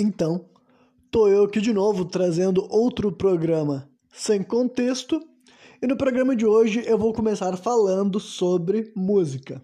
[0.00, 0.44] Então,
[1.10, 5.20] tô eu aqui de novo trazendo outro programa sem contexto.
[5.82, 9.60] E no programa de hoje eu vou começar falando sobre música.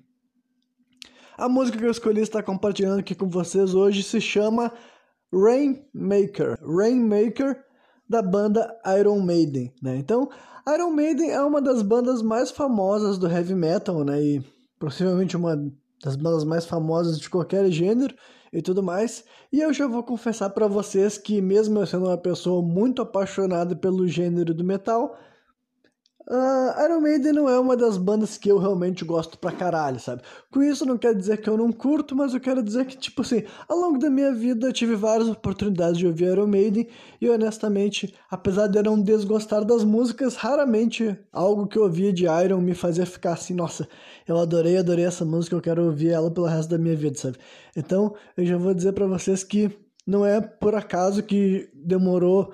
[1.39, 4.73] A música que eu escolhi estar compartilhando aqui com vocês hoje se chama
[5.33, 6.59] Rainmaker.
[6.61, 7.65] Rainmaker
[8.09, 9.97] da banda Iron Maiden, né?
[9.99, 10.29] Então,
[10.67, 14.21] Iron Maiden é uma das bandas mais famosas do heavy metal, né?
[14.21, 14.45] E
[14.81, 15.57] possivelmente uma
[16.03, 18.17] das bandas mais famosas de qualquer gênero
[18.55, 19.25] e tudo mais.
[19.53, 23.75] E eu já vou confessar para vocês que mesmo eu sendo uma pessoa muito apaixonada
[23.75, 25.19] pelo gênero do metal,
[26.27, 30.23] Uh, Iron Maiden não é uma das bandas que eu realmente gosto pra caralho, sabe?
[30.51, 33.21] Com isso não quer dizer que eu não curto, mas eu quero dizer que, tipo
[33.21, 36.89] assim, ao longo da minha vida eu tive várias oportunidades de ouvir Iron Maiden
[37.21, 42.25] e honestamente, apesar de eu não desgostar das músicas, raramente algo que eu ouvia de
[42.25, 43.87] Iron me fazia ficar assim, nossa,
[44.27, 47.37] eu adorei, adorei essa música, eu quero ouvir ela pelo resto da minha vida, sabe?
[47.77, 49.71] Então, eu já vou dizer para vocês que
[50.07, 52.53] não é por acaso que demorou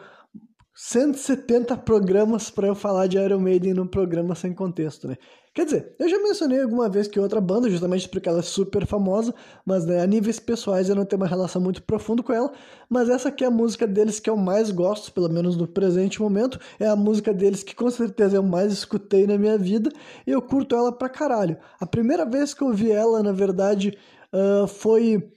[0.83, 5.19] 170 programas para eu falar de Iron Maiden num programa sem contexto, né?
[5.55, 8.87] Quer dizer, eu já mencionei alguma vez que outra banda, justamente porque ela é super
[8.87, 9.35] famosa,
[9.67, 12.51] mas né, a níveis pessoais eu não tenho uma relação muito profunda com ela.
[12.89, 16.19] Mas essa aqui é a música deles que eu mais gosto, pelo menos no presente
[16.19, 16.59] momento.
[16.79, 19.91] É a música deles que com certeza eu mais escutei na minha vida
[20.27, 21.59] e eu curto ela pra caralho.
[21.79, 23.99] A primeira vez que eu vi ela, na verdade,
[24.33, 25.31] uh, foi.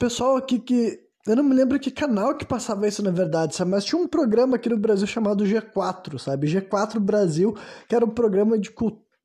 [0.00, 3.70] Pessoal aqui que eu não me lembro que canal que passava isso na verdade, sabe?
[3.70, 6.46] Mas tinha um programa aqui no Brasil chamado G4, sabe?
[6.46, 7.54] G4 Brasil,
[7.88, 8.70] que era um programa de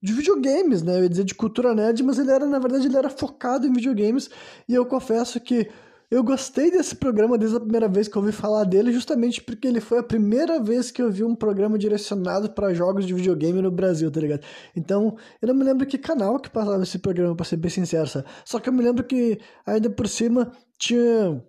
[0.02, 0.98] de videogames, né?
[0.98, 3.74] Eu ia dizer de cultura nerd, mas ele era, na verdade, ele era focado em
[3.74, 4.30] videogames.
[4.68, 5.70] E eu confesso que
[6.12, 9.68] eu gostei desse programa desde a primeira vez que eu ouvi falar dele, justamente porque
[9.68, 13.62] ele foi a primeira vez que eu vi um programa direcionado para jogos de videogame
[13.62, 14.42] no Brasil, tá ligado?
[14.76, 18.08] Então, eu não me lembro que canal que passava esse programa, pra ser bem sincero,
[18.08, 18.26] sabe?
[18.44, 21.44] Só que eu me lembro que, ainda por cima, tinha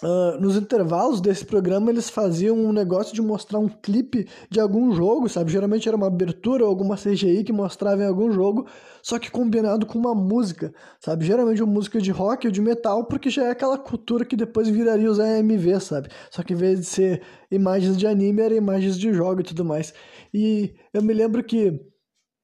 [0.00, 4.92] Uh, nos intervalos desse programa eles faziam um negócio de mostrar um clipe de algum
[4.92, 5.50] jogo, sabe?
[5.50, 8.68] Geralmente era uma abertura ou alguma CGI que mostrava em algum jogo,
[9.02, 11.26] só que combinado com uma música, sabe?
[11.26, 14.68] Geralmente uma música de rock ou de metal, porque já é aquela cultura que depois
[14.68, 16.08] viraria os AMV, sabe?
[16.30, 19.64] Só que em vez de ser imagens de anime, era imagens de jogo e tudo
[19.64, 19.92] mais.
[20.32, 21.80] E eu me lembro que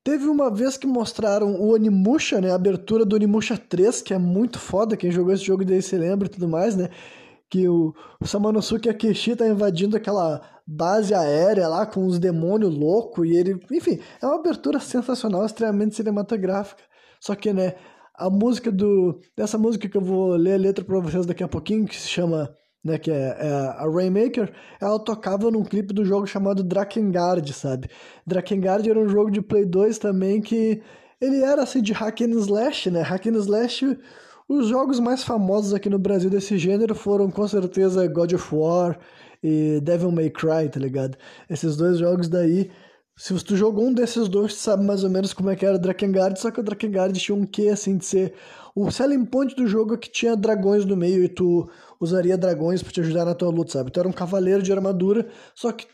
[0.04, 2.50] Teve uma vez que mostraram o Onimusha, né?
[2.50, 4.98] A abertura do Onimusha 3, que é muito foda.
[4.98, 6.90] Quem jogou esse jogo daí se lembra e tudo mais, né?
[7.50, 7.94] Que o,
[8.24, 14.00] Samanosuke Akeshi tá invadindo aquela base aérea lá com os demônios loucos e ele, enfim,
[14.20, 16.82] é uma abertura sensacional, extremamente cinematográfica.
[17.20, 17.74] Só que, né,
[18.14, 21.48] a música do dessa música que eu vou ler a letra para vocês daqui a
[21.48, 22.50] pouquinho, que se chama,
[22.82, 27.88] né, que é, é a Rainmaker, ela tocava num clipe do jogo chamado Drakengard, sabe?
[28.26, 30.82] Drakengard era um jogo de Play 2 também que
[31.20, 33.02] ele era assim de hack and slash, né?
[33.02, 33.98] Hack and slash
[34.48, 38.98] os jogos mais famosos aqui no Brasil desse gênero foram com certeza God of War
[39.42, 41.16] e Devil May Cry, tá ligado?
[41.48, 42.70] Esses dois jogos daí,
[43.16, 45.76] se tu jogou um desses dois, tu sabe mais ou menos como é que era
[45.76, 48.34] o Drakengard, só que o Drakengard tinha um quê assim de ser
[48.74, 52.82] o selling point do jogo é que tinha dragões no meio e tu usaria dragões
[52.82, 53.92] para te ajudar na tua luta, sabe?
[53.92, 55.86] Tu era um cavaleiro de armadura, só que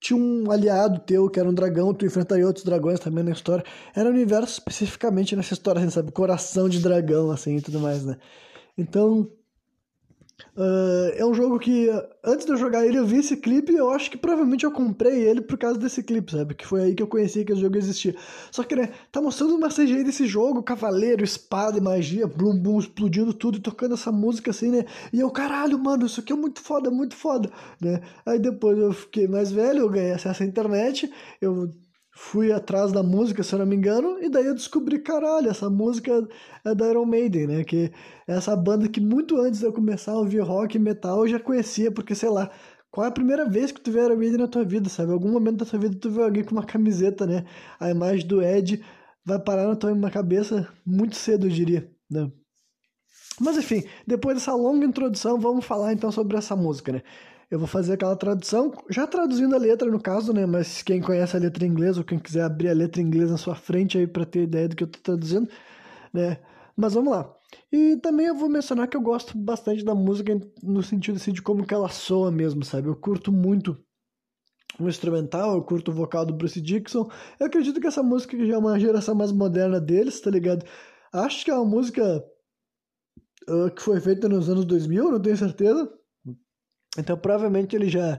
[0.00, 3.64] tinha um aliado teu que era um dragão, tu enfrentaria outros dragões também na história.
[3.94, 6.12] Era um universo especificamente nessa história, assim, sabe?
[6.12, 8.16] Coração de dragão, assim, e tudo mais, né?
[8.76, 9.28] Então,
[10.56, 11.88] Uh, é um jogo que,
[12.24, 14.72] antes de eu jogar ele, eu vi esse clipe e eu acho que provavelmente eu
[14.72, 16.54] comprei ele por causa desse clipe, sabe?
[16.54, 18.14] Que foi aí que eu conheci que esse jogo existia.
[18.50, 22.78] Só que, né, tá mostrando uma CGI desse jogo, cavaleiro, espada e magia, blum, blum,
[22.78, 24.84] explodindo tudo e tocando essa música assim, né?
[25.12, 27.50] E eu, caralho, mano, isso aqui é muito foda, muito foda,
[27.80, 28.00] né?
[28.26, 31.10] Aí depois eu fiquei mais velho, eu ganhei acesso à internet,
[31.40, 31.72] eu
[32.20, 35.70] fui atrás da música, se eu não me engano, e daí eu descobri, caralho, essa
[35.70, 36.28] música
[36.64, 37.64] é da Iron Maiden, né?
[37.64, 37.92] Que
[38.26, 41.28] é essa banda que muito antes de eu começar a ouvir rock e metal eu
[41.28, 42.50] já conhecia, porque sei lá,
[42.90, 45.12] qual é a primeira vez que tu vê Iron Maiden na tua vida, sabe?
[45.12, 47.44] Algum momento da tua vida tu vê alguém com uma camiseta, né?
[47.78, 48.84] A imagem do Ed
[49.24, 52.30] vai parar na tua cabeça muito cedo, eu diria, né?
[53.40, 57.02] Mas enfim, depois dessa longa introdução, vamos falar então sobre essa música, né?
[57.50, 60.44] Eu vou fazer aquela tradução, já traduzindo a letra no caso, né?
[60.44, 63.30] Mas quem conhece a letra em inglês ou quem quiser abrir a letra em inglês
[63.30, 65.48] na sua frente aí para ter ideia do que eu tô traduzindo,
[66.12, 66.38] né?
[66.76, 67.34] Mas vamos lá.
[67.72, 71.42] E também eu vou mencionar que eu gosto bastante da música no sentido assim, de
[71.42, 72.88] como que ela soa mesmo, sabe?
[72.88, 73.78] Eu curto muito
[74.78, 77.10] o instrumental, eu curto o vocal do Bruce Dixon.
[77.40, 80.64] Eu acredito que essa música já é uma geração mais moderna deles, tá ligado?
[81.12, 82.24] Acho que é uma música
[83.48, 85.90] uh, que foi feita nos anos 2000, não tenho certeza.
[86.98, 88.18] Então provavelmente ele já,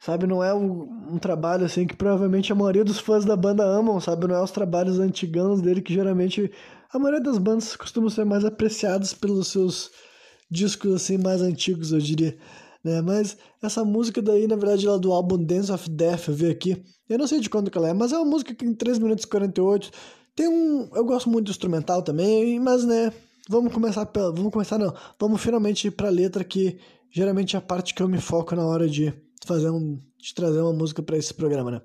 [0.00, 3.64] sabe, não é um, um, trabalho assim que provavelmente a maioria dos fãs da banda
[3.64, 4.26] amam, sabe?
[4.26, 6.50] Não é os trabalhos antigãos dele que geralmente
[6.92, 9.90] a maioria das bandas costumam ser mais apreciadas pelos seus
[10.50, 12.36] discos assim mais antigos, eu diria.
[12.82, 13.00] Né?
[13.00, 16.50] Mas essa música daí, na verdade, ela é do álbum Dance of Death, eu vi
[16.50, 16.82] aqui.
[17.08, 18.98] Eu não sei de quando que ela é, mas é uma música que em 3
[18.98, 19.90] minutos e 48
[20.34, 20.88] tem um.
[20.94, 23.12] Eu gosto muito do instrumental também, mas né.
[23.48, 24.30] Vamos começar pela.
[24.30, 24.94] Vamos começar não.
[25.18, 26.78] Vamos finalmente ir pra letra que
[27.10, 29.12] geralmente é a parte que eu me foco na hora de
[29.44, 29.98] fazer um.
[30.18, 31.82] de trazer uma música para esse programa, né?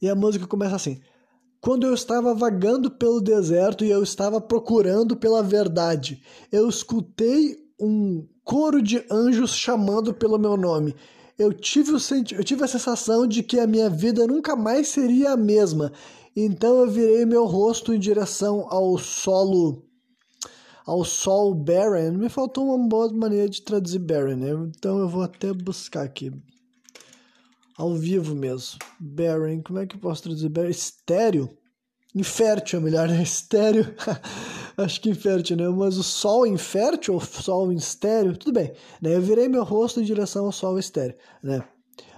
[0.00, 1.00] E a música começa assim.
[1.60, 6.22] Quando eu estava vagando pelo deserto e eu estava procurando pela verdade,
[6.52, 10.94] eu escutei um coro de anjos chamando pelo meu nome.
[11.38, 14.88] Eu tive, o senti eu tive a sensação de que a minha vida nunca mais
[14.88, 15.90] seria a mesma.
[16.36, 19.83] Então eu virei meu rosto em direção ao solo
[20.86, 22.12] ao sol barren.
[22.12, 24.50] Me faltou uma boa maneira de traduzir barren, né?
[24.76, 26.32] Então eu vou até buscar aqui
[27.76, 28.78] ao vivo mesmo.
[29.00, 30.70] Barren, como é que eu posso traduzir barren?
[30.70, 31.50] Estéreo?
[32.14, 33.20] Infértil, melhor, né?
[33.22, 33.94] Estéreo.
[34.76, 35.68] Acho que infértil, né?
[35.68, 38.72] Mas o sol infértil ou sol estéreo, tudo bem.
[39.00, 39.14] Né?
[39.14, 41.62] Eu virei meu rosto em direção ao sol estéreo, né?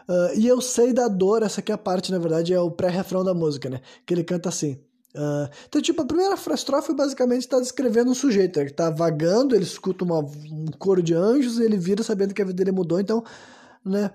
[0.08, 2.70] Uh, e eu sei da dor, essa aqui é a parte, na verdade, é o
[2.70, 3.80] pré-refrão da música, né?
[4.06, 4.78] Que ele canta assim.
[5.16, 9.64] Uh, então, tipo, a primeira estrofe basicamente está descrevendo um sujeito que está vagando, ele
[9.64, 13.00] escuta uma, um coro de anjos e ele vira sabendo que a vida dele mudou,
[13.00, 13.24] então,
[13.84, 14.10] né?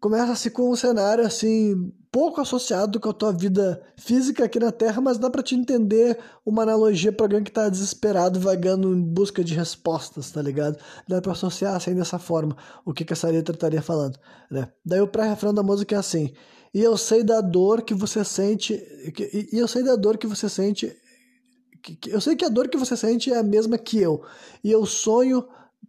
[0.00, 5.00] começa-se com um cenário assim pouco associado com a tua vida física aqui na Terra,
[5.00, 9.44] mas dá para te entender uma analogia para alguém que tá desesperado, vagando em busca
[9.44, 10.76] de respostas, tá ligado?
[11.06, 14.18] Dá para associar assim dessa forma o que, que essa letra estaria falando,
[14.50, 14.68] né?
[14.84, 16.32] Daí o pré-refrão da música é assim:
[16.72, 18.74] "E eu sei da dor que você sente,
[19.52, 20.96] e eu sei da dor que você sente,
[22.06, 24.22] eu sei que a dor que você sente é a mesma que eu.
[24.62, 25.46] E eu sonho,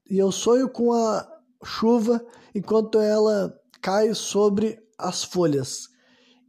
[0.09, 1.27] e eu sonho com a
[1.63, 2.23] chuva
[2.55, 5.89] enquanto ela cai sobre as folhas.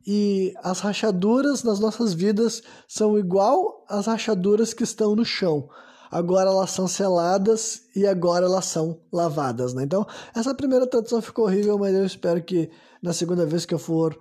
[0.07, 5.69] E as rachaduras nas nossas vidas são igual às rachaduras que estão no chão.
[6.11, 9.85] Agora elas são seladas e agora elas são lavadas, né?
[9.85, 12.71] Então, essa primeira tradução ficou horrível, mas eu espero que
[13.03, 14.15] na segunda vez que eu for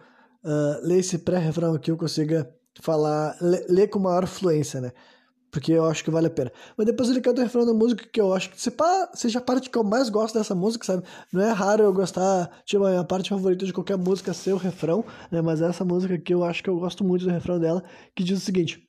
[0.44, 2.50] uh, ler esse pré-refrão aqui eu consiga
[2.82, 4.92] falar, ler, com maior fluência, né?
[5.52, 6.52] porque eu acho que vale a pena.
[6.78, 9.40] Mas depois ele canta o refrão da música que eu acho que se pá, seja
[9.40, 11.04] a parte que eu mais gosto dessa música, sabe?
[11.32, 14.58] Não é raro eu gostar, tipo, a minha parte favorita de qualquer música ser o
[14.58, 15.42] refrão, né?
[15.42, 17.84] Mas essa música que eu acho que eu gosto muito do refrão dela,
[18.16, 18.88] que diz o seguinte.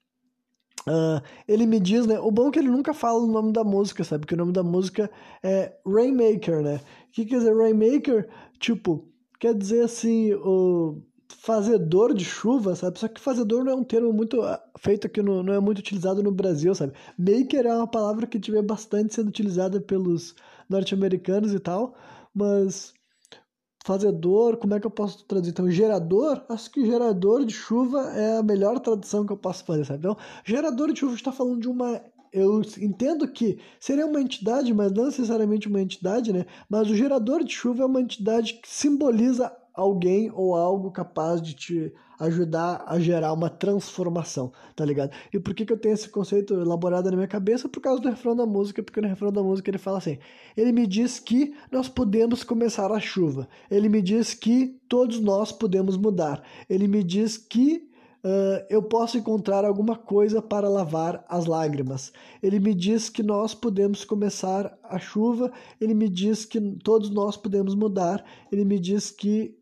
[0.87, 2.19] Uh, ele me diz, né?
[2.21, 4.21] O bom é que ele nunca fala o nome da música, sabe?
[4.21, 5.11] Porque o nome da música
[5.43, 6.81] é Rainmaker, né?
[7.09, 8.29] O que quer dizer Rainmaker?
[8.59, 9.12] Tipo,
[9.43, 12.97] quer dizer assim, o fazedor de chuva, sabe?
[13.01, 15.81] Só que fazedor não é um termo muito ah, feito aqui, no, não é muito
[15.81, 16.93] utilizado no Brasil, sabe?
[17.19, 20.37] Maker é uma palavra que tiver bastante sendo utilizada pelos
[20.69, 21.97] norte-americanos e tal,
[22.33, 22.95] mas
[23.85, 25.51] fazedor, como é que eu posso traduzir?
[25.51, 29.85] Então, gerador, acho que gerador de chuva é a melhor tradução que eu posso fazer,
[29.85, 29.99] sabe?
[29.99, 32.01] Então, gerador de chuva está falando de uma
[32.33, 36.47] eu entendo que seria uma entidade, mas não necessariamente uma entidade, né?
[36.69, 41.55] Mas o gerador de chuva é uma entidade que simboliza alguém ou algo capaz de
[41.55, 45.11] te ajudar a gerar uma transformação, tá ligado?
[45.33, 47.69] E por que, que eu tenho esse conceito elaborado na minha cabeça?
[47.69, 50.19] Por causa do refrão da música, porque no refrão da música ele fala assim:
[50.57, 55.51] ele me diz que nós podemos começar a chuva, ele me diz que todos nós
[55.51, 57.91] podemos mudar, ele me diz que
[58.25, 62.13] Uh, eu posso encontrar alguma coisa para lavar as lágrimas.
[62.41, 67.37] Ele me diz que nós podemos começar a chuva, ele me diz que todos nós
[67.37, 69.57] podemos mudar, ele me diz que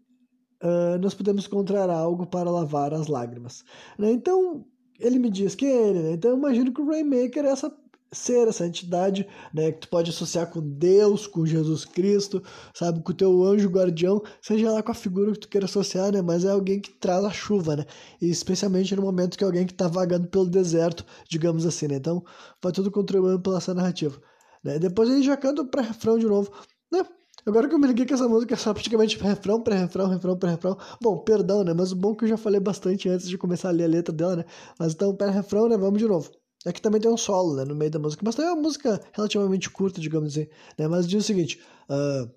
[0.63, 3.65] uh, nós podemos encontrar algo para lavar as lágrimas.
[3.99, 4.13] Né?
[4.13, 4.65] Então,
[4.99, 6.13] ele me diz que é ele, né?
[6.13, 7.75] Então, eu imagino que o Rainmaker é essa
[8.13, 12.43] ser essa entidade, né, que tu pode associar com Deus, com Jesus Cristo,
[12.75, 16.13] sabe, com o teu anjo guardião, seja lá com a figura que tu queira associar,
[16.13, 17.87] né, mas é alguém que traz a chuva, né,
[18.21, 21.97] e especialmente no momento que é alguém que está vagando pelo deserto, digamos assim, né,
[21.97, 22.25] então
[22.63, 24.21] vai tudo contribuindo pela essa narrativa,
[24.65, 26.51] né, depois ele já canta o pré-refrão de novo,
[26.93, 27.05] né,
[27.47, 30.77] Agora que eu me liguei que essa música é só praticamente refrão, pré-refrão, refrão, pré-refrão.
[31.01, 31.73] Bom, perdão, né?
[31.73, 33.89] Mas o bom é que eu já falei bastante antes de começar a ler a
[33.89, 34.45] letra dela, né?
[34.79, 35.77] Mas então, pré-refrão, né?
[35.79, 36.31] Vamos de novo.
[36.67, 37.65] Aqui também tem um solo, né?
[37.65, 38.23] No meio da música.
[38.25, 40.47] Mas também é uma música relativamente curta, digamos assim.
[40.79, 40.87] Né?
[40.89, 41.61] Mas diz o seguinte.
[41.89, 42.31] Uh,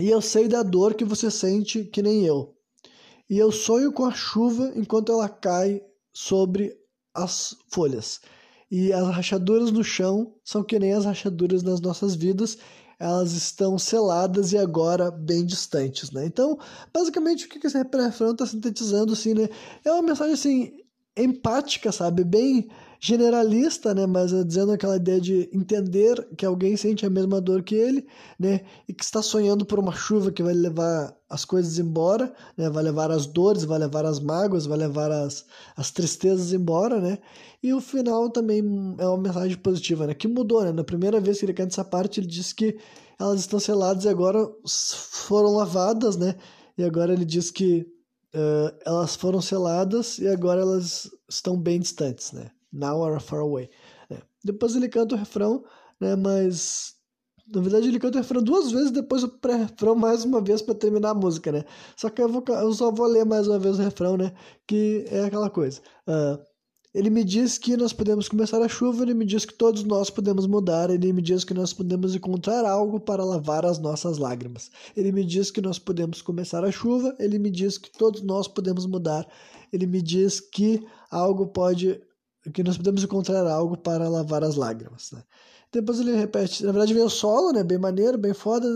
[0.00, 2.54] e eu sei da dor que você sente que nem eu.
[3.30, 5.80] E eu sonho com a chuva enquanto ela cai
[6.12, 6.74] sobre
[7.14, 8.20] as folhas.
[8.70, 12.58] E as rachaduras no chão são que nem as rachaduras nas nossas vidas
[12.98, 16.26] elas estão seladas e agora bem distantes, né?
[16.26, 16.58] Então,
[16.92, 19.48] basicamente, o que esse refrão está sintetizando, assim, né?
[19.84, 20.72] É uma mensagem, assim,
[21.16, 22.24] empática, sabe?
[22.24, 22.68] Bem
[23.00, 27.74] generalista, né, mas dizendo aquela ideia de entender que alguém sente a mesma dor que
[27.74, 28.06] ele,
[28.38, 32.68] né, e que está sonhando por uma chuva que vai levar as coisas embora, né,
[32.68, 35.44] vai levar as dores, vai levar as mágoas, vai levar as,
[35.76, 37.18] as tristezas embora, né,
[37.62, 38.60] e o final também
[38.98, 41.84] é uma mensagem positiva, né, que mudou, né, na primeira vez que ele canta essa
[41.84, 42.76] parte, ele diz que
[43.18, 46.34] elas estão seladas e agora foram lavadas, né,
[46.76, 47.86] e agora ele diz que
[48.34, 53.70] uh, elas foram seladas e agora elas estão bem distantes, né, Now are far away.
[54.10, 54.18] Né?
[54.44, 55.64] Depois ele canta o refrão,
[56.00, 56.16] né?
[56.16, 56.94] Mas
[57.52, 60.74] na verdade ele canta o refrão duas vezes, depois o pré-refrão mais uma vez para
[60.74, 61.64] terminar a música, né?
[61.96, 64.32] Só que eu, vou, eu só vou ler mais uma vez o refrão, né?
[64.66, 65.80] Que é aquela coisa.
[66.06, 66.38] Uh,
[66.94, 70.08] ele me diz que nós podemos começar a chuva, ele me diz que todos nós
[70.08, 74.70] podemos mudar, ele me diz que nós podemos encontrar algo para lavar as nossas lágrimas.
[74.96, 78.48] Ele me diz que nós podemos começar a chuva, ele me diz que todos nós
[78.48, 79.28] podemos mudar,
[79.72, 82.00] ele me diz que algo pode
[82.52, 85.10] que nós podemos encontrar algo para lavar as lágrimas.
[85.12, 85.22] Né?
[85.70, 87.62] Depois ele repete, na verdade vem o solo, né?
[87.62, 88.66] Bem maneiro, bem foda.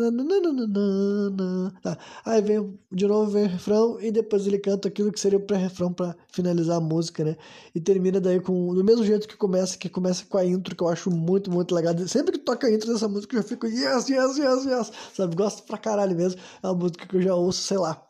[1.83, 1.97] Tá.
[2.23, 5.43] Aí vem de novo vem o refrão e depois ele canta aquilo que seria o
[5.43, 7.37] pré-refrão para finalizar a música, né?
[7.75, 10.83] E termina daí com do mesmo jeito que começa, que começa com a intro, que
[10.83, 11.97] eu acho muito, muito legal.
[12.07, 15.35] Sempre que toca a intro dessa música eu já fico yes, yes, yes, yes, sabe?
[15.35, 16.39] Gosto pra caralho mesmo.
[16.63, 18.07] É uma música que eu já ouço, sei lá,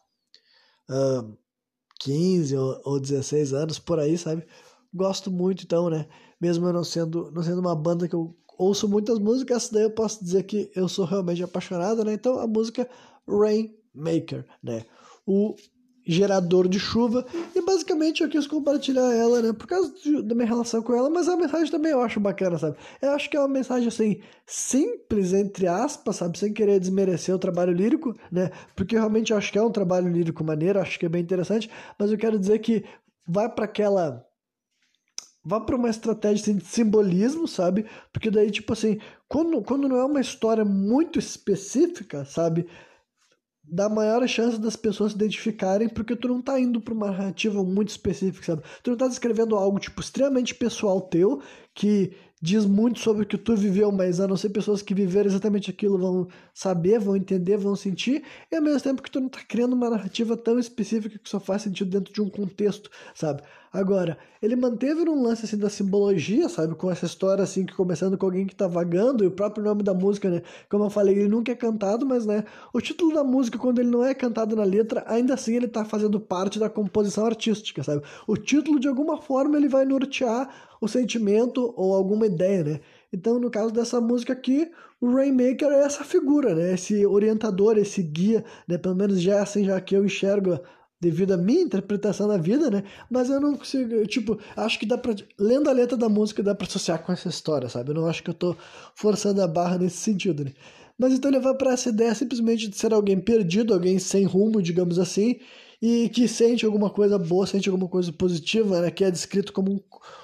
[0.91, 1.39] uh,
[2.01, 4.45] 15 ou, ou 16 anos por aí, sabe?
[4.93, 6.07] Gosto muito, então, né?
[6.41, 9.91] Mesmo eu não sendo, não sendo uma banda que eu ouço muitas músicas, daí eu
[9.91, 12.13] posso dizer que eu sou realmente apaixonado, né?
[12.15, 12.89] Então, a música
[13.27, 14.85] Rainmaker, né?
[15.27, 15.55] O
[16.05, 20.49] gerador de chuva e basicamente eu quis compartilhar ela, né, por causa de, da minha
[20.49, 22.77] relação com ela, mas a mensagem também eu acho bacana, sabe?
[23.01, 27.39] Eu acho que é uma mensagem assim simples entre aspas, sabe, sem querer desmerecer o
[27.39, 28.51] trabalho lírico, né?
[28.75, 31.71] Porque realmente eu acho que é um trabalho lírico maneiro, acho que é bem interessante,
[31.97, 32.85] mas eu quero dizer que
[33.27, 34.27] vai para aquela
[35.45, 37.87] vá para uma estratégia assim, de simbolismo, sabe?
[38.13, 42.67] Porque daí, tipo assim, quando, quando não é uma história muito específica, sabe?
[43.65, 47.63] Dá maior chance das pessoas se identificarem, porque tu não tá indo para uma narrativa
[47.65, 48.63] muito específica, sabe?
[48.83, 51.41] Tu não tá descrevendo algo, tipo, extremamente pessoal teu,
[51.75, 55.31] que diz muito sobre o que tu viveu, mas a não ser pessoas que viveram
[55.31, 59.29] exatamente aquilo vão saber, vão entender, vão sentir, e ao mesmo tempo que tu não
[59.29, 63.43] tá criando uma narrativa tão específica que só faz sentido dentro de um contexto, sabe?
[63.73, 66.75] Agora, ele manteve um lance assim da simbologia, sabe?
[66.75, 69.83] Com essa história assim, que começando com alguém que tá vagando, e o próprio nome
[69.83, 70.43] da música, né?
[70.69, 73.89] Como eu falei, ele nunca é cantado, mas né, o título da música, quando ele
[73.89, 78.03] não é cantado na letra, ainda assim ele tá fazendo parte da composição artística, sabe?
[78.27, 82.81] O título, de alguma forma, ele vai nortear o sentimento ou alguma ideia, né?
[83.11, 84.71] Então, no caso dessa música aqui,
[85.03, 86.75] o Rainmaker é essa figura, né?
[86.75, 88.79] Esse orientador, esse guia, né?
[88.79, 90.61] Pelo menos já é assim, já que eu enxergo
[91.01, 92.85] devido à minha interpretação da vida, né?
[93.11, 95.13] Mas eu não consigo, tipo, acho que dá pra.
[95.37, 97.91] Lendo a letra da música, dá pra associar com essa história, sabe?
[97.91, 98.57] Eu não acho que eu tô
[98.95, 100.53] forçando a barra nesse sentido, né?
[100.97, 105.01] Mas então levar para essa ideia simplesmente de ser alguém perdido, alguém sem rumo, digamos
[105.01, 105.41] assim,
[105.81, 108.89] e que sente alguma coisa boa, sente alguma coisa positiva, né?
[108.89, 109.81] Que é descrito como um,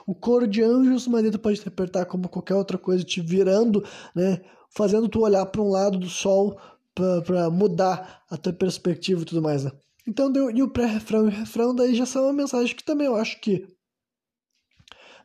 [0.06, 4.40] um coro de anjos, mas tu pode interpretar como qualquer outra coisa, te virando, né?
[4.70, 6.58] Fazendo tu olhar para um lado do sol
[6.94, 9.72] para mudar a tua perspectiva e tudo mais, né?
[10.06, 13.06] Então, deu, e o pré-refrão e o refrão daí já são uma mensagem que também
[13.06, 13.66] eu acho que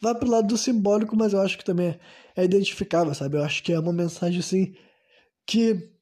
[0.01, 1.97] vai pro lado do simbólico, mas eu acho que também
[2.35, 3.37] é identificável, sabe?
[3.37, 4.75] Eu acho que é uma mensagem assim
[5.45, 5.93] que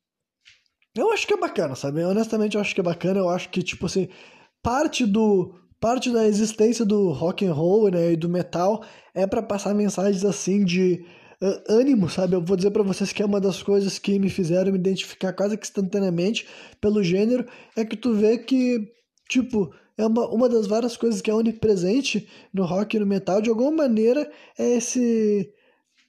[0.95, 2.03] eu acho que é bacana, sabe?
[2.03, 3.19] Honestamente, eu acho que é bacana.
[3.19, 4.09] Eu acho que, tipo assim,
[4.61, 5.55] parte do.
[5.79, 8.83] Parte da existência do rock and roll né, e do metal
[9.15, 11.03] é para passar mensagens assim de
[11.67, 12.35] ânimo, sabe?
[12.35, 15.33] Eu vou dizer para vocês que é uma das coisas que me fizeram me identificar
[15.33, 16.47] quase que instantaneamente
[16.79, 17.45] pelo gênero,
[17.75, 18.91] é que tu vê que,
[19.29, 23.41] tipo, é uma, uma das várias coisas que é onipresente no rock e no metal,
[23.41, 25.51] de alguma maneira, é esse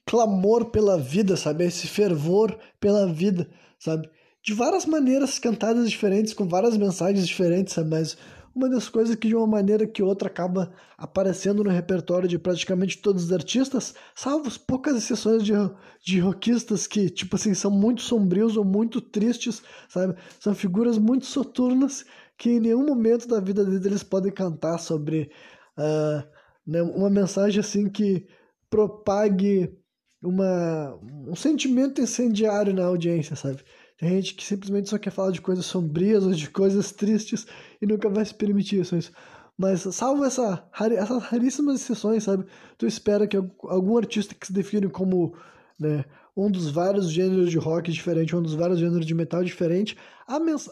[0.06, 1.64] clamor pela vida, sabe?
[1.64, 3.48] É esse fervor pela vida,
[3.78, 4.08] sabe?
[4.42, 7.90] de várias maneiras cantadas diferentes, com várias mensagens diferentes, sabe?
[7.90, 8.16] mas
[8.54, 12.98] uma das coisas que de uma maneira que outra acaba aparecendo no repertório de praticamente
[12.98, 15.52] todos os artistas, salvo poucas exceções de,
[16.04, 20.14] de rockistas que, tipo assim, são muito sombrios ou muito tristes, sabe?
[20.38, 22.04] São figuras muito soturnas
[22.36, 25.30] que em nenhum momento da vida deles eles podem cantar sobre
[25.78, 26.26] uh,
[26.66, 28.26] né, uma mensagem assim que
[28.68, 29.78] propague
[30.22, 33.62] uma, um sentimento incendiário na audiência, sabe?
[33.98, 37.46] Tem gente que simplesmente só quer falar de coisas sombrias ou de coisas tristes
[37.82, 39.12] e nunca vai se permitir isso.
[39.58, 40.64] Mas, salvo essa,
[40.96, 42.46] essas raríssimas exceções, sabe?
[42.78, 45.34] Tu espera que algum artista que se define como
[45.78, 46.04] né,
[46.36, 49.98] um dos vários gêneros de rock diferente, um dos vários gêneros de metal diferente,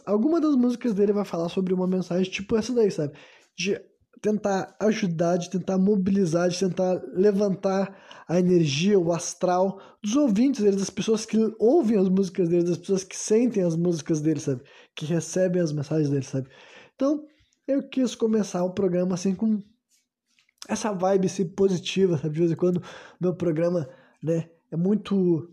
[0.07, 3.13] alguma das músicas dele vai falar sobre uma mensagem tipo essa daí, sabe?
[3.57, 3.79] De
[4.23, 7.97] tentar ajudar, de tentar mobilizar, de tentar levantar
[8.29, 12.79] a energia, o astral dos ouvintes deles, das pessoas que ouvem as músicas deles, das
[12.79, 14.63] pessoas que sentem as músicas deles, sabe?
[14.95, 16.49] Que recebem as mensagens deles, sabe?
[17.01, 17.25] Então,
[17.67, 19.63] eu quis começar o programa assim com
[20.69, 22.35] essa vibe assim, positiva, sabe?
[22.35, 22.83] De vez em quando
[23.19, 23.89] meu programa,
[24.23, 25.51] né, é muito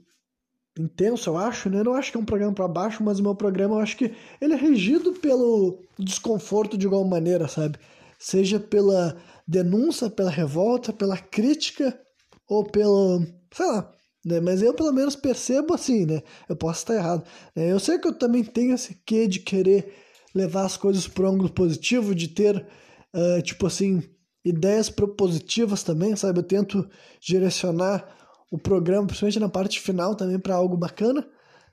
[0.78, 1.80] intenso, eu acho, né?
[1.80, 3.96] Eu não acho que é um programa para baixo, mas o meu programa eu acho
[3.96, 7.80] que ele é regido pelo desconforto de igual maneira, sabe?
[8.20, 9.16] Seja pela
[9.48, 11.98] denúncia, pela revolta, pela crítica
[12.46, 13.90] ou pelo, sei lá,
[14.26, 14.42] né?
[14.42, 16.22] Mas eu pelo menos percebo assim, né?
[16.50, 17.24] Eu posso estar errado.
[17.56, 17.72] Né?
[17.72, 20.07] Eu sei que eu também tenho esse quê de querer
[20.38, 22.66] levar as coisas para um ângulo positivo, de ter,
[23.14, 24.04] uh, tipo assim,
[24.46, 26.40] ideias propositivas também, sabe?
[26.40, 26.90] Eu tento
[27.20, 28.08] direcionar
[28.52, 31.28] o programa, principalmente na parte final também, para algo bacana.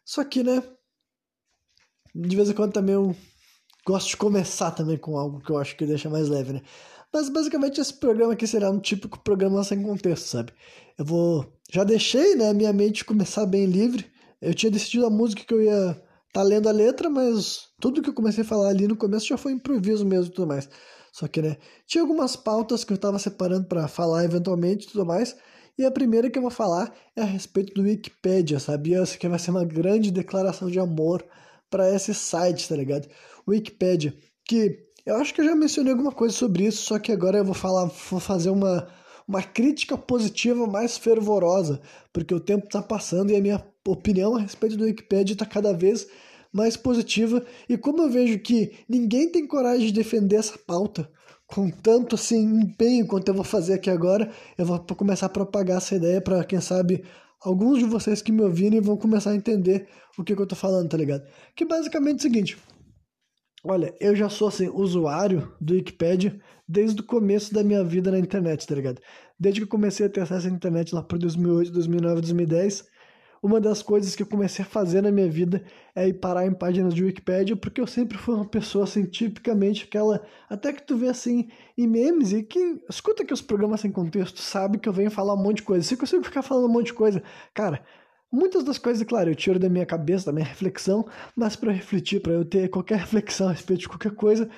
[0.04, 0.62] Só que, né,
[2.14, 3.14] de vez em quando também eu
[3.86, 6.62] gosto de começar também com algo que eu acho que deixa mais leve, né?
[7.12, 10.52] Mas basicamente esse programa aqui será um típico programa sem contexto, sabe?
[10.98, 11.52] Eu vou.
[11.70, 14.06] Já deixei, né, minha mente começar bem livre.
[14.40, 16.02] Eu tinha decidido a música que eu ia
[16.34, 19.38] tá lendo a letra, mas tudo que eu comecei a falar ali no começo já
[19.38, 20.68] foi improviso mesmo e tudo mais.
[21.12, 25.06] Só que, né, tinha algumas pautas que eu tava separando para falar eventualmente e tudo
[25.06, 25.36] mais.
[25.78, 29.00] E a primeira que eu vou falar é a respeito do Wikipedia, sabia?
[29.00, 31.24] Isso aqui vai ser uma grande declaração de amor
[31.70, 33.08] para esse site, tá ligado?
[33.46, 34.12] Wikipedia,
[34.44, 34.76] que
[35.06, 37.54] eu acho que eu já mencionei alguma coisa sobre isso, só que agora eu vou
[37.54, 38.88] falar, vou fazer uma,
[39.26, 41.80] uma crítica positiva mais fervorosa,
[42.12, 45.72] porque o tempo está passando e a minha opinião a respeito do Wikipedia está cada
[45.72, 46.06] vez
[46.52, 47.44] mais positiva.
[47.68, 51.10] E como eu vejo que ninguém tem coragem de defender essa pauta,
[51.46, 55.78] com tanto assim empenho quanto eu vou fazer aqui agora, eu vou começar a propagar
[55.78, 57.04] essa ideia para quem sabe
[57.40, 60.56] alguns de vocês que me ouvirem vão começar a entender o que, que eu tô
[60.56, 61.24] falando, tá ligado?
[61.54, 62.58] Que basicamente é o seguinte.
[63.66, 66.38] Olha, eu já sou assim usuário do Wikipedia
[66.68, 69.00] desde o começo da minha vida na internet, tá ligado?
[69.38, 72.84] Desde que eu comecei a ter acesso à internet lá por 2008, 2009, 2010,
[73.44, 75.62] uma das coisas que eu comecei a fazer na minha vida
[75.94, 79.84] é ir parar em páginas de Wikipedia, porque eu sempre fui uma pessoa, assim, tipicamente
[79.84, 80.26] aquela.
[80.48, 84.40] Até que tu vê, assim, em memes, e que escuta que os programas sem contexto
[84.40, 85.86] sabe que eu venho falar um monte de coisa.
[85.86, 87.22] Se eu consigo ficar falando um monte de coisa,
[87.52, 87.84] cara.
[88.32, 92.20] Muitas das coisas, claro, eu tiro da minha cabeça, da minha reflexão, mas para refletir,
[92.20, 94.48] para eu ter qualquer reflexão a respeito de qualquer coisa,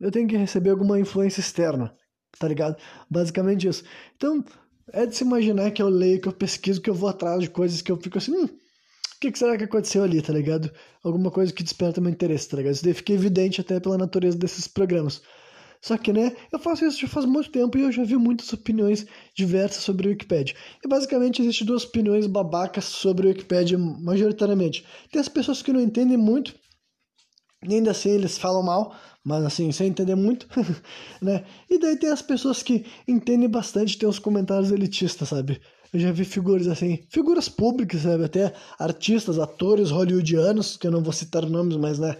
[0.00, 1.94] eu tenho que receber alguma influência externa,
[2.38, 2.76] tá ligado?
[3.10, 3.84] Basicamente isso.
[4.16, 4.42] Então,
[4.92, 7.50] é de se imaginar que eu leio, que eu pesquiso, que eu vou atrás de
[7.50, 10.70] coisas que eu fico assim, hum, o que, será que aconteceu ali, tá ligado?
[11.02, 12.74] Alguma coisa que desperta meu interesse, tá ligado?
[12.74, 15.22] Isso daí fica evidente até pela natureza desses programas.
[15.80, 18.52] Só que, né, eu faço isso já faz muito tempo e eu já vi muitas
[18.52, 19.04] opiniões
[19.36, 20.54] diversas sobre o Wikipedia.
[20.84, 24.86] E basicamente existem duas opiniões babacas sobre o Wikipedia, majoritariamente.
[25.10, 26.54] Tem as pessoas que não entendem muito,
[27.68, 30.48] e ainda assim eles falam mal, mas assim, sem entender muito,
[31.20, 31.44] né?
[31.70, 35.60] E daí tem as pessoas que entendem bastante, tem os comentários elitistas, sabe?
[35.92, 38.24] Eu já vi figuras assim, figuras públicas, sabe?
[38.24, 42.16] Até artistas, atores hollywoodianos, que eu não vou citar nomes, mas né?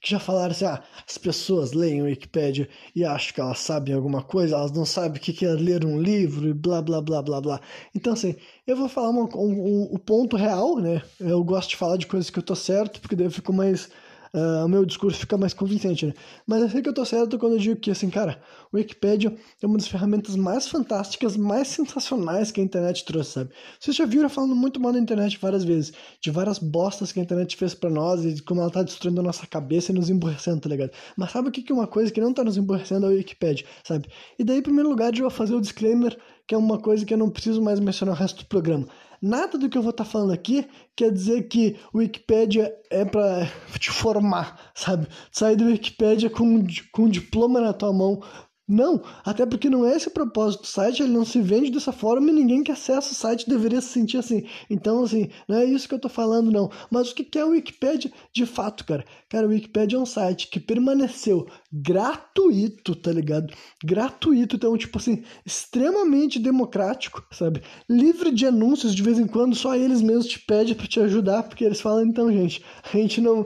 [0.00, 3.94] Que já falaram assim, ah, as pessoas leem o Wikipedia e acham que elas sabem
[3.94, 7.22] alguma coisa, elas não sabem o que é ler um livro e blá, blá, blá,
[7.22, 7.60] blá, blá.
[7.94, 8.36] Então, assim,
[8.66, 11.02] eu vou falar um, um, um, o ponto real, né?
[11.18, 13.88] Eu gosto de falar de coisas que eu tô certo, porque daí eu fico mais
[14.34, 16.14] uh, o meu discurso fica mais convincente, né?
[16.46, 18.42] Mas eu sei que eu tô certo quando eu digo que, assim, cara,
[18.72, 23.50] o Wikipedia é uma das ferramentas mais fantásticas, mais sensacionais que a internet trouxe, sabe?
[23.78, 27.22] Vocês já viram falando muito mal da internet várias vezes, de várias bostas que a
[27.22, 30.10] internet fez para nós e de como ela tá destruindo a nossa cabeça e nos
[30.10, 30.90] emborrecendo, tá ligado?
[31.16, 33.64] Mas sabe o que é uma coisa que não tá nos emborrecendo é o Wikipedia,
[33.84, 34.08] sabe?
[34.38, 36.16] E daí, em primeiro lugar, eu vou fazer o disclaimer,
[36.46, 38.86] que é uma coisa que eu não preciso mais mencionar o resto do programa.
[39.26, 43.06] Nada do que eu vou estar tá falando aqui quer dizer que o Wikipedia é
[43.06, 45.08] para te formar, sabe?
[45.32, 48.22] Sair do Wikipedia com, com um diploma na tua mão
[48.66, 51.92] não, até porque não é esse o propósito do site, ele não se vende dessa
[51.92, 54.46] forma e ninguém que acessa o site deveria se sentir assim.
[54.70, 56.70] Então, assim, não é isso que eu tô falando, não.
[56.90, 59.04] Mas o que é o Wikipedia de fato, cara?
[59.28, 63.52] Cara, o Wikipedia é um site que permaneceu gratuito, tá ligado?
[63.84, 67.62] Gratuito, então, tipo assim, extremamente democrático, sabe?
[67.86, 71.42] Livre de anúncios, de vez em quando só eles mesmos te pedem para te ajudar,
[71.42, 73.44] porque eles falam, então, gente, a gente não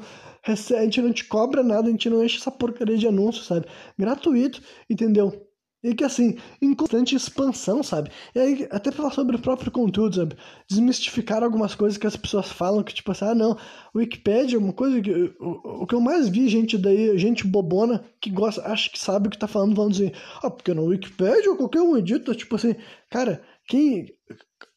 [0.53, 3.67] a gente não te cobra nada, a gente não enche essa porcaria de anúncio, sabe?
[3.99, 5.49] Gratuito, entendeu?
[5.83, 8.11] E que assim, em constante expansão, sabe?
[8.35, 10.37] E aí, até falar sobre o próprio conteúdo, sabe?
[10.69, 13.57] Desmistificar algumas coisas que as pessoas falam, que tipo assim, ah não,
[13.95, 15.13] Wikipedia é uma coisa que.
[15.39, 19.29] O, o que eu mais vi gente daí, gente bobona, que gosta, acha que sabe
[19.29, 20.11] o que tá falando, falando assim,
[20.43, 22.75] ah, porque no Wikipedia qualquer um edita, tipo assim,
[23.09, 24.13] cara, quem.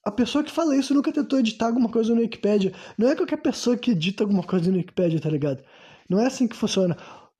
[0.03, 2.73] A pessoa que fala isso nunca tentou editar alguma coisa no Wikipedia.
[2.97, 5.63] Não é qualquer pessoa que edita alguma coisa no Wikipedia, tá ligado?
[6.09, 6.97] Não é assim que funciona.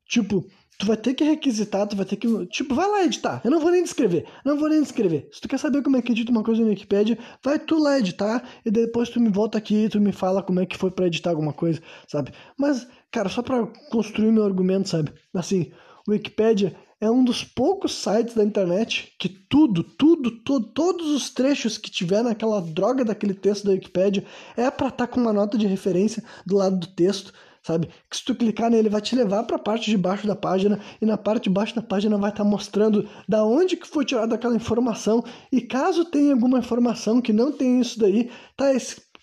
[0.08, 0.46] Tipo,
[0.78, 2.28] tu vai ter que requisitar, tu vai ter que.
[2.48, 3.42] Tipo, vai lá editar.
[3.44, 4.28] Eu não vou nem descrever.
[4.46, 5.28] Não vou nem descrever.
[5.32, 7.98] Se tu quer saber como é que edita uma coisa no Wikipedia, vai tu lá
[7.98, 10.92] editar e depois tu me volta aqui e tu me fala como é que foi
[10.92, 12.32] para editar alguma coisa, sabe?
[12.58, 15.12] Mas, cara, só para construir meu argumento, sabe?
[15.34, 15.72] Assim,
[16.08, 21.78] Wikipedia é um dos poucos sites da internet que tudo, tudo, tudo todos os trechos
[21.78, 24.24] que tiver naquela droga daquele texto da Wikipedia
[24.56, 27.34] é para estar tá com uma nota de referência do lado do texto
[27.64, 27.90] sabe?
[28.10, 30.80] Que se tu clicar nele vai te levar para a parte de baixo da página
[31.02, 34.06] e na parte de baixo da página vai estar tá mostrando da onde que foi
[34.06, 38.66] tirada aquela informação e caso tenha alguma informação que não tem isso daí, tá,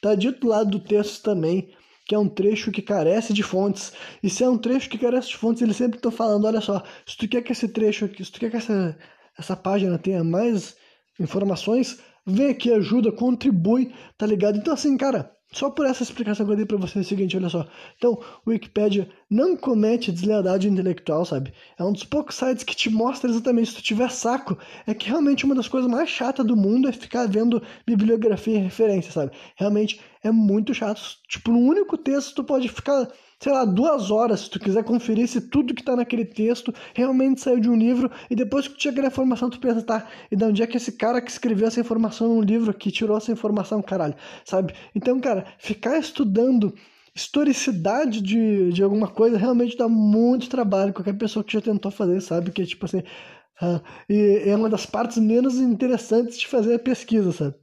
[0.01, 1.71] tá dito do lado do texto também
[2.09, 3.93] que é um trecho que carece de fontes.
[4.23, 6.83] E se é um trecho que carece de fontes, eles sempre estão falando, olha só,
[7.07, 8.99] se tu quer que esse trecho aqui, se tu quer que essa,
[9.39, 10.75] essa página tenha mais
[11.21, 14.57] informações, vem aqui, ajuda, contribui, tá ligado?
[14.57, 17.37] Então assim, cara, só por essa explicação que eu dei para você é o seguinte,
[17.37, 17.67] olha só.
[17.97, 21.53] Então, o Wikipedia não comete deslealdade intelectual, sabe?
[21.77, 24.57] É um dos poucos sites que te mostra exatamente se tu tiver saco.
[24.87, 28.63] É que realmente uma das coisas mais chatas do mundo é ficar vendo bibliografia e
[28.63, 29.33] referência, sabe?
[29.57, 31.01] Realmente é muito chato.
[31.27, 33.09] Tipo, no único texto tu pode ficar
[33.41, 37.41] sei lá, duas horas, se tu quiser conferir se tudo que está naquele texto realmente
[37.41, 40.37] saiu de um livro, e depois que tu chega na informação, tu pensa, tá, e
[40.37, 43.31] de onde é que esse cara que escreveu essa informação num livro aqui tirou essa
[43.31, 44.75] informação, caralho, sabe?
[44.95, 46.75] Então, cara, ficar estudando
[47.15, 50.93] historicidade de, de alguma coisa realmente dá muito trabalho.
[50.93, 54.87] Qualquer pessoa que já tentou fazer sabe que, tipo assim, uh, e é uma das
[54.87, 57.55] partes menos interessantes de fazer a pesquisa, sabe?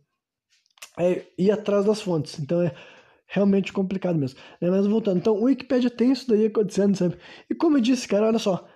[0.99, 2.37] É ir atrás das fontes.
[2.39, 2.73] Então, é
[3.27, 4.39] realmente complicado mesmo.
[4.61, 4.69] Né?
[4.69, 7.17] Mas voltando, então o Wikipedia tem isso daí acontecendo, sabe?
[7.49, 8.67] E como eu disse, cara, olha só,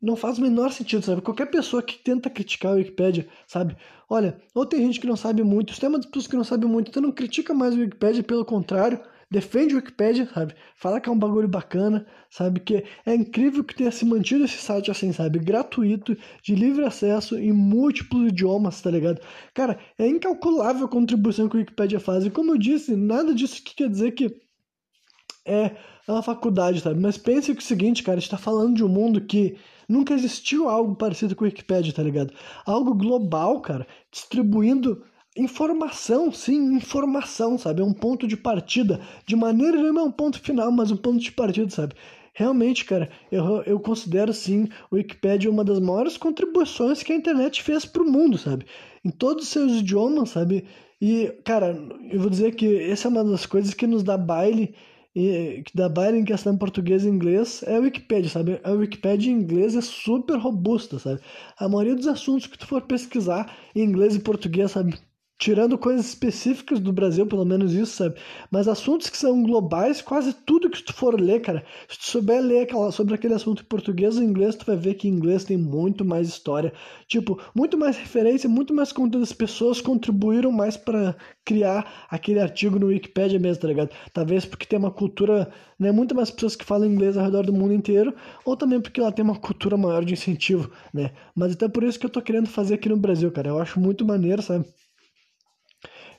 [0.00, 1.22] não faz o menor sentido, sabe?
[1.22, 3.76] Qualquer pessoa que tenta criticar o Wikipedia, sabe?
[4.08, 6.66] Olha, ou tem gente que não sabe muito, tem uma das pessoas que não sabe
[6.66, 10.54] muito, então não critica mais o Wikipedia, pelo contrário, defende o Wikipedia, sabe?
[10.76, 12.60] Fala que é um bagulho bacana, sabe?
[12.60, 15.38] Que é incrível que tenha se mantido esse site assim, sabe?
[15.38, 19.20] Gratuito, de livre acesso, em múltiplos idiomas, tá ligado?
[19.52, 22.24] Cara, é incalculável a contribuição que o Wikipedia faz.
[22.24, 24.40] E como eu disse, nada disso que quer dizer que
[25.44, 27.00] é uma faculdade, sabe?
[27.00, 29.56] Mas pense que é o seguinte, cara, a gente tá falando de um mundo que
[29.88, 32.32] nunca existiu algo parecido com o Wikipedia, tá ligado?
[32.66, 35.04] Algo global, cara, distribuindo
[35.38, 37.80] informação, sim, informação, sabe?
[37.80, 39.00] É um ponto de partida.
[39.26, 41.94] De maneira não é um ponto final, mas um ponto de partida, sabe?
[42.34, 47.62] Realmente, cara, eu, eu considero sim o Wikipedia uma das maiores contribuições que a internet
[47.62, 48.64] fez para o mundo, sabe?
[49.04, 50.64] Em todos os seus idiomas, sabe?
[51.00, 51.76] E, cara,
[52.10, 54.74] eu vou dizer que essa é uma das coisas que nos dá baile,
[55.14, 58.60] e, que dá baile em questão português e inglês, é a Wikipedia, sabe?
[58.62, 61.20] A Wikipedia em inglês é super robusta, sabe?
[61.58, 64.94] A maioria dos assuntos que tu for pesquisar em inglês e português, sabe?
[65.38, 68.16] Tirando coisas específicas do Brasil, pelo menos isso, sabe?
[68.50, 72.42] Mas assuntos que são globais, quase tudo que tu for ler, cara, se tu souber
[72.42, 75.44] ler aquela, sobre aquele assunto em português ou inglês, tu vai ver que em inglês
[75.44, 76.72] tem muito mais história,
[77.06, 79.22] tipo, muito mais referência, muito mais conteúdo.
[79.22, 83.90] As pessoas contribuíram mais para criar aquele artigo no Wikipedia mesmo, tá ligado?
[84.12, 87.52] Talvez porque tem uma cultura, né, muito mais pessoas que falam inglês ao redor do
[87.52, 88.12] mundo inteiro,
[88.44, 91.12] ou também porque lá tem uma cultura maior de incentivo, né?
[91.34, 93.48] Mas até por isso que eu tô querendo fazer aqui no Brasil, cara.
[93.48, 94.64] Eu acho muito maneiro, sabe?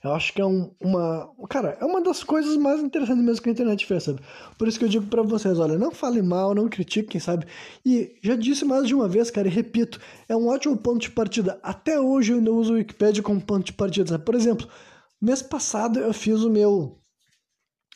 [0.01, 1.29] Eu acho que é um, uma.
[1.49, 4.21] Cara, é uma das coisas mais interessantes mesmo que a internet fez, sabe?
[4.57, 7.45] Por isso que eu digo para vocês: olha, não fale mal, não critiquem, sabe?
[7.85, 11.12] E já disse mais de uma vez, cara, e repito, é um ótimo ponto de
[11.12, 11.59] partida.
[11.62, 14.23] Até hoje eu ainda uso o Wikipedia como ponto de partida, sabe?
[14.23, 14.69] Por exemplo,
[15.21, 16.97] mês passado eu fiz o meu.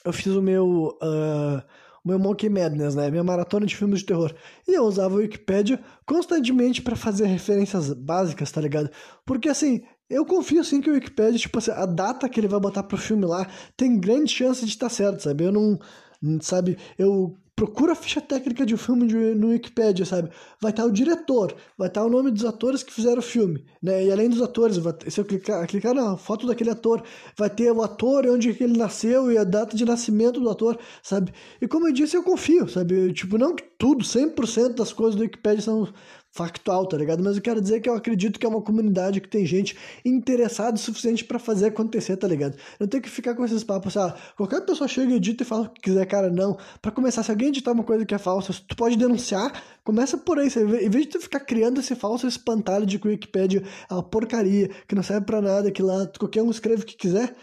[0.03, 0.97] Eu fiz o meu.
[1.01, 1.63] Uh,
[2.03, 3.09] o meu Monkey Madness, né?
[3.09, 4.33] Minha maratona de filmes de terror.
[4.67, 8.89] E eu usava o Wikipedia constantemente para fazer referências básicas, tá ligado?
[9.25, 12.59] Porque assim, eu confio sim que o Wikipedia, tipo assim, a data que ele vai
[12.59, 15.45] botar pro filme lá tem grande chance de estar certo, sabe?
[15.45, 15.79] Eu não.
[16.41, 16.77] Sabe?
[16.97, 20.29] Eu procuro a ficha técnica de um filme no Wikipedia, sabe?
[20.61, 24.05] Vai estar o diretor, vai estar o nome dos atores que fizeram o filme, né?
[24.05, 27.03] E além dos atores, se eu clicar, clicar na foto daquele ator,
[27.37, 31.31] vai ter o ator, onde ele nasceu e a data de nascimento do ator, sabe?
[31.61, 33.13] E como eu disse, eu confio, sabe?
[33.13, 35.87] tipo, não que tudo, 100% das coisas do Wikipedia são
[36.34, 37.24] factual, tá ligado?
[37.24, 40.76] Mas eu quero dizer que eu acredito que é uma comunidade que tem gente interessada
[40.76, 42.58] o suficiente para fazer acontecer, tá ligado?
[42.80, 45.65] Não tem que ficar com esses papos, ah, qualquer pessoa chega e edita e fala
[45.65, 46.58] o que quiser, cara, não.
[46.82, 50.39] Para começar, se alguém editar uma coisa que é falsa, tu pode denunciar, começa por
[50.39, 53.62] aí, você, em vez de tu ficar criando esse falso espantalho de que o Wikipedia
[53.88, 56.98] é uma porcaria, que não serve para nada, que lá qualquer um escreve o que
[56.98, 57.36] quiser,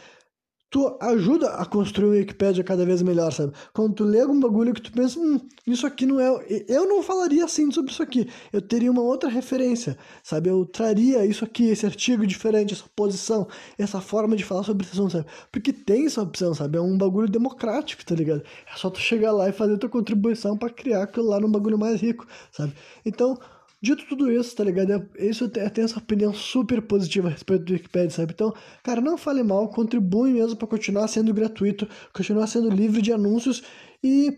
[0.71, 3.53] tu ajuda a construir uma Wikipédia cada vez melhor, sabe?
[3.73, 6.29] Quando tu lê algum bagulho que tu pensa, hum, isso aqui não é.
[6.69, 8.29] Eu não falaria assim sobre isso aqui.
[8.53, 10.49] Eu teria uma outra referência, sabe?
[10.49, 14.93] Eu traria isso aqui, esse artigo diferente, essa posição, essa forma de falar sobre esse
[14.93, 15.27] assunto, sabe?
[15.51, 16.79] Porque tem essa opção, sabe?
[16.79, 18.43] É um bagulho democrático, tá ligado?
[18.73, 21.79] É só tu chegar lá e fazer tua contribuição para criar aquilo lá num bagulho
[21.79, 22.73] mais rico, sabe?
[23.05, 23.37] Então.
[23.83, 25.09] Dito tudo isso, tá ligado?
[25.19, 28.33] Isso eu tenho essa opinião super positiva a respeito do Wikipedia, sabe?
[28.35, 33.11] Então, cara, não fale mal, contribui mesmo para continuar sendo gratuito, continuar sendo livre de
[33.11, 33.63] anúncios
[34.05, 34.37] e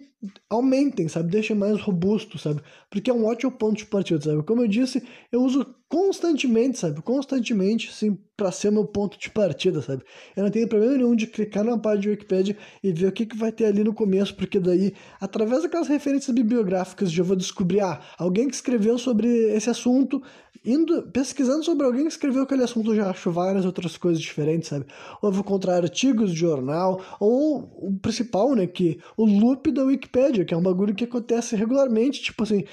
[0.48, 1.28] aumentem, sabe?
[1.30, 2.62] Deixem mais robusto, sabe?
[2.88, 4.44] Porque é um ótimo ponto de partida, sabe?
[4.44, 5.02] Como eu disse,
[5.32, 7.02] eu uso constantemente, sabe?
[7.02, 10.02] Constantemente, assim, para ser meu ponto de partida, sabe?
[10.34, 13.26] Eu não tenho problema nenhum de clicar na página de Wikipedia e ver o que,
[13.26, 17.80] que vai ter ali no começo, porque daí, através daquelas referências bibliográficas, já vou descobrir,
[17.80, 20.22] ah, alguém que escreveu sobre esse assunto,
[20.64, 24.70] indo, pesquisando sobre alguém que escreveu aquele assunto, eu já acho várias outras coisas diferentes,
[24.70, 24.86] sabe?
[25.20, 29.84] Ou eu vou encontrar artigos de jornal, ou o principal, né, que o loop da
[29.84, 32.64] Wikipedia, que é um bagulho que acontece regularmente, tipo assim,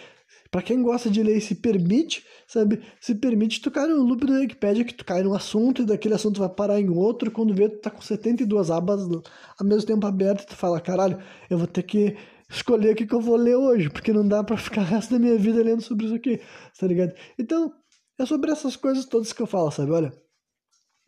[0.52, 4.34] para quem gosta de ler se permite, sabe, se permite tu cair no loop da
[4.34, 7.70] Wikipedia que tu cai num assunto e daquele assunto vai parar em outro, quando vê
[7.70, 11.84] tu tá com 72 abas ao mesmo tempo abertas, tu fala, caralho, eu vou ter
[11.84, 12.18] que
[12.50, 15.12] escolher o que, que eu vou ler hoje, porque não dá para ficar o resto
[15.12, 16.42] da minha vida lendo sobre isso aqui,
[16.80, 17.14] tá ligado?
[17.38, 17.72] Então,
[18.18, 19.92] é sobre essas coisas todas que eu falo, sabe?
[19.92, 20.12] Olha,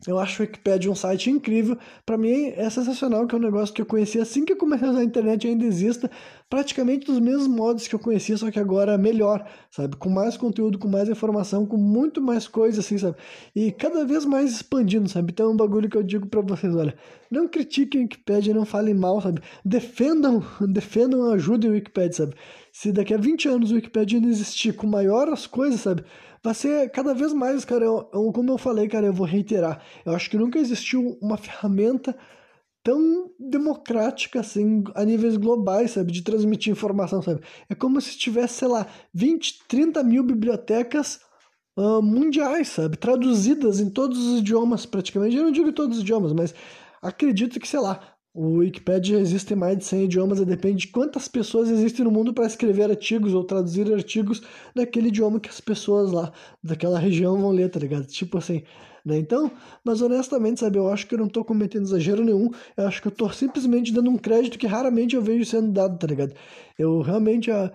[0.06, 1.78] eu acho o Wikipedia um site incrível.
[2.04, 4.88] Para mim é sensacional, que é um negócio que eu conheci assim que eu comecei
[4.88, 6.10] a usar a internet ainda exista,
[6.50, 9.96] praticamente dos mesmos modos que eu conhecia, só que agora melhor, sabe?
[9.96, 13.16] Com mais conteúdo, com mais informação, com muito mais coisas, assim, sabe?
[13.54, 15.32] E cada vez mais expandindo, sabe?
[15.32, 16.94] Então é um bagulho que eu digo para vocês, olha,
[17.30, 19.40] não critiquem o Wikipedia, não falem mal, sabe?
[19.64, 22.34] Defendam, defendam, ajudem o Wikipedia, sabe?
[22.72, 26.04] Se daqui a 20 anos o Wikipedia ainda existir com maiores coisas, sabe?
[26.42, 29.82] Vai ser cada vez mais, cara, eu, eu, como eu falei, cara, eu vou reiterar.
[30.04, 32.16] Eu acho que nunca existiu uma ferramenta
[32.82, 37.40] tão democrática assim, a níveis globais, sabe, de transmitir informação, sabe?
[37.68, 41.20] É como se tivesse, sei lá, 20, 30 mil bibliotecas
[41.76, 45.36] uh, mundiais, sabe, traduzidas em todos os idiomas, praticamente.
[45.36, 46.52] Eu não digo todos os idiomas, mas
[47.00, 50.88] acredito que, sei lá, o Wikipedia existe em mais de 100 idiomas e depende de
[50.88, 54.42] quantas pessoas existem no mundo para escrever artigos ou traduzir artigos
[54.74, 58.06] daquele idioma que as pessoas lá daquela região vão ler, tá ligado?
[58.06, 58.62] Tipo assim,
[59.04, 59.18] né?
[59.18, 59.50] Então,
[59.84, 63.08] mas honestamente, sabe, eu acho que eu não tô cometendo exagero nenhum, eu acho que
[63.08, 66.34] eu tô simplesmente dando um crédito que raramente eu vejo sendo dado, tá ligado?
[66.78, 67.70] Eu realmente, a...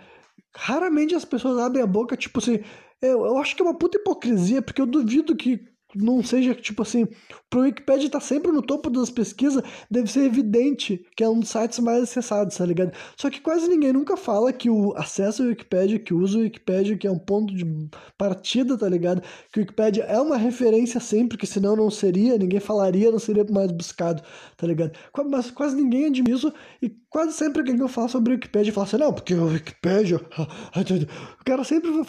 [0.55, 2.59] raramente as pessoas abrem a boca, tipo assim,
[3.01, 6.81] eu, eu acho que é uma puta hipocrisia, porque eu duvido que não seja tipo
[6.81, 7.07] assim,
[7.49, 11.49] pro Wikipedia tá sempre no topo das pesquisas, deve ser evidente que é um dos
[11.49, 12.91] sites mais acessados, tá ligado?
[13.15, 16.97] Só que quase ninguém nunca fala que o acesso ao Wikipedia, que usa o Wikipedia,
[16.97, 17.65] que é um ponto de
[18.17, 19.21] partida, tá ligado?
[19.51, 23.45] Que o Wikipedia é uma referência sempre, que senão não seria, ninguém falaria, não seria
[23.49, 24.21] mais buscado,
[24.55, 24.91] tá ligado?
[25.29, 28.85] Mas quase ninguém admite isso e quase sempre que eu falo sobre o Wikipedia fala
[28.85, 30.19] assim, não, porque o Wikipedia.
[31.39, 32.03] O cara sempre vai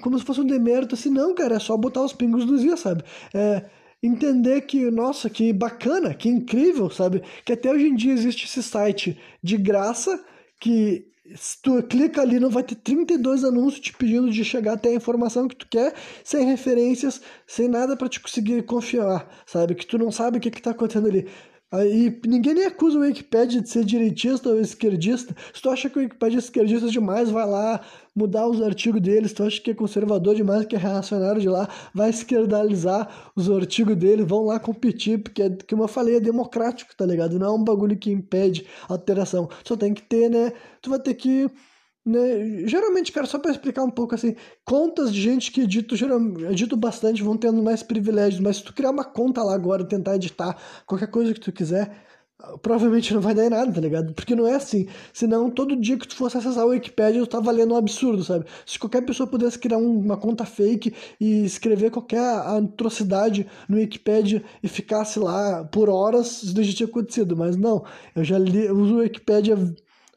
[0.00, 2.78] como se fosse um demérito, assim, não, cara, é só botar os pingos nos is,
[2.78, 3.02] sabe?
[3.34, 3.64] É,
[4.02, 7.22] entender que, nossa, que bacana, que incrível, sabe?
[7.44, 10.22] Que até hoje em dia existe esse site de graça
[10.60, 14.90] que se tu clica ali não vai ter 32 anúncios te pedindo de chegar até
[14.90, 19.74] a informação que tu quer, sem referências, sem nada para te conseguir confiar, sabe?
[19.74, 21.28] Que tu não sabe o que, que tá acontecendo ali.
[21.72, 25.34] Aí ninguém nem acusa o Wikipedia de ser direitista ou esquerdista.
[25.54, 27.80] Se tu acha que o Wikipedia é esquerdista demais, vai lá
[28.14, 29.30] mudar os artigos deles.
[29.30, 33.48] Se tu acha que é conservador demais, que é reacionário de lá, vai esquerdalizar os
[33.50, 37.38] artigos dele, vão lá competir, porque, é, como eu falei, é democrático, tá ligado?
[37.38, 39.48] Não é um bagulho que impede alteração.
[39.64, 40.52] Só tem que ter, né?
[40.82, 41.50] Tu vai ter que
[42.04, 42.66] né?
[42.66, 44.34] Geralmente, cara, só para explicar um pouco assim,
[44.64, 48.74] contas de gente que edito, geralmente, edito bastante vão tendo mais privilégios, mas se tu
[48.74, 51.94] criar uma conta lá agora tentar editar qualquer coisa que tu quiser,
[52.60, 54.12] provavelmente não vai dar em nada, tá ligado?
[54.14, 54.86] Porque não é assim.
[55.12, 58.46] Senão, todo dia que tu fosse acessar o Wikipedia, tu tá valendo um absurdo, sabe?
[58.66, 64.42] Se qualquer pessoa pudesse criar um, uma conta fake e escrever qualquer atrocidade no Wikipedia
[64.62, 67.36] e ficasse lá por horas, isso já tinha acontecido.
[67.36, 67.84] Mas não,
[68.14, 69.56] eu já li, eu uso o Wikipedia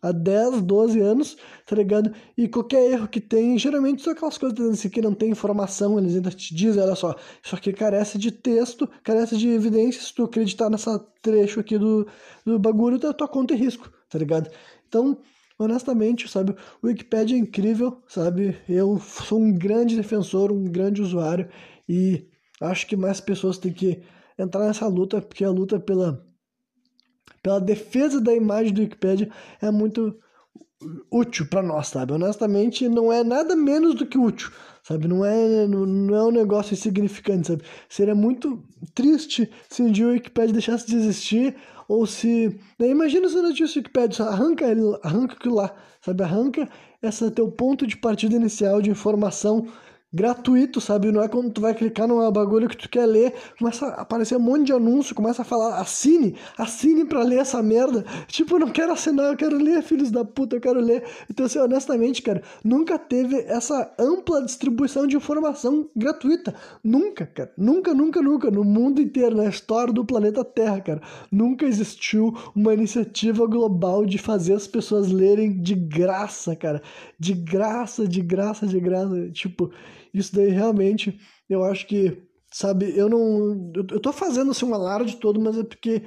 [0.06, 2.14] há 10, 12 anos, tá ligado?
[2.38, 6.16] E qualquer erro que tem, geralmente são aquelas coisas assim, que não tem informação, eles
[6.16, 10.24] ainda te dizem, olha só, isso aqui carece de texto, carece de evidência, se tu
[10.24, 12.08] acreditar nessa trecho aqui do,
[12.46, 14.50] do bagulho, da tua conta é risco, tá ligado?
[14.88, 15.18] Então,
[15.58, 18.56] honestamente, sabe, o Wikipedia é incrível, sabe?
[18.70, 21.50] Eu sou um grande defensor, um grande usuário
[21.90, 22.28] e
[22.62, 24.04] acho que mais pessoas têm que
[24.38, 26.24] entrar nessa luta, porque a luta pela
[27.46, 29.30] pela defesa da imagem do Wikipedia
[29.62, 30.18] é muito
[31.12, 32.12] útil para nós, sabe?
[32.12, 34.50] Honestamente, não é nada menos do que útil,
[34.82, 35.08] sabe?
[35.08, 37.64] Não é, não, é um negócio insignificante, sabe?
[37.88, 38.64] Seria muito
[38.96, 41.56] triste se um dia o Wikipedia deixasse de existir
[41.88, 42.60] ou se...
[42.80, 42.90] Né?
[42.90, 46.24] Imagina se não tivesse o Wikipedia, arranca, ele, arranca aquilo lá, sabe?
[46.24, 46.68] Arranca
[47.00, 49.68] esse teu ponto de partida inicial de informação
[50.16, 51.12] gratuito, sabe?
[51.12, 54.38] Não é quando tu vai clicar num bagulho que tu quer ler, começa a aparecer
[54.38, 58.06] um monte de anúncio, começa a falar, assine, assine pra ler essa merda.
[58.28, 61.04] Tipo, eu não quero assinar, eu quero ler, filhos da puta, eu quero ler.
[61.30, 66.56] Então, assim, honestamente, cara, nunca teve essa ampla distribuição de informação gratuita.
[66.82, 67.52] Nunca, cara.
[67.58, 68.50] Nunca, nunca, nunca.
[68.50, 71.02] No mundo inteiro, na história do planeta Terra, cara.
[71.30, 76.82] Nunca existiu uma iniciativa global de fazer as pessoas lerem de graça, cara.
[77.20, 79.30] De graça, de graça, de graça.
[79.32, 79.72] Tipo,
[80.20, 83.72] isso daí realmente, eu acho que, sabe, eu não.
[83.76, 86.04] Eu, tô fazendo assim um alarde todo, mas é porque,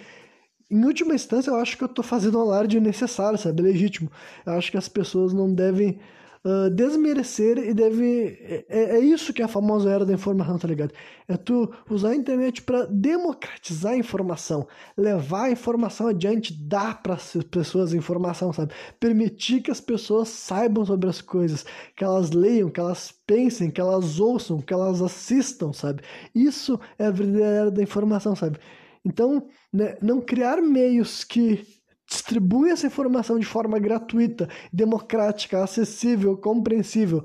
[0.70, 3.62] em última instância, eu acho que eu tô fazendo um alarde necessário, sabe?
[3.62, 4.10] Legítimo.
[4.46, 6.00] Eu acho que as pessoas não devem
[6.44, 8.38] uh, desmerecer e deve.
[8.40, 10.92] É, é, é, isso que é a famosa era da informação, tá ligado?
[11.26, 17.14] É tu usar a internet para democratizar a informação, levar a informação adiante, dar para
[17.14, 18.72] as pessoas informação, sabe?
[18.98, 21.64] Permitir que as pessoas saibam sobre as coisas,
[21.96, 26.02] que elas leiam, que elas pensem, que elas ouçam, que elas assistam, sabe?
[26.34, 28.58] Isso é a verdadeira era da informação, sabe?
[29.04, 31.77] Então, né, não criar meios que
[32.08, 37.22] distribui essa informação de forma gratuita, democrática, acessível, compreensível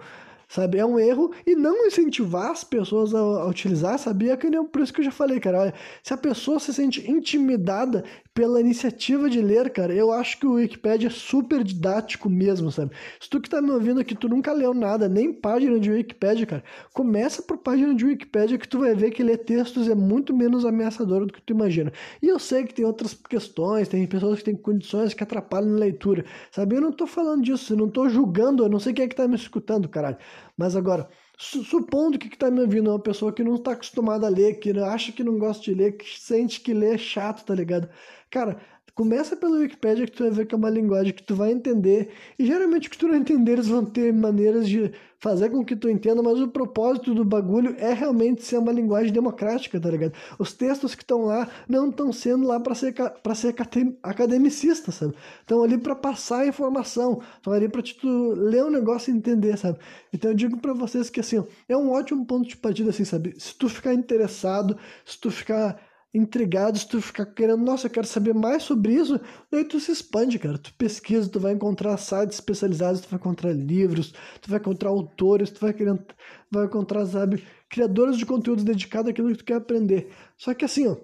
[0.53, 0.77] sabe?
[0.77, 4.37] É um erro e não incentivar as pessoas a, a utilizar, sabia?
[4.37, 5.59] Que nem por isso que eu já falei, cara.
[5.59, 10.45] Olha, se a pessoa se sente intimidada pela iniciativa de ler, cara, eu acho que
[10.45, 12.91] o Wikipedia é super didático mesmo, sabe?
[13.19, 16.45] Se tu que tá me ouvindo aqui, tu nunca leu nada, nem página de Wikipedia,
[16.45, 16.63] cara,
[16.93, 20.65] começa por página de Wikipedia que tu vai ver que ler textos é muito menos
[20.65, 21.91] ameaçador do que tu imagina.
[22.21, 25.79] E eu sei que tem outras questões, tem pessoas que têm condições que atrapalham na
[25.79, 26.75] leitura, sabe?
[26.75, 29.15] Eu não tô falando disso, eu não tô julgando, eu não sei quem é que
[29.15, 30.17] tá me escutando, caralho.
[30.57, 34.29] Mas agora, supondo que está me ouvindo é uma pessoa que não está acostumada a
[34.29, 37.55] ler, que acha que não gosta de ler, que sente que ler é chato, tá
[37.55, 37.89] ligado?
[38.29, 38.59] Cara,
[38.95, 42.11] Começa pelo Wikipedia que tu vai ver que é uma linguagem que tu vai entender.
[42.37, 45.75] E geralmente o que tu não entender, eles vão ter maneiras de fazer com que
[45.75, 50.13] tu entenda, mas o propósito do bagulho é realmente ser uma linguagem democrática, tá ligado?
[50.37, 53.55] Os textos que estão lá não estão sendo lá para ser para ser
[54.03, 55.15] academicista, sabe?
[55.41, 59.79] Estão ali para passar informação, estão ali para tu ler um negócio e entender, sabe?
[60.13, 63.33] Então eu digo para vocês que assim, é um ótimo ponto de partida assim, sabe?
[63.39, 65.79] Se tu ficar interessado, se tu ficar
[66.13, 69.19] intrigado, se tu ficar querendo, nossa, eu quero saber mais sobre isso,
[69.51, 70.57] daí tu se expande, cara.
[70.57, 75.49] Tu pesquisa, tu vai encontrar sites especializados, tu vai encontrar livros, tu vai encontrar autores,
[75.49, 76.05] tu vai querendo,
[76.51, 80.11] vai encontrar, sabe, criadores de conteúdos dedicados àquilo que tu quer aprender.
[80.37, 80.97] Só que assim, ó,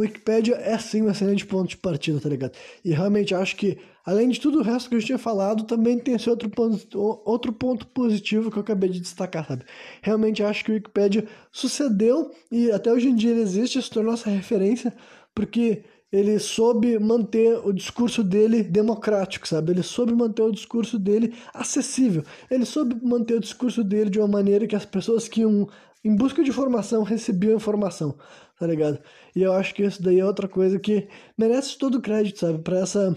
[0.00, 2.52] Wikipedia é sim um excelente ponto de partida, tá ligado?
[2.84, 6.14] E realmente acho que, além de tudo o resto que eu tinha falado, também tem
[6.14, 9.64] esse outro ponto, outro ponto positivo que eu acabei de destacar, sabe?
[10.02, 14.14] Realmente acho que o Wikipedia sucedeu e até hoje em dia ele existe, se tornou
[14.14, 14.94] essa referência,
[15.34, 19.72] porque ele soube manter o discurso dele democrático, sabe?
[19.72, 22.24] Ele soube manter o discurso dele acessível.
[22.50, 25.68] Ele soube manter o discurso dele de uma maneira que as pessoas que iam
[26.04, 28.16] em busca de informação recebiam informação
[28.58, 28.98] tá ligado?
[29.38, 31.06] E eu acho que isso daí é outra coisa que
[31.38, 32.58] merece todo o crédito, sabe?
[32.58, 33.16] Pra essa,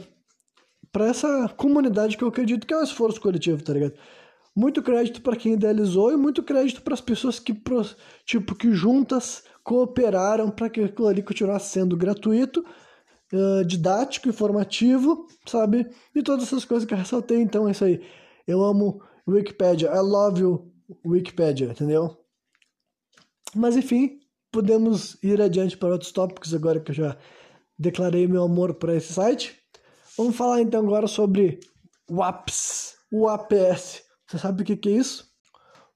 [0.92, 3.96] pra essa comunidade que eu acredito que é um esforço coletivo, tá ligado?
[4.56, 7.60] Muito crédito para quem idealizou e muito crédito para as pessoas que,
[8.24, 12.64] tipo, que juntas cooperaram para que aquilo ali continuasse sendo gratuito,
[13.66, 15.90] didático, informativo, sabe?
[16.14, 17.42] E todas essas coisas que eu ressaltei.
[17.42, 18.00] Então é isso aí.
[18.46, 19.90] Eu amo Wikipedia.
[19.90, 20.72] I love you,
[21.04, 22.16] Wikipedia, entendeu?
[23.56, 24.20] Mas enfim,
[24.52, 27.18] podemos ir adiante para outros tópicos agora que eu já
[27.78, 29.58] declarei meu amor para esse site.
[30.18, 31.60] Vamos falar então agora sobre
[32.10, 33.28] o APS, o.
[34.28, 35.32] Você sabe o que, que é isso?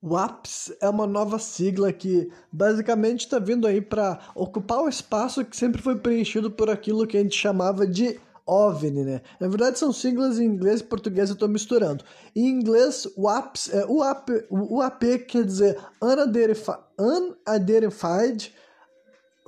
[0.01, 5.43] O APS é uma nova sigla que basicamente está vindo aí para ocupar o espaço
[5.43, 9.21] que sempre foi preenchido por aquilo que a gente chamava de OVNI, né?
[9.39, 12.03] Na verdade são siglas em inglês e português eu estou misturando.
[12.35, 18.53] Em inglês, o APS, é, o, AP, o AP quer dizer Unidentified, unidentified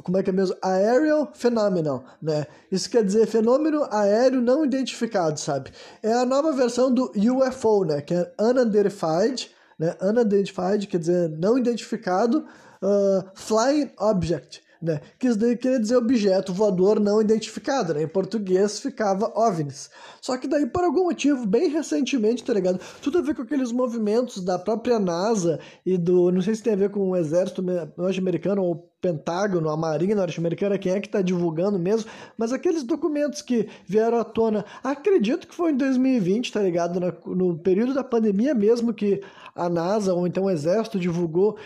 [0.03, 0.55] como é que é mesmo?
[0.61, 2.45] Aerial Phenomenon, né?
[2.71, 5.71] Isso quer dizer fenômeno aéreo não identificado, sabe?
[6.03, 8.01] É a nova versão do UFO, né?
[8.01, 9.95] Que é Unidentified, né?
[10.01, 12.45] Unidentified quer dizer não identificado,
[12.81, 15.01] uh, Flying Object, né?
[15.17, 18.03] Que isso daí queria dizer objeto voador não identificado, né?
[18.03, 19.89] Em português ficava OVNIs.
[20.21, 22.79] Só que daí, por algum motivo, bem recentemente, tá ligado?
[23.01, 26.31] Tudo a ver com aqueles movimentos da própria NASA e do...
[26.31, 27.63] Não sei se tem a ver com o exército
[27.97, 33.43] norte-americano ou Pentágono, a Marinha norte-americana, quem é que está divulgando mesmo, mas aqueles documentos
[33.43, 36.99] que vieram à tona, acredito que foi em 2020, tá ligado?
[37.27, 39.21] no período da pandemia mesmo que
[39.55, 41.57] a NASA ou então o Exército divulgou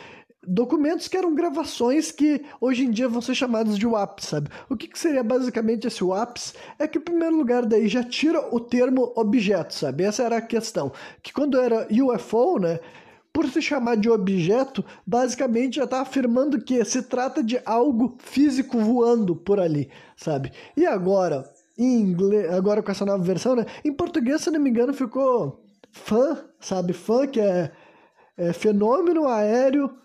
[0.45, 4.49] documentos que eram gravações que hoje em dia vão ser chamados de WAPs, sabe?
[4.69, 6.55] O que, que seria basicamente esse WAPs?
[6.79, 10.03] É que, em primeiro lugar, daí já tira o termo objeto, sabe?
[10.03, 10.91] Essa era a questão.
[11.21, 12.79] Que quando era UFO, né?
[13.31, 18.77] Por se chamar de objeto, basicamente já está afirmando que se trata de algo físico
[18.77, 20.51] voando por ali, sabe?
[20.75, 23.65] E agora, em inglês, agora com essa nova versão, né?
[23.85, 26.91] Em português, se não me engano, ficou fã, sabe?
[26.91, 27.71] Fã que é,
[28.35, 30.00] é fenômeno aéreo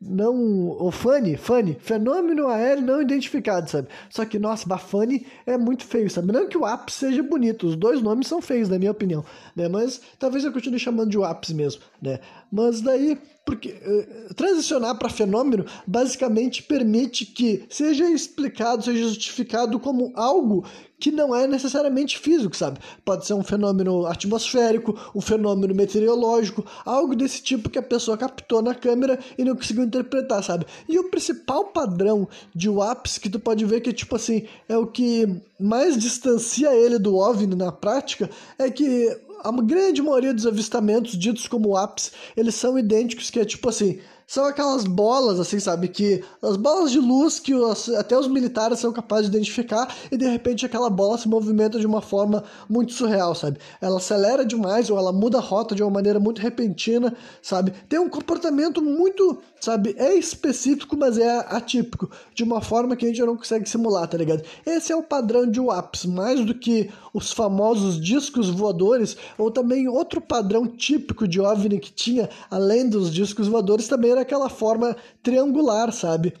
[0.00, 0.70] não.
[0.80, 3.88] O Fanny, Fanny, fenômeno aéreo não identificado, sabe?
[4.08, 6.32] Só que, nossa, Bafani é muito feio, sabe?
[6.32, 9.24] Não que o ápice seja bonito, os dois nomes são feios, na minha opinião,
[9.56, 9.68] né?
[9.68, 12.20] Mas talvez eu continue chamando de ápice mesmo, né?
[12.50, 20.12] Mas daí, porque uh, transicionar para fenômeno basicamente permite que seja explicado, seja justificado como
[20.14, 20.64] algo
[20.98, 22.80] que não é necessariamente físico, sabe?
[23.04, 28.60] Pode ser um fenômeno atmosférico, um fenômeno meteorológico, algo desse tipo que a pessoa captou
[28.60, 30.66] na câmera e não conseguiu interpretar, sabe?
[30.88, 34.86] E o principal padrão de WAPS que tu pode ver que tipo assim, é o
[34.86, 38.28] que mais distancia ele do OVNI na prática,
[38.58, 43.44] é que a grande maioria dos avistamentos ditos como WAPs, eles são idênticos, que é
[43.44, 45.88] tipo assim, são aquelas bolas, assim, sabe?
[45.88, 50.18] Que as bolas de luz que os, até os militares são capazes de identificar e
[50.18, 53.58] de repente aquela bola se movimenta de uma forma muito surreal, sabe?
[53.80, 57.72] Ela acelera demais ou ela muda a rota de uma maneira muito repentina, sabe?
[57.88, 59.94] Tem um comportamento muito, sabe?
[59.96, 64.18] É específico, mas é atípico, de uma forma que a gente não consegue simular, tá
[64.18, 64.42] ligado?
[64.66, 69.88] Esse é o padrão de WAPs, mais do que os famosos discos voadores, ou também
[69.88, 74.96] outro padrão típico de OVNI que tinha, além dos discos voadores, também era aquela forma
[75.22, 76.34] triangular, sabe?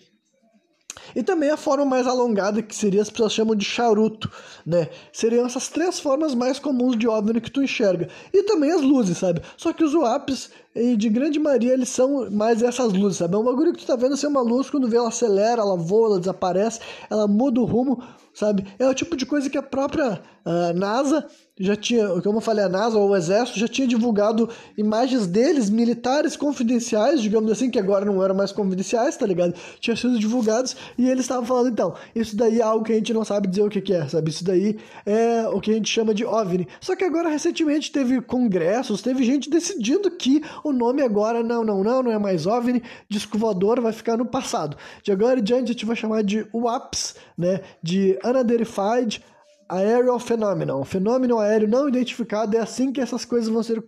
[1.14, 4.30] E também a forma mais alongada, que seria as pessoas chamam de charuto,
[4.66, 4.88] né?
[5.12, 8.08] Seriam essas três formas mais comuns de OVNI que tu enxerga.
[8.32, 9.42] E também as luzes, sabe?
[9.56, 10.50] Só que os WAPs,
[10.96, 13.34] de grande maioria, eles são mais essas luzes, sabe?
[13.34, 15.76] É um bagulho que tu tá vendo ser uma luz, quando vê ela acelera, ela
[15.76, 18.02] voa, ela desaparece, ela muda o rumo,
[18.34, 18.66] sabe?
[18.78, 21.26] É o tipo de coisa que a própria uh, NASA
[21.58, 25.68] já tinha, como eu falei, a NASA ou o Exército já tinha divulgado imagens deles,
[25.68, 29.54] militares confidenciais, digamos assim, que agora não eram mais confidenciais, tá ligado?
[29.80, 33.12] Tinham sido divulgados e eles estavam falando, então, isso daí é algo que a gente
[33.12, 34.30] não sabe dizer o que, que é, sabe?
[34.30, 36.68] Isso daí é o que a gente chama de OVNI.
[36.80, 41.82] Só que agora, recentemente, teve congressos, teve gente decidindo que o nome agora, não, não,
[41.82, 44.76] não, não é mais OVNI, disco voador vai ficar no passado.
[45.02, 47.60] De agora em diante, a gente vai chamar de WAPS, né?
[47.82, 49.22] De Unidentified
[49.68, 53.84] Aerial Phenomenon, fenômeno aéreo não identificado, é assim que essas coisas vão ser,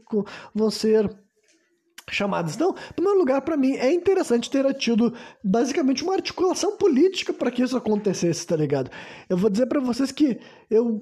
[0.54, 1.10] vão ser
[2.10, 2.54] chamadas.
[2.54, 7.50] Então, em primeiro lugar, para mim, é interessante ter tido basicamente uma articulação política para
[7.50, 8.90] que isso acontecesse, tá ligado?
[9.28, 10.38] Eu vou dizer para vocês que
[10.70, 11.00] eu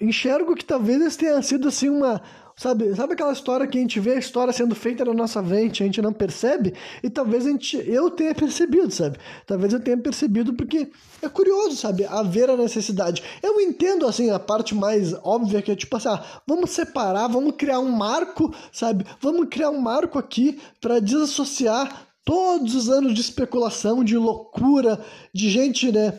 [0.00, 2.20] enxergo que talvez esse tenha sido assim uma
[2.60, 5.82] Sabe, sabe aquela história que a gente vê a história sendo feita na nossa frente,
[5.82, 6.74] a gente não percebe?
[7.02, 9.16] E talvez a gente, eu tenha percebido, sabe?
[9.46, 10.90] Talvez eu tenha percebido porque
[11.22, 12.04] é curioso, sabe?
[12.04, 13.22] Haver a necessidade.
[13.42, 17.54] Eu entendo, assim, a parte mais óbvia que é tipo assim, ah, vamos separar, vamos
[17.56, 19.06] criar um marco, sabe?
[19.22, 25.02] Vamos criar um marco aqui para desassociar todos os anos de especulação, de loucura,
[25.32, 26.12] de gente, né?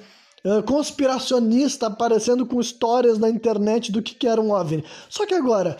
[0.65, 4.83] conspiracionista aparecendo com histórias na internet do que, que era um OVNI.
[5.07, 5.77] Só que agora,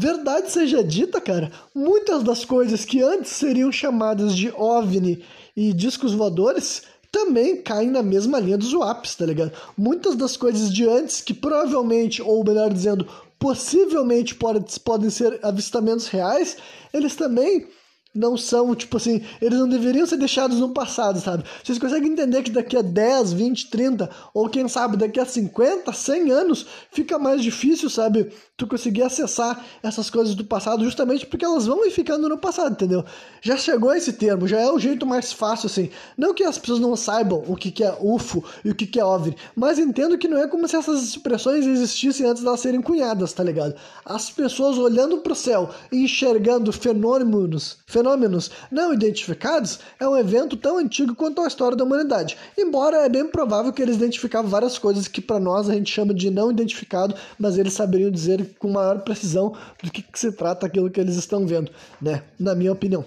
[0.00, 5.22] Verdade seja dita, cara, muitas das coisas que antes seriam chamadas de OVNI
[5.54, 9.52] e discos voadores também caem na mesma linha dos WAPs, tá ligado?
[9.76, 13.06] Muitas das coisas de antes que provavelmente, ou melhor dizendo,
[13.38, 16.56] possivelmente pode, podem ser avistamentos reais,
[16.94, 17.68] eles também
[18.12, 21.44] não são, tipo assim, eles não deveriam ser deixados no passado, sabe?
[21.62, 25.92] Vocês conseguem entender que daqui a 10, 20, 30, ou quem sabe daqui a 50,
[25.92, 28.32] 100 anos, fica mais difícil, sabe?
[28.56, 32.72] Tu conseguir acessar essas coisas do passado justamente porque elas vão ir ficando no passado,
[32.72, 33.04] entendeu?
[33.40, 35.88] Já chegou esse termo, já é o jeito mais fácil, assim.
[36.18, 38.98] Não que as pessoas não saibam o que, que é UFO e o que, que
[38.98, 42.60] é OVNI, mas entendo que não é como se essas expressões existissem antes de elas
[42.60, 43.76] serem cunhadas, tá ligado?
[44.04, 50.56] As pessoas olhando pro céu e enxergando fenômenos, fenômenos fenômenos não identificados é um evento
[50.56, 52.36] tão antigo quanto a história da humanidade.
[52.56, 56.14] Embora é bem provável que eles identificavam várias coisas que para nós a gente chama
[56.14, 60.66] de não identificado, mas eles saberiam dizer com maior precisão do que, que se trata
[60.66, 61.70] aquilo que eles estão vendo,
[62.00, 62.22] né?
[62.38, 63.04] Na minha opinião.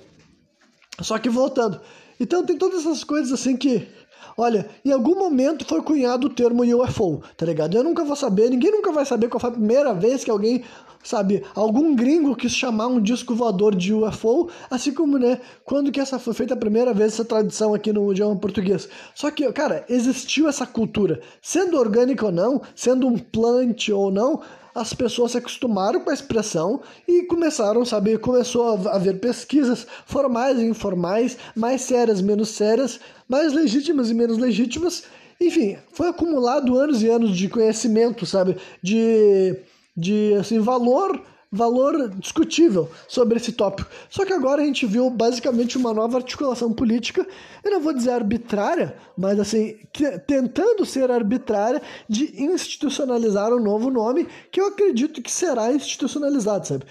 [1.02, 1.82] Só que voltando,
[2.20, 3.88] então tem todas essas coisas assim que
[4.38, 7.76] Olha, em algum momento foi cunhado o termo UFO, tá ligado?
[7.76, 10.64] Eu nunca vou saber, ninguém nunca vai saber qual foi a primeira vez que alguém,
[11.04, 16.00] sabe, algum gringo quis chamar um disco voador de UFO, assim como, né, quando que
[16.00, 18.90] essa foi feita a primeira vez essa tradição aqui no idioma português.
[19.14, 24.42] Só que, cara, existiu essa cultura, sendo orgânica ou não, sendo um plant ou não,
[24.76, 30.58] as pessoas se acostumaram com a expressão e começaram, sabe, começou a haver pesquisas formais
[30.60, 35.04] e informais, mais sérias, menos sérias, mais legítimas e menos legítimas.
[35.40, 39.56] Enfim, foi acumulado anos e anos de conhecimento, sabe, de,
[39.96, 41.22] de assim, valor
[41.54, 43.88] valor discutível sobre esse tópico.
[44.10, 47.26] Só que agora a gente viu basicamente uma nova articulação política,
[47.64, 51.80] eu não vou dizer arbitrária, mas assim, que, tentando ser arbitrária
[52.10, 56.86] de institucionalizar um novo nome que eu acredito que será institucionalizado, sabe?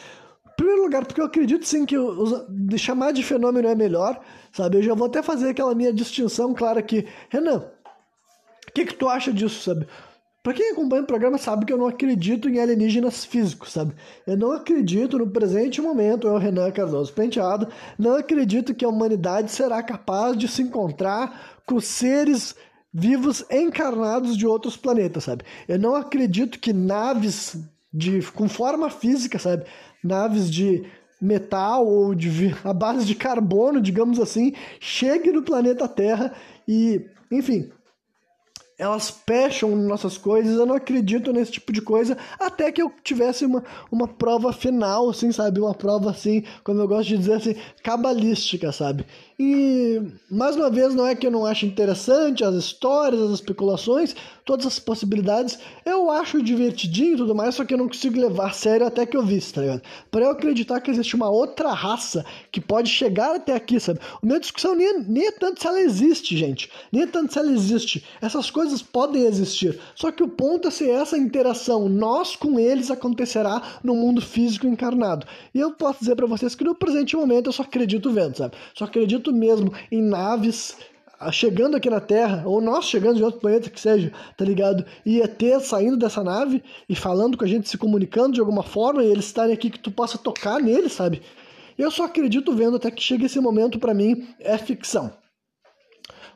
[0.47, 4.21] Em primeiro lugar, porque eu acredito sim que os, de chamar de fenômeno é melhor,
[4.53, 4.77] sabe?
[4.77, 7.05] Eu já vou até fazer aquela minha distinção clara aqui.
[7.29, 7.65] Renan,
[8.69, 9.89] o que, que tu acha disso, sabe?
[10.43, 13.95] Para quem acompanha o programa sabe que eu não acredito em alienígenas físicos, sabe?
[14.27, 19.53] Eu não acredito no presente momento, eu, Renan Cardoso Penteado, não acredito que a humanidade
[19.53, 22.57] será capaz de se encontrar com seres
[22.93, 25.45] vivos encarnados de outros planetas, sabe?
[25.69, 27.57] Eu não acredito que naves
[27.95, 29.65] de com forma física, sabe?
[30.03, 30.85] Naves de
[31.21, 36.35] metal ou de a base de carbono, digamos assim, chegue no planeta Terra
[36.67, 37.71] e, enfim,
[38.83, 43.47] elas pecham nossas coisas, eu não acredito nesse tipo de coisa, até que eu tivesse
[43.47, 43.63] uma,
[43.93, 45.61] uma prova final, assim, sabe?
[45.61, 47.55] Uma prova, assim, como eu gosto de dizer, assim,
[47.85, 49.07] cabalística, sabe?
[49.45, 54.15] E, mais uma vez, não é que eu não acho interessante as histórias, as especulações,
[54.45, 58.51] todas as possibilidades, eu acho divertidinho e tudo mais, só que eu não consigo levar
[58.51, 59.83] a sério até que eu vi, tá ligado?
[60.13, 63.99] Pra eu acreditar que existe uma outra raça que pode chegar até aqui, sabe?
[64.01, 67.33] A minha discussão nem é, nem é tanto se ela existe, gente, nem é tanto
[67.33, 68.05] se ela existe.
[68.21, 69.79] Essas coisas podem existir.
[69.97, 74.69] Só que o ponto é se essa interação nós com eles acontecerá no mundo físico
[74.69, 75.27] encarnado.
[75.53, 78.55] E eu posso dizer para vocês que no presente momento eu só acredito vendo, sabe?
[78.75, 80.77] Só acredito mesmo em naves
[81.25, 84.85] ah, chegando aqui na Terra, ou nós chegando de outro planeta que seja, tá ligado?
[85.07, 89.05] E ET saindo dessa nave e falando com a gente, se comunicando de alguma forma,
[89.05, 91.23] e eles estarem aqui que tu possa tocar neles, sabe?
[91.79, 95.13] Eu só acredito vendo até que chegue esse momento para mim é ficção.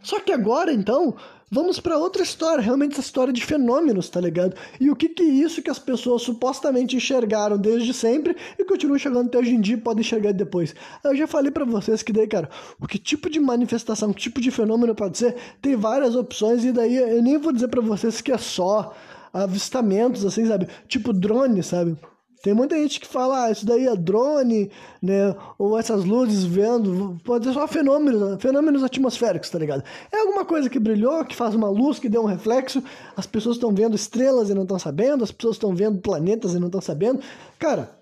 [0.02, 1.16] Só que agora, então,
[1.48, 4.56] Vamos para outra história, realmente essa história de fenômenos, tá ligado?
[4.80, 8.96] E o que que é isso que as pessoas supostamente enxergaram desde sempre e continuam
[8.96, 10.74] enxergando até hoje em dia e podem enxergar depois.
[11.04, 14.40] Eu já falei para vocês que daí, cara, o que tipo de manifestação, que tipo
[14.40, 18.20] de fenômeno pode ser, tem várias opções e daí eu nem vou dizer para vocês
[18.20, 18.92] que é só
[19.32, 20.66] avistamentos, assim, sabe?
[20.88, 21.96] Tipo drone, sabe?
[22.42, 24.70] Tem muita gente que fala, ah, isso daí é drone,
[25.02, 25.34] né?
[25.58, 29.82] Ou essas luzes vendo, pode ser só fenômenos, fenômenos atmosféricos, tá ligado?
[30.12, 32.82] É alguma coisa que brilhou, que faz uma luz, que deu um reflexo,
[33.16, 36.58] as pessoas estão vendo estrelas e não estão sabendo, as pessoas estão vendo planetas e
[36.58, 37.20] não estão sabendo.
[37.58, 37.96] Cara,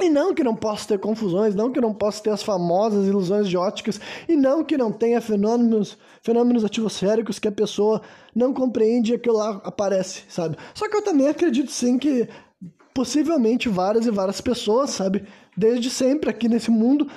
[0.00, 3.48] e não que não possa ter confusões, não que não possa ter as famosas ilusões
[3.48, 8.02] de óticas, e não que não tenha fenômenos, fenômenos atmosféricos que a pessoa
[8.34, 10.56] não compreende e aquilo lá aparece, sabe?
[10.74, 12.28] Só que eu também acredito sim que
[12.94, 15.24] possivelmente várias e várias pessoas, sabe,
[15.56, 17.10] desde sempre aqui nesse mundo,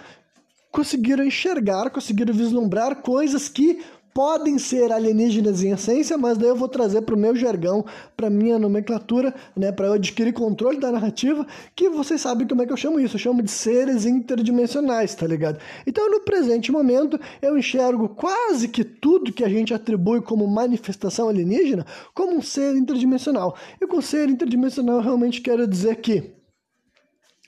[0.71, 3.83] conseguiram enxergar, conseguiram vislumbrar coisas que
[4.17, 8.31] podem ser alienígenas em essência, mas daí eu vou trazer para o meu jargão, para
[8.31, 11.45] minha nomenclatura, né, para eu adquirir controle da narrativa,
[11.75, 15.27] que vocês sabem como é que eu chamo isso, eu chamo de seres interdimensionais, tá
[15.27, 15.59] ligado?
[15.85, 21.29] Então, no presente momento, eu enxergo quase que tudo que a gente atribui como manifestação
[21.29, 23.55] alienígena como um ser interdimensional.
[23.79, 26.33] E com ser interdimensional, eu realmente quero dizer que,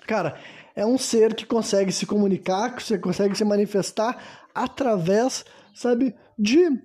[0.06, 0.36] cara,
[0.76, 5.44] é um ser que consegue se comunicar, que consegue se manifestar através
[5.80, 6.14] sabe?
[6.40, 6.82] De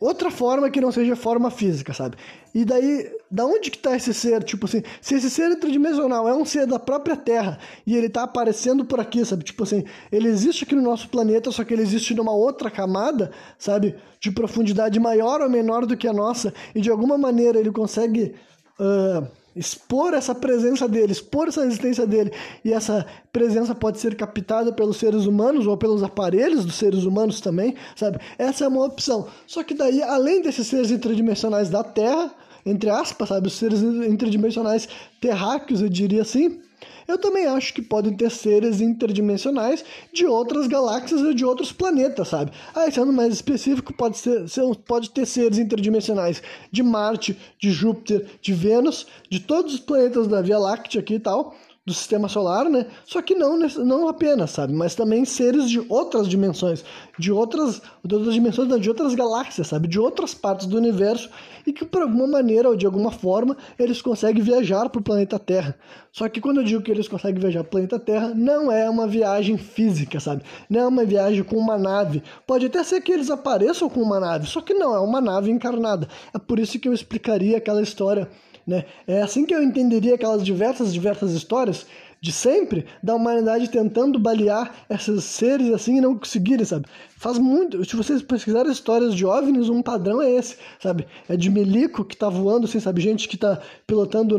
[0.00, 2.16] outra forma que não seja forma física, sabe?
[2.54, 4.42] E daí, da onde que tá esse ser?
[4.42, 8.22] Tipo assim, se esse ser tridimensional é um ser da própria Terra e ele tá
[8.22, 9.44] aparecendo por aqui, sabe?
[9.44, 13.30] Tipo assim, ele existe aqui no nosso planeta, só que ele existe numa outra camada,
[13.58, 13.94] sabe?
[14.18, 18.34] De profundidade maior ou menor do que a nossa, e de alguma maneira ele consegue.
[18.80, 19.26] Uh,
[19.58, 22.32] expor essa presença dele, expor essa existência dele,
[22.64, 27.40] e essa presença pode ser captada pelos seres humanos ou pelos aparelhos dos seres humanos
[27.40, 28.18] também, sabe?
[28.38, 29.26] Essa é uma opção.
[29.46, 32.32] Só que daí, além desses seres interdimensionais da Terra,
[32.64, 34.88] entre aspas, sabe, os seres interdimensionais
[35.20, 36.60] terráqueos, eu diria assim,
[37.08, 39.82] eu também acho que podem ter seres interdimensionais
[40.12, 42.52] de outras galáxias ou de outros planetas, sabe?
[42.74, 44.44] Aí, sendo mais específico, pode, ser,
[44.86, 50.42] pode ter seres interdimensionais de Marte, de Júpiter, de Vênus, de todos os planetas da
[50.42, 51.56] Via Láctea aqui e tal,
[51.88, 52.86] do sistema solar, né?
[53.06, 54.74] Só que não, não apenas, sabe?
[54.74, 56.84] Mas também seres de outras dimensões,
[57.18, 59.88] de outras, de outras dimensões, não, de outras galáxias, sabe?
[59.88, 61.30] De outras partes do universo
[61.66, 65.38] e que por alguma maneira ou de alguma forma eles conseguem viajar para o planeta
[65.38, 65.74] Terra.
[66.12, 68.88] Só que quando eu digo que eles conseguem viajar para o planeta Terra, não é
[68.88, 70.42] uma viagem física, sabe?
[70.68, 72.22] Não é uma viagem com uma nave.
[72.46, 75.50] Pode até ser que eles apareçam com uma nave, só que não, é uma nave
[75.50, 76.06] encarnada.
[76.34, 78.28] É por isso que eu explicaria aquela história
[78.68, 78.84] né?
[79.06, 81.86] É assim que eu entenderia aquelas diversas, diversas histórias
[82.20, 86.86] de sempre da humanidade tentando balear esses seres assim e não conseguirem, sabe?
[87.16, 87.82] Faz muito.
[87.84, 91.06] Se vocês pesquisarem histórias de OVNIs, um padrão é esse, sabe?
[91.28, 93.00] É de milico que tá voando, assim, sabe?
[93.00, 94.38] Gente que tá pilotando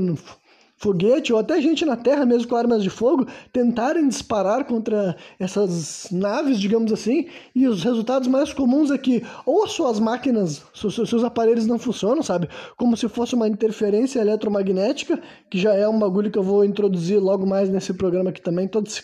[0.80, 6.08] foguete, ou até gente na Terra mesmo com armas de fogo, tentarem disparar contra essas
[6.10, 11.24] naves, digamos assim, e os resultados mais comuns é que ou as suas máquinas, seus
[11.24, 12.48] aparelhos não funcionam, sabe?
[12.78, 17.20] Como se fosse uma interferência eletromagnética, que já é um bagulho que eu vou introduzir
[17.20, 19.04] logo mais nesse programa aqui também, todo esse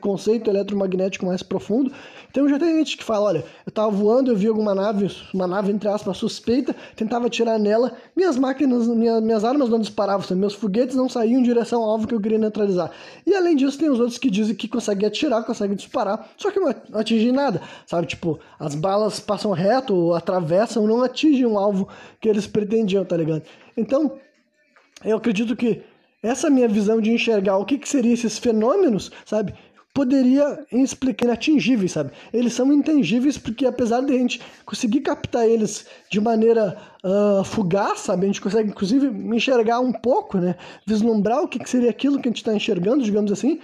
[0.00, 1.92] conceito eletromagnético mais profundo.
[2.38, 5.44] Então já tem gente que fala, olha, eu tava voando, eu vi alguma nave, uma
[5.44, 10.54] nave entre aspas suspeita, tentava atirar nela, minhas máquinas, minha, minhas armas não disparavam, meus
[10.54, 12.92] foguetes não saíam em direção ao alvo que eu queria neutralizar.
[13.26, 16.60] E além disso, tem os outros que dizem que conseguem atirar, conseguem disparar, só que
[16.60, 18.06] não atingem nada, sabe?
[18.06, 21.88] Tipo, as balas passam reto, atravessam, não atingem o alvo
[22.20, 23.42] que eles pretendiam, tá ligado?
[23.76, 24.16] Então,
[25.04, 25.82] eu acredito que
[26.22, 29.54] essa minha visão de enxergar o que, que seriam esses fenômenos, sabe?
[29.94, 32.12] Poderia explicar inatingíveis, sabe?
[32.32, 38.00] Eles são intangíveis porque apesar de a gente conseguir captar eles de maneira uh, fugaz,
[38.00, 38.24] sabe?
[38.24, 40.54] A gente consegue inclusive enxergar um pouco, né?
[40.86, 43.60] Vislumbrar o que, que seria aquilo que a gente está enxergando, digamos assim.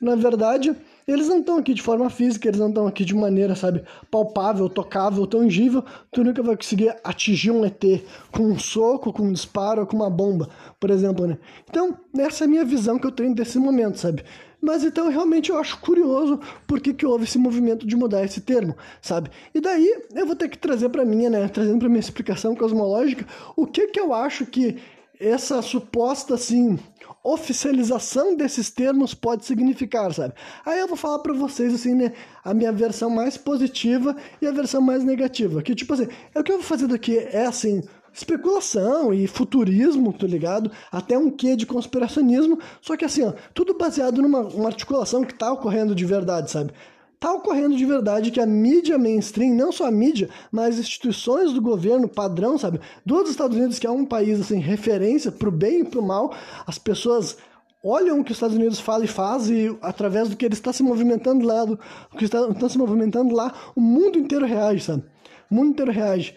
[0.00, 0.74] Na verdade,
[1.06, 4.68] eles não estão aqui de forma física, eles não estão aqui de maneira, sabe, palpável,
[4.68, 5.84] tocável, tangível.
[6.10, 7.84] Tu nunca vai conseguir atingir um ET
[8.32, 10.48] com um soco, com um disparo, com uma bomba,
[10.78, 11.36] por exemplo, né?
[11.68, 14.24] Então, essa é a minha visão que eu tenho desse momento, sabe?
[14.60, 18.40] Mas então realmente eu acho curioso por que, que houve esse movimento de mudar esse
[18.40, 19.30] termo, sabe?
[19.54, 23.26] E daí eu vou ter que trazer para mim, né, trazendo para minha explicação cosmológica,
[23.56, 24.76] o que que eu acho que
[25.18, 26.78] essa suposta assim
[27.22, 30.32] oficialização desses termos pode significar, sabe?
[30.64, 34.52] Aí eu vou falar para vocês assim, né, a minha versão mais positiva e a
[34.52, 37.82] versão mais negativa, que tipo assim, é o que eu vou fazer daqui é assim,
[38.12, 40.70] especulação e futurismo, tá ligado?
[40.90, 45.34] Até um quê de conspiracionismo, só que assim, ó, tudo baseado numa uma articulação que
[45.34, 46.72] tá ocorrendo de verdade, sabe?
[47.20, 51.60] Tá ocorrendo de verdade que a mídia mainstream, não só a mídia, mas instituições do
[51.60, 52.80] governo padrão, sabe?
[53.04, 56.34] Dos Estados Unidos, que é um país assim, referência pro bem e pro mal,
[56.66, 57.36] as pessoas
[57.84, 60.72] olham o que os Estados Unidos fala e faz e através do que ele está
[60.72, 61.78] se movimentando lá, do
[62.16, 65.04] que está, está se movimentando lá, o mundo inteiro reage, sabe?
[65.50, 66.34] O mundo inteiro reage.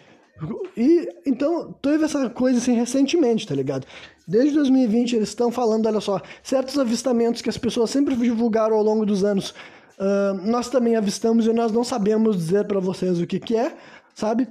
[0.76, 3.86] E então teve essa coisa assim recentemente, tá ligado?
[4.26, 8.82] Desde 2020 eles estão falando, olha só, certos avistamentos que as pessoas sempre divulgaram ao
[8.82, 9.50] longo dos anos,
[9.98, 13.76] uh, nós também avistamos e nós não sabemos dizer para vocês o que, que é,
[14.14, 14.48] sabe?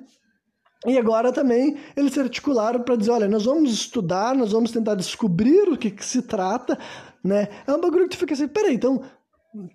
[0.86, 4.96] E agora também eles se articularam para dizer, olha, nós vamos estudar, nós vamos tentar
[4.96, 6.78] descobrir o que, que se trata,
[7.24, 7.50] né?
[7.66, 9.02] É um bagulho que tu fica assim, peraí, então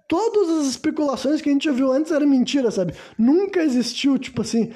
[0.06, 2.94] todas as especulações que a gente já viu antes eram mentira, sabe?
[3.18, 4.72] Nunca existiu, tipo assim,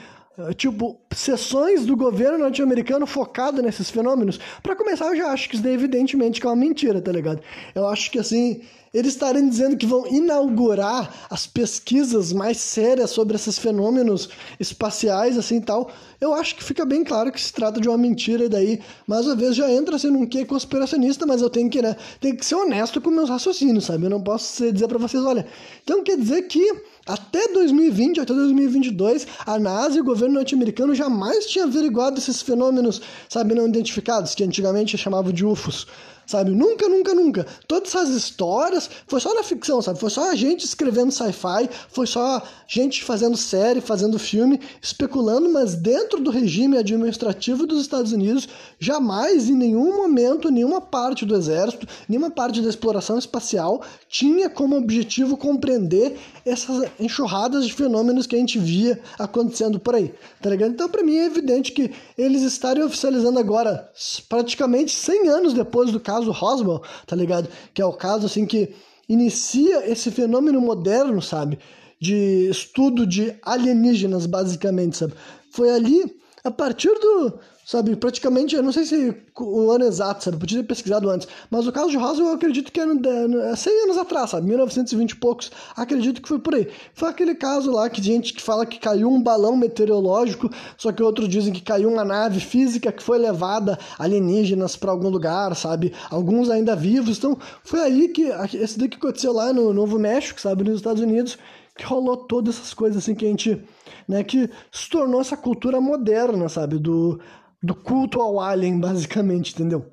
[0.57, 4.41] tipo, sessões do governo norte-americano focado nesses fenômenos.
[4.63, 7.43] Para começar, eu já acho que isso é evidentemente que é uma mentira, tá ligado?
[7.75, 8.63] Eu acho que assim,
[8.93, 14.29] eles estarem dizendo que vão inaugurar as pesquisas mais sérias sobre esses fenômenos
[14.61, 15.91] espaciais, assim tal,
[16.21, 19.27] eu acho que fica bem claro que se trata de uma mentira, e daí, mais
[19.27, 22.45] uma vez, já entra assim num que conspiracionista, mas eu tenho que, né, tenho que
[22.45, 24.05] ser honesto com meus raciocínios, sabe?
[24.05, 25.47] Eu não posso dizer para vocês, olha,
[25.83, 26.63] então quer dizer que
[27.07, 33.01] até 2020, até 2022, a NASA e o governo norte-americano jamais tinham averiguado esses fenômenos,
[33.29, 35.87] sabe, não identificados, que antigamente chamavam de UFOs
[36.33, 36.51] sabe?
[36.51, 37.47] Nunca, nunca, nunca.
[37.69, 39.99] Todas essas histórias foi só na ficção, sabe?
[39.99, 45.75] Foi só a gente escrevendo sci-fi, foi só gente fazendo série, fazendo filme, especulando, mas
[45.75, 51.87] dentro do regime administrativo dos Estados Unidos, jamais em nenhum momento, nenhuma parte do exército,
[52.09, 56.17] nenhuma parte da exploração espacial tinha como objetivo compreender
[56.47, 60.73] essas enxurradas de fenômenos que a gente via acontecendo por aí, tá ligado?
[60.73, 63.91] Então, para mim é evidente que eles estarem oficializando agora,
[64.29, 67.49] praticamente 100 anos depois do caso Roswell, tá ligado?
[67.75, 68.75] Que é o caso assim que
[69.09, 71.59] inicia esse fenômeno moderno, sabe?
[72.01, 75.15] De estudo de alienígenas, basicamente, sabe?
[75.51, 76.15] Foi ali,
[76.45, 77.95] a partir do, sabe?
[77.97, 80.37] Praticamente, eu não sei se o ano exato, sabe?
[80.37, 81.29] Podia ter pesquisado antes.
[81.51, 84.49] Mas o caso de Roswell eu acredito que é 100 anos atrás, sabe?
[84.49, 85.51] 1920 e poucos.
[85.77, 86.69] Acredito que foi por aí.
[86.95, 91.03] Foi aquele caso lá que gente que fala que caiu um balão meteorológico, só que
[91.03, 95.93] outros dizem que caiu uma nave física que foi levada alienígenas para algum lugar, sabe?
[96.11, 97.19] Alguns ainda vivos.
[97.19, 98.25] Então, foi aí que
[98.57, 100.65] esse daqui aconteceu lá no Novo México, sabe?
[100.65, 101.39] Nos Estados Unidos,
[101.77, 103.63] que rolou todas essas coisas assim que a gente,
[104.07, 107.19] né, que se tornou essa cultura moderna, sabe, do
[107.63, 109.87] do culto ao alien, basicamente, entendeu?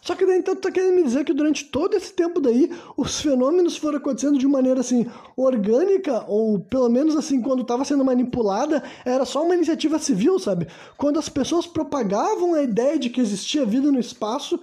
[0.00, 2.72] Só que daí então tu tá querendo me dizer que durante todo esse tempo daí
[2.96, 5.06] os fenômenos foram acontecendo de maneira assim
[5.36, 10.66] orgânica ou pelo menos assim quando estava sendo manipulada era só uma iniciativa civil, sabe?
[10.96, 14.58] Quando as pessoas propagavam a ideia de que existia vida no espaço,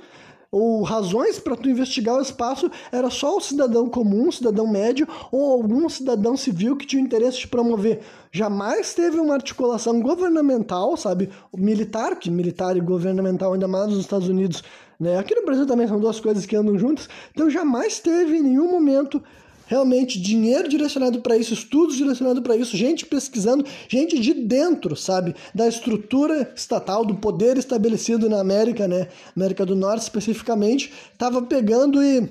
[0.52, 5.08] ou razões para tu investigar o espaço era só o cidadão comum, o cidadão médio
[5.32, 8.02] ou algum cidadão civil que tinha interesse de promover.
[8.32, 14.30] Jamais teve uma articulação governamental, sabe, militar, que militar e governamental ainda mais nos Estados
[14.30, 14.64] Unidos,
[15.00, 15.18] né?
[15.18, 17.08] Aqui no Brasil também são duas coisas que andam juntas.
[17.32, 19.22] Então jamais teve em nenhum momento
[19.68, 25.36] realmente dinheiro direcionado para isso, estudos direcionados para isso, gente pesquisando, gente de dentro, sabe,
[25.54, 32.02] da estrutura estatal, do poder estabelecido na América, né, América do Norte especificamente, estava pegando
[32.02, 32.30] e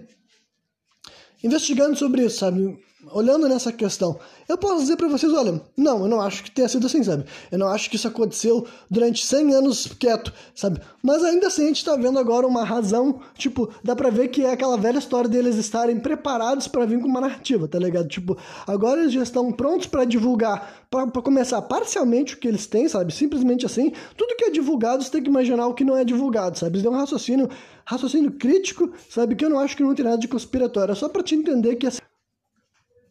[1.45, 2.79] investigando sobre isso, sabe,
[3.13, 6.69] olhando nessa questão, eu posso dizer para vocês, olha, não, eu não acho que tenha
[6.69, 7.25] sido assim, sabe?
[7.51, 10.81] Eu não acho que isso aconteceu durante 100 anos quieto, sabe?
[11.03, 14.43] Mas ainda assim a gente tá vendo agora uma razão, tipo, dá pra ver que
[14.43, 18.09] é aquela velha história deles estarem preparados para vir com uma narrativa, tá ligado?
[18.09, 18.37] Tipo,
[18.67, 23.13] agora eles já estão prontos para divulgar, para começar parcialmente o que eles têm, sabe?
[23.13, 26.59] Simplesmente assim, tudo que é divulgado você tem que imaginar o que não é divulgado,
[26.59, 26.75] sabe?
[26.75, 27.49] Eles dão um raciocínio,
[27.85, 29.35] raciocínio crítico, sabe?
[29.35, 31.77] Que eu não acho que não tem nada de conspiratório, é só para te entender
[31.77, 32.01] que assim,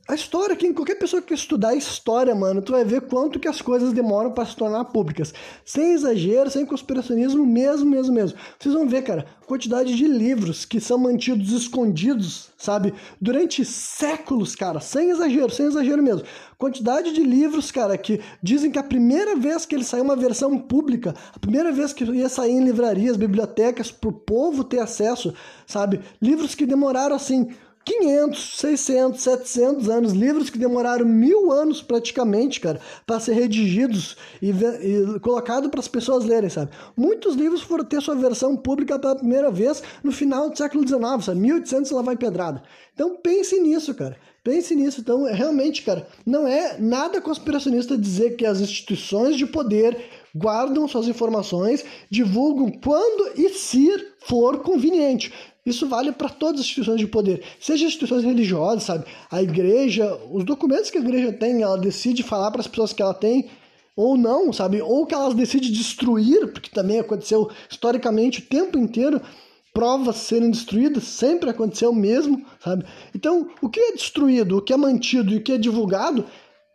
[0.07, 3.59] a história, quem, qualquer pessoa que estudar história, mano, tu vai ver quanto que as
[3.59, 5.33] coisas demoram para se tornar públicas.
[5.65, 8.37] Sem exagero, sem conspiracionismo, mesmo, mesmo, mesmo.
[8.59, 12.93] Vocês vão ver, cara, quantidade de livros que são mantidos escondidos, sabe?
[13.19, 16.23] Durante séculos, cara, sem exagero, sem exagero mesmo.
[16.55, 20.55] Quantidade de livros, cara, que dizem que a primeira vez que ele saiu uma versão
[20.59, 25.33] pública, a primeira vez que ia sair em livrarias, bibliotecas, pro povo ter acesso,
[25.65, 25.99] sabe?
[26.21, 27.49] Livros que demoraram, assim,
[27.85, 34.49] 500, 600, 700 anos, livros que demoraram mil anos praticamente, cara, para ser redigidos e,
[34.49, 36.71] e colocado para as pessoas lerem, sabe?
[36.97, 41.23] Muitos livros foram ter sua versão pública pela primeira vez no final do século XIX,
[41.23, 41.39] sabe?
[41.39, 42.63] 1800 lá vai pedrada.
[42.93, 44.17] Então pense nisso, cara.
[44.43, 45.01] Pense nisso.
[45.01, 49.97] Então, realmente, cara, não é nada conspiracionista dizer que as instituições de poder
[50.35, 55.33] guardam suas informações, divulgam quando e se for conveniente.
[55.65, 59.05] Isso vale para todas as instituições de poder, seja instituições religiosas, sabe?
[59.31, 63.01] A igreja, os documentos que a igreja tem, ela decide falar para as pessoas que
[63.01, 63.49] ela tem
[63.95, 64.79] ou não, sabe?
[64.81, 69.19] Ou que ela decide destruir, porque também aconteceu historicamente o tempo inteiro,
[69.73, 72.85] provas serem destruídas, sempre aconteceu mesmo, sabe?
[73.13, 76.25] Então, o que é destruído, o que é mantido e o que é divulgado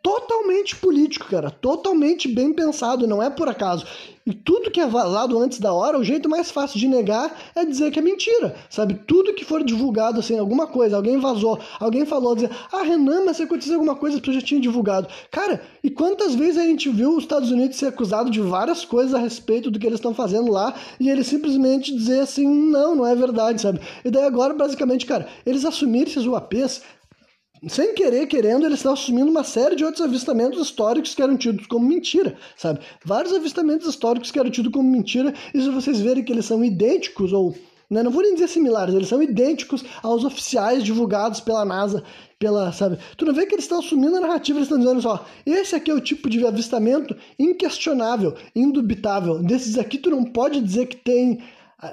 [0.03, 3.87] totalmente político, cara, totalmente bem pensado, não é por acaso.
[4.27, 7.65] E tudo que é vazado antes da hora, o jeito mais fácil de negar é
[7.65, 8.95] dizer que é mentira, sabe?
[9.07, 13.39] Tudo que for divulgado, assim, alguma coisa, alguém vazou, alguém falou, dizer, ah, Renan, mas
[13.39, 15.09] se acontecer alguma coisa, as pessoas já tinham divulgado.
[15.31, 19.15] Cara, e quantas vezes a gente viu os Estados Unidos ser acusado de várias coisas
[19.15, 23.07] a respeito do que eles estão fazendo lá, e eles simplesmente dizer assim, não, não
[23.07, 23.81] é verdade, sabe?
[24.05, 26.83] E daí agora, basicamente, cara, eles assumirem esses UAPs,
[27.69, 31.67] sem querer, querendo, eles estão assumindo uma série de outros avistamentos históricos que eram tidos
[31.67, 32.81] como mentira, sabe?
[33.05, 36.65] Vários avistamentos históricos que eram tidos como mentira, e se vocês verem que eles são
[36.65, 37.55] idênticos, ou
[37.91, 42.03] né, não vou nem dizer similares, eles são idênticos aos oficiais divulgados pela NASA,
[42.39, 42.99] pela, sabe?
[43.17, 45.91] Tu não vê que eles estão assumindo a narrativa, eles estão dizendo só, esse aqui
[45.91, 49.43] é o tipo de avistamento inquestionável, indubitável.
[49.43, 51.41] Desses aqui tu não pode dizer que tem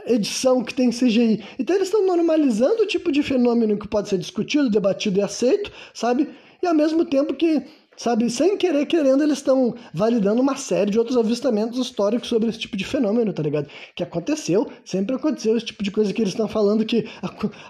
[0.05, 1.43] edição que tem CGI.
[1.57, 5.71] Então eles estão normalizando o tipo de fenômeno que pode ser discutido, debatido e aceito,
[5.93, 6.29] sabe?
[6.61, 7.61] E ao mesmo tempo que,
[7.95, 12.57] sabe, sem querer querendo, eles estão validando uma série de outros avistamentos históricos sobre esse
[12.57, 13.69] tipo de fenômeno, tá ligado?
[13.95, 17.05] Que aconteceu, sempre aconteceu esse tipo de coisa que eles estão falando que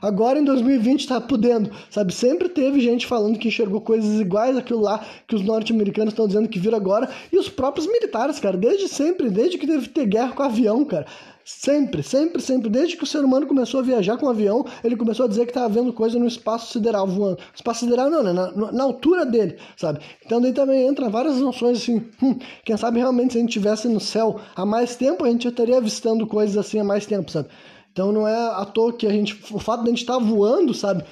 [0.02, 2.14] agora em 2020 está podendo, sabe?
[2.14, 6.48] Sempre teve gente falando que enxergou coisas iguais àquilo lá que os norte-americanos estão dizendo
[6.48, 10.32] que viram agora e os próprios militares, cara, desde sempre, desde que teve ter guerra
[10.32, 11.06] com avião, cara.
[11.50, 12.70] Sempre, sempre, sempre.
[12.70, 15.46] Desde que o ser humano começou a viajar com um avião, ele começou a dizer
[15.46, 17.40] que estava vendo coisa no espaço sideral voando.
[17.56, 18.34] Espaço sideral não, né?
[18.34, 20.02] Na, na, altura dele, sabe?
[20.26, 22.06] Então daí também entra várias noções assim.
[22.22, 25.46] Hum, quem sabe realmente se a gente estivesse no céu há mais tempo, a gente
[25.46, 27.48] já estaria avistando coisas assim há mais tempo, sabe?
[27.94, 29.42] Então não é à toa que a gente.
[29.50, 31.06] O fato de a gente estar tá voando, sabe?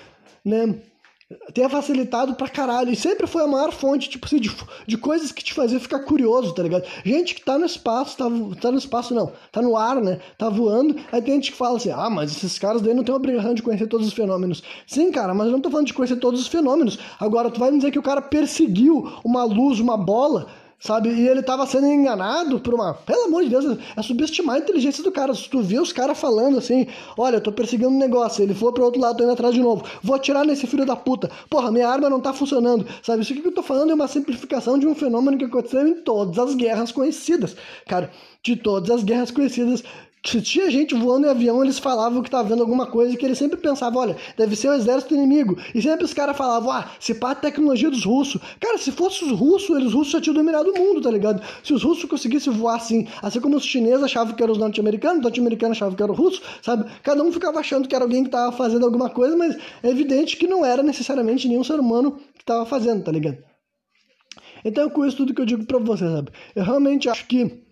[0.44, 0.76] Né?
[1.54, 2.92] Tenha facilitado pra caralho.
[2.92, 4.56] E sempre foi a maior fonte, tipo assim, de,
[4.86, 6.86] de coisas que te fazia ficar curioso, tá ligado?
[7.04, 8.26] Gente que tá no espaço, tá,
[8.62, 10.20] tá no espaço não, tá no ar, né?
[10.38, 10.96] Tá voando.
[11.12, 13.64] Aí tem gente que fala assim, ah, mas esses caras daí não tem obrigação de
[13.64, 14.62] conhecer todos os fenômenos.
[14.86, 17.00] Sim, cara, mas eu não tô falando de conhecer todos os fenômenos.
[17.20, 20.48] Agora, tu vai me dizer que o cara perseguiu uma luz, uma bola
[20.80, 21.10] sabe?
[21.10, 22.94] E ele tava sendo enganado por uma.
[22.94, 25.34] Pelo amor de Deus, é subestimar a inteligência do cara.
[25.34, 28.72] Se tu vê os caras falando assim, olha, eu tô perseguindo um negócio, ele foi
[28.72, 31.30] pro outro lado, tô indo atrás de novo, vou atirar nesse filho da puta.
[31.50, 33.24] Porra, minha arma não tá funcionando, sabe?
[33.24, 36.38] Isso que eu tô falando é uma simplificação de um fenômeno que aconteceu em todas
[36.38, 37.56] as guerras conhecidas,
[37.88, 38.12] cara.
[38.44, 39.84] De todas as guerras conhecidas,
[40.26, 43.38] se tinha gente voando em avião, eles falavam que tava vendo alguma coisa que eles
[43.38, 45.58] sempre pensavam, olha, deve ser o exército inimigo.
[45.74, 48.42] E sempre os caras falavam, ah, se pá a tecnologia dos russos.
[48.60, 51.42] Cara, se fosse os russos, eles russos já tinham dominado o mundo, tá ligado?
[51.64, 55.18] Se os russos conseguissem voar assim, assim como os chineses achavam que eram os norte-americanos,
[55.18, 56.90] os norte-americanos achavam que era o russo, sabe?
[57.04, 60.38] Cada um ficava achando que era alguém que tava fazendo alguma coisa, mas é evidente
[60.38, 63.38] que não era necessariamente nenhum ser humano que tava fazendo, tá ligado?
[64.64, 66.32] Então, com isso tudo que eu digo pra você, sabe?
[66.56, 67.65] Eu realmente acho que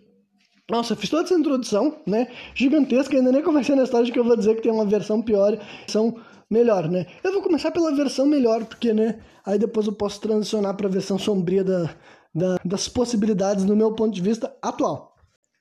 [0.70, 2.26] nossa, fiz toda essa introdução, né?
[2.54, 5.20] Gigantesca, ainda nem comecei na história de que eu vou dizer que tem uma versão
[5.20, 6.16] pior, versão
[6.50, 7.06] melhor, né?
[7.22, 9.20] Eu vou começar pela versão melhor, porque, né?
[9.44, 11.94] Aí depois eu posso transicionar para a versão sombria da,
[12.34, 15.14] da, das possibilidades no meu ponto de vista atual.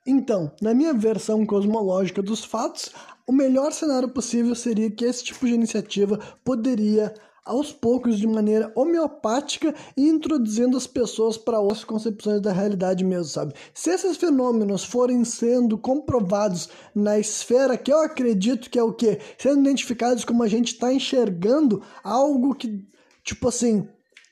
[0.08, 2.92] Então, na minha versão cosmológica dos fatos,
[3.28, 7.14] o melhor cenário possível seria que esse tipo de iniciativa poderia
[7.46, 13.26] aos poucos, de maneira homeopática e introduzindo as pessoas para outras concepções da realidade mesmo,
[13.26, 13.54] sabe?
[13.74, 19.20] Se esses fenômenos forem sendo comprovados na esfera que eu acredito que é o que?
[19.38, 22.86] Sendo identificados como a gente está enxergando algo que,
[23.24, 23.88] tipo assim,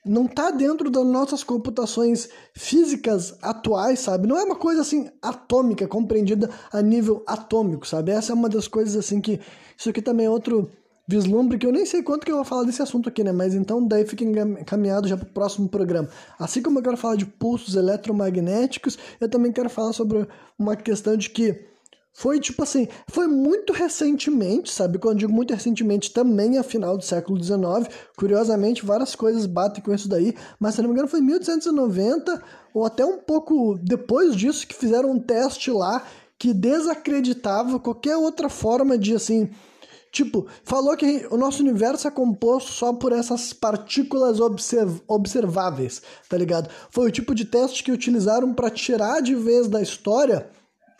[0.05, 4.27] não está dentro das nossas computações físicas atuais, sabe?
[4.27, 8.11] Não é uma coisa assim atômica, compreendida a nível atômico, sabe?
[8.11, 9.39] Essa é uma das coisas assim que
[9.77, 10.71] isso aqui também é outro
[11.11, 13.33] vislumbre que eu nem sei quanto que eu vou falar desse assunto aqui, né?
[13.33, 16.09] Mas então daí fica encaminhado já para o próximo programa.
[16.39, 20.25] Assim como eu quero falar de pulsos eletromagnéticos, eu também quero falar sobre
[20.57, 21.69] uma questão de que
[22.13, 24.99] foi tipo assim, foi muito recentemente, sabe?
[24.99, 27.93] Quando eu digo muito recentemente, também a final do século XIX.
[28.17, 32.41] Curiosamente, várias coisas batem com isso daí, mas se não me engano foi 1890
[32.73, 36.05] ou até um pouco depois disso que fizeram um teste lá
[36.37, 39.49] que desacreditava qualquer outra forma de assim
[40.11, 46.37] Tipo, falou que o nosso universo é composto só por essas partículas observ observáveis, tá
[46.37, 46.69] ligado?
[46.89, 50.49] Foi o tipo de teste que utilizaram para tirar de vez da história,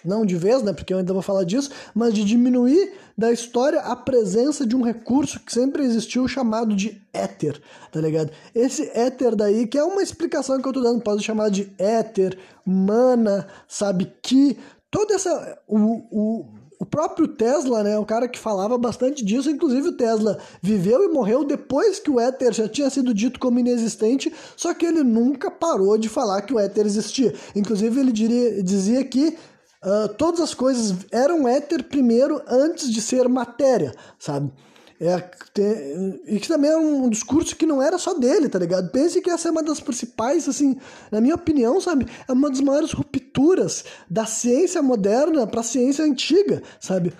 [0.05, 3.82] não de vez, né, porque eu ainda vou falar disso, mas de diminuir da história
[3.82, 8.32] a presença de um recurso que sempre existiu chamado de éter, tá ligado?
[8.55, 12.38] Esse éter daí, que é uma explicação que eu tô dando, pode chamar de éter,
[12.66, 14.57] mana, sabe, que
[14.89, 15.78] toda essa o,
[16.09, 21.03] o o próprio Tesla, né, o cara que falava bastante disso, inclusive o Tesla viveu
[21.03, 25.03] e morreu depois que o éter já tinha sido dito como inexistente, só que ele
[25.03, 27.36] nunca parou de falar que o éter existia.
[27.55, 33.29] Inclusive ele diria, dizia que uh, todas as coisas eram éter primeiro antes de ser
[33.29, 34.51] matéria, sabe?
[35.04, 35.18] É,
[35.52, 38.91] tem, e que também é um discurso que não era só dele, tá ligado?
[38.91, 40.78] Pense que essa é uma das principais, assim,
[41.12, 42.06] na minha opinião, sabe?
[42.28, 47.14] É uma das maiores rupturas da ciência moderna para a ciência antiga, sabe?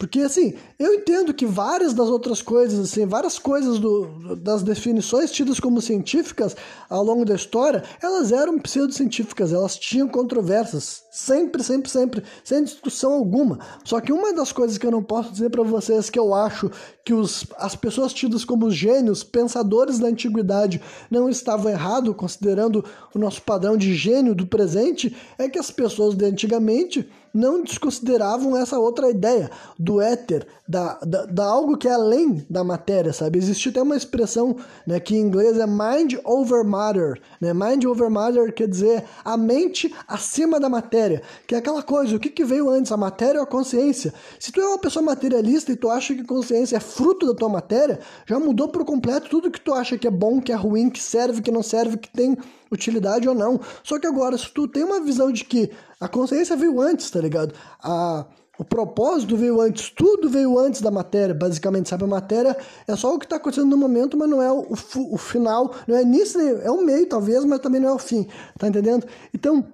[0.00, 5.30] Porque, assim, eu entendo que várias das outras coisas, assim, várias coisas do, das definições
[5.30, 6.56] tidas como científicas
[6.88, 13.12] ao longo da história, elas eram pseudocientíficas, elas tinham controvérsias, sempre, sempre, sempre, sem discussão
[13.12, 13.58] alguma.
[13.84, 16.70] Só que uma das coisas que eu não posso dizer para vocês que eu acho
[17.04, 20.80] que os, as pessoas tidas como gênios, pensadores da antiguidade,
[21.10, 22.82] não estavam errados, considerando
[23.14, 28.56] o nosso padrão de gênio do presente, é que as pessoas de antigamente não desconsideravam
[28.56, 33.38] essa outra ideia do éter, da, da, da, algo que é além da matéria, sabe?
[33.38, 34.56] Existe até uma expressão
[34.86, 37.20] né, que em inglês é mind over matter.
[37.40, 37.52] Né?
[37.52, 42.20] Mind over matter quer dizer a mente acima da matéria, que é aquela coisa, o
[42.20, 44.12] que, que veio antes, a matéria ou a consciência?
[44.38, 47.48] Se tu é uma pessoa materialista e tu acha que consciência é fruto da tua
[47.48, 50.90] matéria, já mudou por completo tudo que tu acha que é bom, que é ruim,
[50.90, 52.36] que serve, que não serve, que tem
[52.70, 53.60] utilidade ou não.
[53.82, 57.20] Só que agora, se tu tem uma visão de que a consciência veio antes, tá
[57.20, 57.54] ligado?
[57.82, 58.26] A,
[58.58, 62.04] o propósito veio antes, tudo veio antes da matéria, basicamente, sabe?
[62.04, 62.56] A matéria
[62.86, 64.66] é só o que está acontecendo no momento, mas não é o,
[65.10, 68.26] o, final, não é nisso, é o meio talvez, mas também não é o fim,
[68.58, 69.06] tá entendendo?
[69.32, 69.66] Então,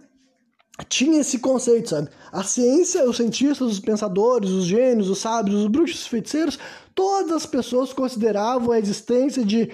[0.89, 2.09] tinha esse conceito, sabe?
[2.31, 6.59] A ciência, os cientistas, os pensadores, os gênios, os sábios, os bruxos, os feiticeiros,
[6.95, 9.71] todas as pessoas consideravam a existência de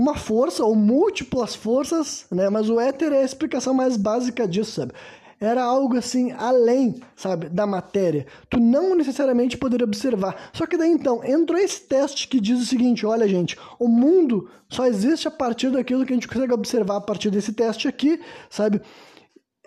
[0.00, 2.48] uma força ou múltiplas forças, né?
[2.48, 4.92] Mas o éter é a explicação mais básica disso, sabe?
[5.42, 8.26] era algo assim além, sabe, da matéria.
[8.50, 10.50] Tu não necessariamente poderia observar.
[10.52, 14.50] Só que daí então entrou esse teste que diz o seguinte: olha, gente, o mundo
[14.68, 18.20] só existe a partir daquilo que a gente consegue observar a partir desse teste aqui,
[18.50, 18.82] sabe?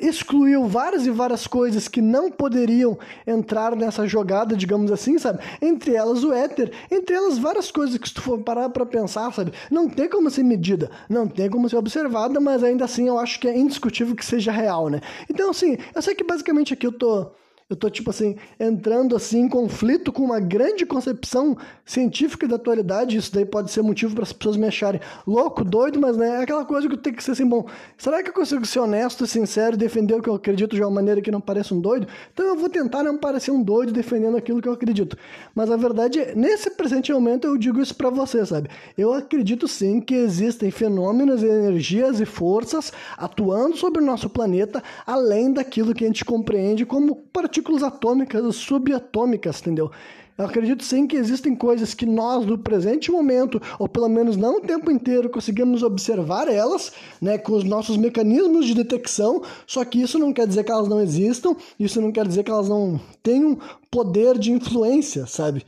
[0.07, 5.39] Excluiu várias e várias coisas que não poderiam entrar nessa jogada, digamos assim, sabe?
[5.61, 9.31] Entre elas o éter, entre elas várias coisas que se tu for parar para pensar,
[9.33, 9.53] sabe?
[9.71, 13.39] Não tem como ser medida, não tem como ser observada, mas ainda assim eu acho
[13.39, 15.01] que é indiscutível que seja real, né?
[15.29, 17.31] Então, assim, eu sei que basicamente aqui eu tô
[17.73, 23.17] eu tô, tipo assim, entrando assim em conflito com uma grande concepção científica da atualidade.
[23.17, 26.43] Isso daí pode ser motivo para as pessoas me acharem louco, doido, mas né, é
[26.43, 27.65] aquela coisa que tenho que ser assim, bom,
[27.97, 31.21] será que eu consigo ser honesto, sincero defender o que eu acredito de uma maneira
[31.21, 32.07] que não pareça um doido?
[32.31, 35.17] Então eu vou tentar não parecer um doido defendendo aquilo que eu acredito.
[35.55, 38.69] Mas a verdade é, nesse presente momento eu digo isso para você, sabe?
[38.97, 45.51] Eu acredito sim que existem fenômenos, energias e forças atuando sobre o nosso planeta além
[45.51, 49.89] daquilo que a gente compreende como partículas partículas atômicas, subatômicas, entendeu?
[50.37, 54.57] Eu acredito sim que existem coisas que nós, no presente momento, ou pelo menos não
[54.57, 56.91] o tempo inteiro, conseguimos observar elas,
[57.21, 60.87] né, com os nossos mecanismos de detecção, só que isso não quer dizer que elas
[60.87, 63.59] não existam, isso não quer dizer que elas não tenham
[63.91, 65.63] poder de influência, sabe?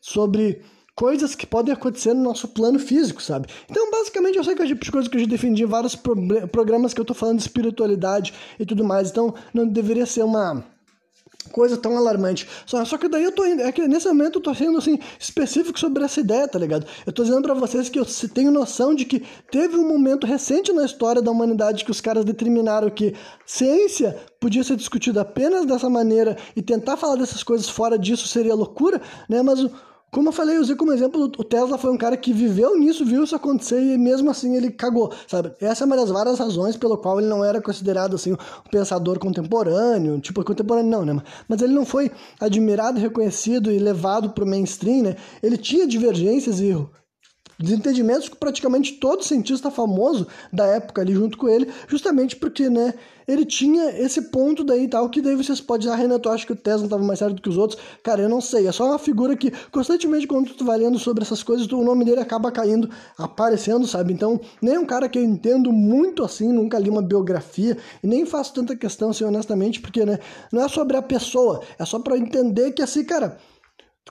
[0.00, 0.62] Sobre
[0.94, 3.48] coisas que podem acontecer no nosso plano físico, sabe?
[3.68, 5.66] Então, basicamente, eu sei que é o tipo de coisa que eu já defendi em
[5.66, 10.22] vários programas que eu tô falando de espiritualidade e tudo mais, então não deveria ser
[10.22, 10.64] uma
[11.54, 12.48] coisa tão alarmante.
[12.66, 14.98] Só, só que daí eu tô indo, é que nesse momento eu tô sendo assim
[15.20, 16.84] específico sobre essa ideia, tá ligado?
[17.06, 20.72] Eu tô dizendo para vocês que eu tenho noção de que teve um momento recente
[20.72, 23.14] na história da humanidade que os caras determinaram que
[23.46, 28.54] ciência podia ser discutida apenas dessa maneira e tentar falar dessas coisas fora disso seria
[28.54, 29.40] loucura, né?
[29.40, 29.64] Mas
[30.14, 33.04] como eu falei, eu usei como exemplo, o Tesla foi um cara que viveu nisso,
[33.04, 35.50] viu isso acontecer e mesmo assim ele cagou, sabe?
[35.60, 38.36] Essa é uma das várias razões pelo qual ele não era considerado assim um
[38.70, 41.20] pensador contemporâneo, tipo contemporâneo não, né?
[41.48, 45.16] Mas ele não foi admirado, reconhecido e levado para o mainstream, né?
[45.42, 46.72] Ele tinha divergências e
[47.58, 52.94] desentendimentos com praticamente todo cientista famoso da época ali junto com ele, justamente porque, né,
[53.26, 56.46] ele tinha esse ponto daí e tal, que daí vocês podem dizer, ah, Renato, acho
[56.46, 57.80] que o Tesla estava mais certo do que os outros.
[58.02, 61.24] Cara, eu não sei, é só uma figura que constantemente quando tu vai lendo sobre
[61.24, 64.12] essas coisas, o nome dele acaba caindo, aparecendo, sabe?
[64.12, 68.26] Então, nem um cara que eu entendo muito assim, nunca li uma biografia, e nem
[68.26, 70.18] faço tanta questão assim, honestamente, porque, né,
[70.52, 73.38] não é sobre a pessoa, é só para entender que assim, cara,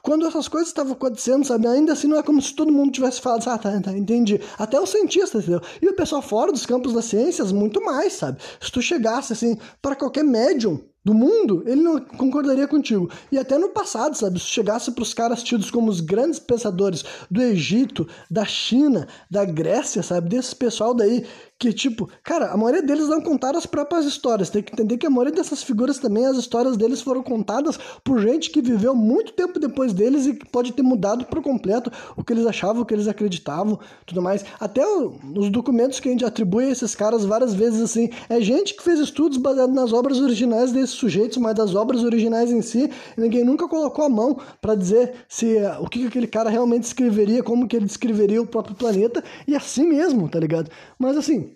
[0.01, 1.67] quando essas coisas estavam acontecendo, sabe?
[1.67, 4.39] Ainda assim não é como se todo mundo tivesse falado, ah, tá, tá, entendi.
[4.57, 5.61] Até os cientistas, entendeu?
[5.81, 8.41] E o pessoal fora dos campos das ciências, muito mais, sabe?
[8.59, 13.09] Se tu chegasse, assim, para qualquer médium do mundo, ele não concordaria contigo.
[13.31, 14.39] E até no passado, sabe?
[14.39, 19.43] Se chegasse para os caras tidos como os grandes pensadores do Egito, da China, da
[19.43, 20.29] Grécia, sabe?
[20.29, 21.25] Desse pessoal daí
[21.63, 24.49] que, tipo, cara, a maioria deles não contaram as próprias histórias.
[24.49, 28.19] Tem que entender que a maioria dessas figuras também, as histórias deles foram contadas por
[28.19, 32.23] gente que viveu muito tempo depois deles e que pode ter mudado por completo o
[32.23, 34.43] que eles achavam, o que eles acreditavam, tudo mais.
[34.59, 38.73] Até os documentos que a gente atribui a esses caras várias vezes, assim, é gente
[38.73, 42.91] que fez estudos baseados nas obras originais desses sujeitos, mas das obras originais em si,
[43.15, 47.41] ninguém nunca colocou a mão para dizer se o que, que aquele cara realmente escreveria,
[47.41, 50.69] como que ele descreveria o próprio planeta, e assim mesmo, tá ligado?
[50.99, 51.52] Mas assim,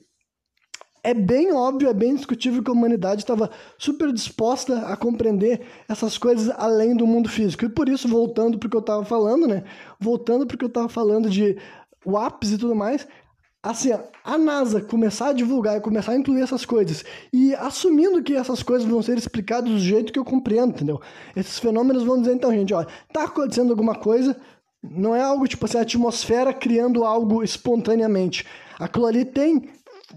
[1.08, 6.18] é bem óbvio, é bem discutível que a humanidade estava super disposta a compreender essas
[6.18, 7.64] coisas além do mundo físico.
[7.64, 9.64] E por isso, voltando para o que eu estava falando, né?
[9.98, 11.58] Voltando para o que eu estava falando de
[12.06, 13.08] WAPs e tudo mais,
[13.64, 13.92] assim,
[14.22, 18.62] a NASA começar a divulgar e começar a incluir essas coisas e assumindo que essas
[18.62, 21.00] coisas vão ser explicadas do jeito que eu compreendo, entendeu?
[21.38, 24.36] Esses fenômenos vão dizer, então, gente, olha, tá acontecendo alguma coisa,
[24.84, 28.46] não é algo tipo assim, a atmosfera criando algo espontaneamente.
[28.78, 29.70] Aquilo ali tem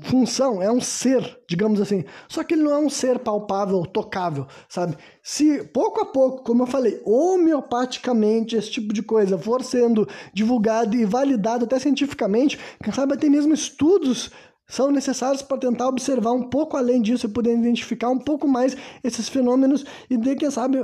[0.03, 2.05] função, é um ser, digamos assim.
[2.29, 4.97] Só que ele não é um ser palpável, tocável, sabe?
[5.23, 10.97] Se pouco a pouco, como eu falei, homeopaticamente esse tipo de coisa for sendo divulgado
[10.97, 14.31] e validado até cientificamente, quem sabe até mesmo estudos
[14.69, 18.77] são necessários para tentar observar um pouco além disso e poder identificar um pouco mais
[19.03, 20.79] esses fenômenos e de quem sabe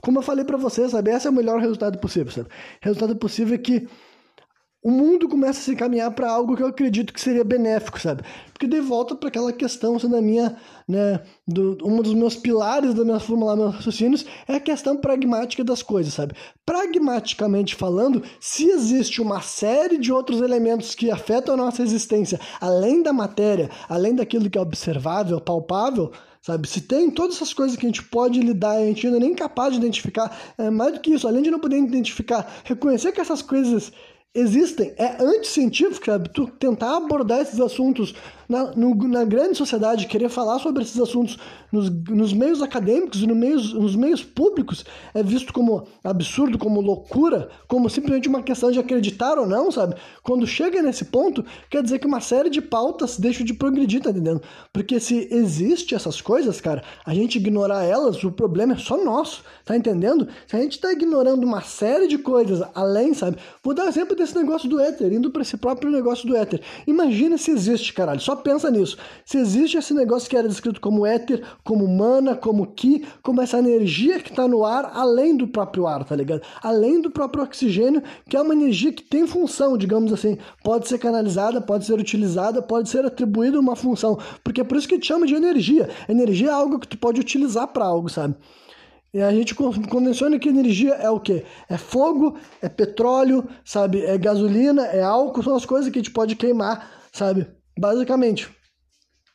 [0.00, 2.48] como eu falei para vocês, sabe, esse é o melhor resultado possível, sabe?
[2.80, 3.86] Resultado possível é que
[4.82, 8.22] o mundo começa a se encaminhar para algo que eu acredito que seria benéfico, sabe?
[8.50, 10.56] Porque de volta para aquela questão assim, da minha,
[10.88, 15.62] né, do, um dos meus pilares da minha formular meus raciocínios é a questão pragmática
[15.62, 16.34] das coisas, sabe?
[16.64, 23.02] Pragmaticamente falando, se existe uma série de outros elementos que afetam a nossa existência, além
[23.02, 26.10] da matéria, além daquilo que é observável, palpável,
[26.40, 26.66] sabe?
[26.66, 29.32] Se tem todas essas coisas que a gente pode lidar e a gente ainda nem
[29.32, 33.12] é capaz de identificar, é mais do que isso, além de não poder identificar, reconhecer
[33.12, 33.92] que essas coisas
[34.34, 34.94] existem.
[34.96, 36.06] É anticientífico?
[36.32, 38.14] Tu tentar abordar esses assuntos
[38.50, 41.38] na, no, na grande sociedade, querer falar sobre esses assuntos
[41.70, 46.80] nos, nos meios acadêmicos e no meios, nos meios públicos é visto como absurdo, como
[46.80, 49.94] loucura, como simplesmente uma questão de acreditar ou não, sabe?
[50.24, 54.10] Quando chega nesse ponto, quer dizer que uma série de pautas deixam de progredir, tá
[54.10, 54.42] entendendo?
[54.72, 59.44] Porque se existe essas coisas, cara, a gente ignorar elas, o problema é só nosso,
[59.64, 60.26] tá entendendo?
[60.48, 63.36] Se a gente tá ignorando uma série de coisas além, sabe?
[63.62, 66.60] Vou dar exemplo desse negócio do éter, indo para esse próprio negócio do éter.
[66.86, 68.96] Imagina se existe, caralho, só pensa nisso.
[69.24, 73.58] Se existe esse negócio que era descrito como éter, como mana, como ki, como essa
[73.58, 76.42] energia que está no ar, além do próprio ar, tá ligado?
[76.62, 80.38] Além do próprio oxigênio, que é uma energia que tem função, digamos assim.
[80.62, 84.18] Pode ser canalizada, pode ser utilizada, pode ser atribuída uma função.
[84.44, 85.88] Porque é por isso que te chama de energia.
[86.08, 88.34] Energia é algo que tu pode utilizar para algo, sabe?
[89.12, 91.44] E a gente convenciona que energia é o quê?
[91.68, 94.04] É fogo, é petróleo, sabe?
[94.04, 97.46] É gasolina, é álcool, são as coisas que a gente pode queimar, sabe?
[97.78, 98.48] Basicamente.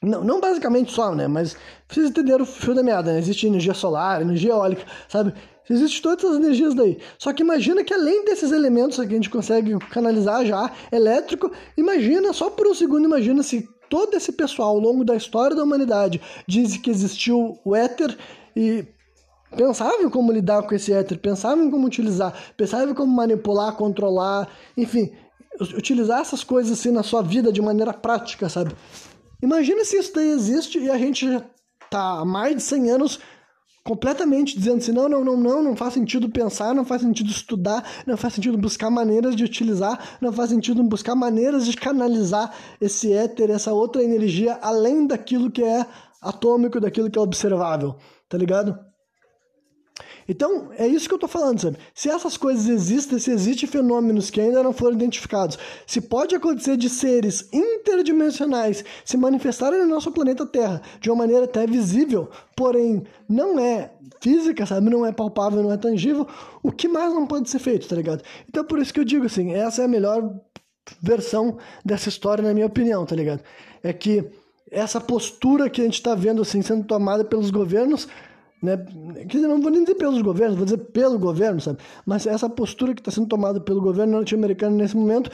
[0.01, 1.27] Não, não basicamente só, né?
[1.27, 1.57] Mas
[1.89, 3.19] vocês entenderam o fio da meada, né?
[3.19, 5.33] Existe energia solar, energia eólica, sabe?
[5.69, 6.99] Existem todas essas energias daí.
[7.17, 12.31] Só que imagina que além desses elementos que a gente consegue canalizar já, elétrico, imagina,
[12.33, 16.21] só por um segundo, imagina se todo esse pessoal ao longo da história da humanidade
[16.47, 18.15] diz que existiu o éter
[18.55, 18.85] e
[19.55, 23.75] pensava em como lidar com esse éter, pensava em como utilizar, pensava em como manipular,
[23.75, 25.11] controlar, enfim,
[25.59, 28.75] utilizar essas coisas assim na sua vida de maneira prática, sabe?
[29.41, 31.41] Imagina se isso daí existe e a gente já
[31.89, 33.19] tá há mais de 100 anos
[33.83, 37.87] completamente dizendo assim, não, não, não, não, não faz sentido pensar, não faz sentido estudar,
[38.07, 43.13] não faz sentido buscar maneiras de utilizar, não faz sentido buscar maneiras de canalizar esse
[43.13, 45.85] éter, essa outra energia, além daquilo que é
[46.19, 47.95] atômico, daquilo que é observável,
[48.27, 48.75] tá ligado?
[50.27, 51.77] Então, é isso que eu estou falando, sabe?
[51.93, 56.77] Se essas coisas existem, se existem fenômenos que ainda não foram identificados, se pode acontecer
[56.77, 63.03] de seres interdimensionais se manifestarem no nosso planeta Terra de uma maneira até visível, porém
[63.29, 64.89] não é física, sabe?
[64.89, 66.27] Não é palpável, não é tangível,
[66.63, 68.23] o que mais não pode ser feito, tá ligado?
[68.49, 70.33] Então, por isso que eu digo assim, essa é a melhor
[71.01, 73.41] versão dessa história, na minha opinião, tá ligado?
[73.83, 74.25] É que
[74.71, 78.07] essa postura que a gente está vendo assim sendo tomada pelos governos
[78.65, 78.85] né?
[79.15, 81.79] Quer dizer, não vou nem dizer pelos governos, vou dizer pelo governo, sabe?
[82.05, 85.31] Mas essa postura que está sendo tomada pelo governo norte-americano nesse momento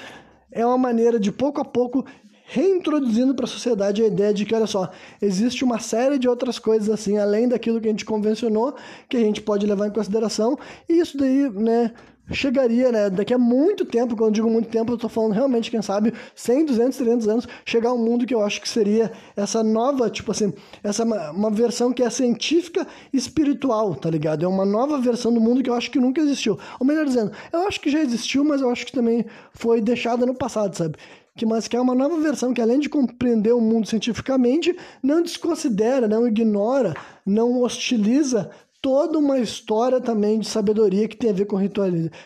[0.51, 2.05] é uma maneira de pouco a pouco
[2.45, 4.89] reintroduzindo para a sociedade a ideia de que, olha só,
[5.21, 8.75] existe uma série de outras coisas assim, além daquilo que a gente convencionou,
[9.07, 10.59] que a gente pode levar em consideração,
[10.89, 11.93] e isso daí, né,
[12.34, 15.69] chegaria, né, daqui a muito tempo, quando eu digo muito tempo, eu estou falando realmente,
[15.69, 19.63] quem sabe, 100, 200, 300 anos, chegar um mundo que eu acho que seria essa
[19.63, 20.53] nova, tipo assim,
[20.84, 24.45] essa uma versão que é científica espiritual, tá ligado?
[24.45, 26.57] É uma nova versão do mundo que eu acho que nunca existiu.
[26.79, 30.25] Ou melhor dizendo, eu acho que já existiu, mas eu acho que também foi deixada
[30.25, 30.97] no passado, sabe?
[31.36, 35.21] que mas que é uma nova versão que além de compreender o mundo cientificamente, não
[35.21, 36.93] desconsidera, não ignora,
[37.25, 38.51] não hostiliza
[38.82, 41.55] toda uma história também de sabedoria que tem a ver com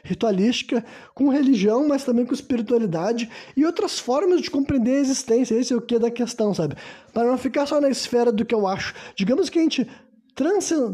[0.03, 5.55] ritualística, com religião, mas também com espiritualidade e outras formas de compreender a existência.
[5.55, 6.75] Esse é o que da questão, sabe?
[7.13, 8.93] Para não ficar só na esfera do que eu acho.
[9.15, 9.85] Digamos que a gente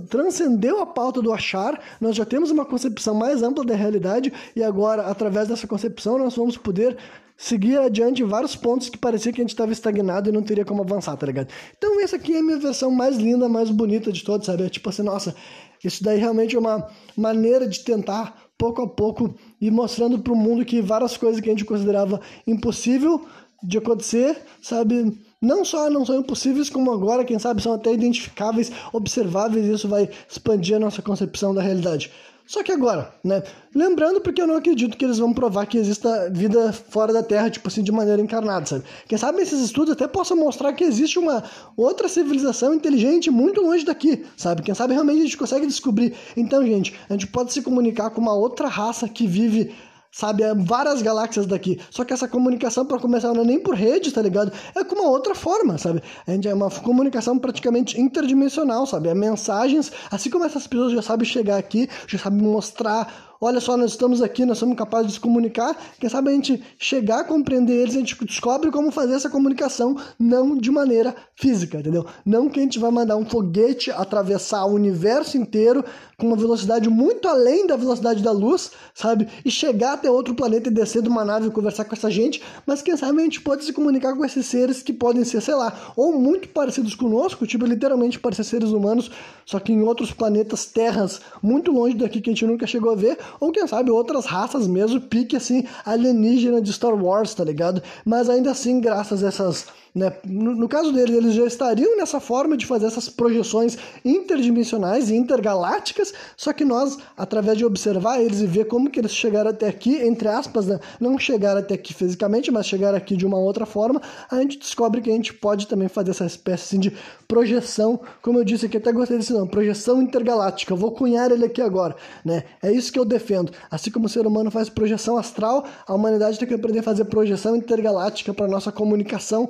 [0.10, 4.64] transcendeu a pauta do achar, nós já temos uma concepção mais ampla da realidade e
[4.64, 6.98] agora, através dessa concepção, nós vamos poder
[7.38, 10.84] seguir adiante vários pontos que parecia que a gente estava estagnado e não teria como
[10.84, 11.50] avançar, tá ligado?
[11.78, 14.64] Então essa aqui é a minha versão mais linda, mais bonita de todas, sabe?
[14.64, 15.36] É tipo assim, nossa,
[15.84, 20.36] isso daí realmente é uma maneira de tentar, pouco a pouco, ir mostrando para o
[20.36, 23.26] mundo que várias coisas que a gente considerava impossível
[23.64, 25.20] de acontecer, sabe?
[25.42, 29.88] Não só não são impossíveis, como agora, quem sabe, são até identificáveis, observáveis, e isso
[29.88, 32.12] vai expandir a nossa concepção da realidade.
[32.52, 33.42] Só que agora, né?
[33.74, 37.50] Lembrando, porque eu não acredito que eles vão provar que exista vida fora da Terra,
[37.50, 38.84] tipo assim, de maneira encarnada, sabe?
[39.08, 41.46] Quem sabe esses estudos até possam mostrar que existe uma
[41.78, 44.64] outra civilização inteligente muito longe daqui, sabe?
[44.64, 46.14] Quem sabe realmente a gente consegue descobrir.
[46.36, 49.74] Então, gente, a gente pode se comunicar com uma outra raça que vive
[50.12, 50.44] sabe?
[50.44, 51.80] É várias galáxias daqui.
[51.90, 54.52] Só que essa comunicação, para começar, não é nem por rede, tá ligado?
[54.76, 56.04] É com uma outra forma, sabe?
[56.28, 59.10] A gente é uma comunicação praticamente interdimensional, sabe?
[59.10, 63.76] É mensagens, assim como essas pessoas já sabem chegar aqui, já sabem mostrar olha só,
[63.76, 67.24] nós estamos aqui, nós somos capazes de se comunicar, quem sabe a gente chegar a
[67.24, 72.06] compreender eles, a gente descobre como fazer essa comunicação, não de maneira física, entendeu?
[72.24, 75.84] Não que a gente vai mandar um foguete atravessar o universo inteiro
[76.20, 79.28] com uma velocidade muito além da velocidade da luz, sabe?
[79.44, 82.44] E chegar até outro planeta e descer de uma nave e conversar com essa gente,
[82.68, 85.56] mas quem sabe a gente pode se comunicar com esses seres que podem ser, sei
[85.56, 89.10] lá, ou muito parecidos conosco, tipo literalmente parecer seres humanos,
[89.48, 92.96] só que em outros planetas, terras, muito longe daqui que a gente nunca chegou a
[92.96, 97.82] ver, ou quem sabe outras raças mesmo, pique assim, alienígena de Star Wars, tá ligado?
[98.06, 100.14] Mas ainda assim, graças a essas né?
[100.26, 105.16] No, no, caso deles, eles já estariam nessa forma de fazer essas projeções interdimensionais e
[105.16, 109.68] intergalácticas, só que nós, através de observar eles e ver como que eles chegaram até
[109.68, 110.80] aqui, entre aspas, né?
[111.00, 115.02] não chegaram até aqui fisicamente, mas chegaram aqui de uma outra forma, a gente descobre
[115.02, 116.94] que a gente pode também fazer essa espécie assim, de
[117.32, 121.46] projeção, como eu disse aqui, até gostei desse nome, projeção intergaláctica, eu vou cunhar ele
[121.46, 122.44] aqui agora, né?
[122.62, 123.54] É isso que eu defendo.
[123.70, 127.06] Assim como o ser humano faz projeção astral, a humanidade tem que aprender a fazer
[127.06, 129.50] projeção intergaláctica para nossa comunicação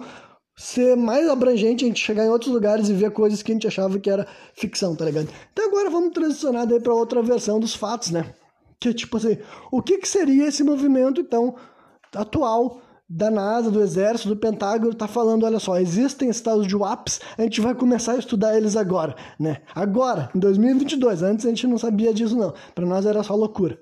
[0.55, 3.67] ser mais abrangente, a gente chegar em outros lugares e ver coisas que a gente
[3.67, 5.29] achava que era ficção, tá ligado?
[5.51, 8.31] Então agora vamos transicionar daí para outra versão dos fatos, né?
[8.79, 9.39] Que é tipo assim,
[9.71, 11.55] o que, que seria esse movimento, então,
[12.13, 12.79] atual
[13.13, 17.41] da NASA, do Exército, do Pentágono, tá falando, olha só, existem estados de WAPs, a
[17.41, 19.57] gente vai começar a estudar eles agora, né?
[19.75, 23.77] Agora, em 2022, antes a gente não sabia disso não, para nós era só loucura.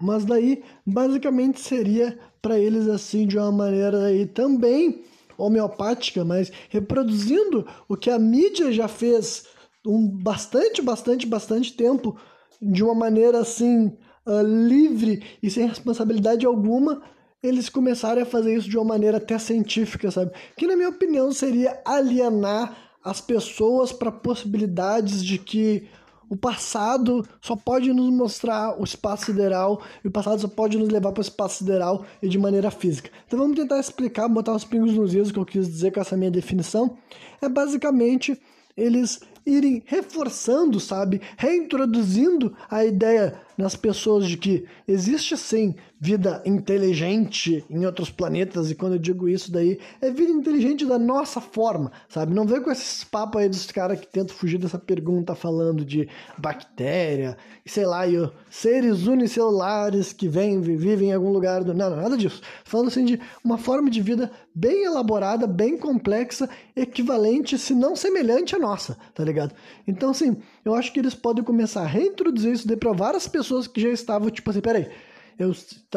[0.00, 5.02] Mas daí, basicamente seria para eles assim, de uma maneira aí também
[5.38, 9.46] homeopática, mas reproduzindo o que a mídia já fez
[9.86, 12.16] um bastante, bastante, bastante tempo
[12.60, 13.96] de uma maneira assim
[14.26, 17.02] uh, livre e sem responsabilidade alguma,
[17.42, 20.30] eles começaram a fazer isso de uma maneira até científica, sabe?
[20.56, 25.88] Que na minha opinião seria alienar as pessoas para possibilidades de que
[26.32, 30.88] o passado só pode nos mostrar o espaço sideral e o passado só pode nos
[30.88, 33.10] levar para o espaço sideral e de maneira física.
[33.26, 36.16] Então vamos tentar explicar, botar os pingos nos is, que eu quis dizer com essa
[36.16, 36.96] minha definição.
[37.42, 38.40] É basicamente
[38.74, 47.64] eles irem reforçando, sabe, reintroduzindo a ideia nas pessoas de que existe sim vida inteligente
[47.70, 51.92] em outros planetas, e quando eu digo isso daí, é vida inteligente da nossa forma,
[52.08, 52.34] sabe?
[52.34, 56.08] Não vem com esses papos aí dos caras que tentam fugir dessa pergunta falando de
[56.36, 58.16] bactéria, sei lá, e
[58.50, 61.72] seres unicelulares que vêm, vivem em algum lugar do.
[61.72, 62.42] Não, nada disso.
[62.64, 68.56] Falando assim de uma forma de vida bem elaborada, bem complexa, equivalente, se não semelhante
[68.56, 69.54] à nossa, tá ligado?
[69.86, 73.68] Então, assim, eu acho que eles podem começar a reintroduzir isso daí para várias pessoas
[73.68, 74.90] que já estavam, tipo assim, peraí,
[75.38, 75.52] eu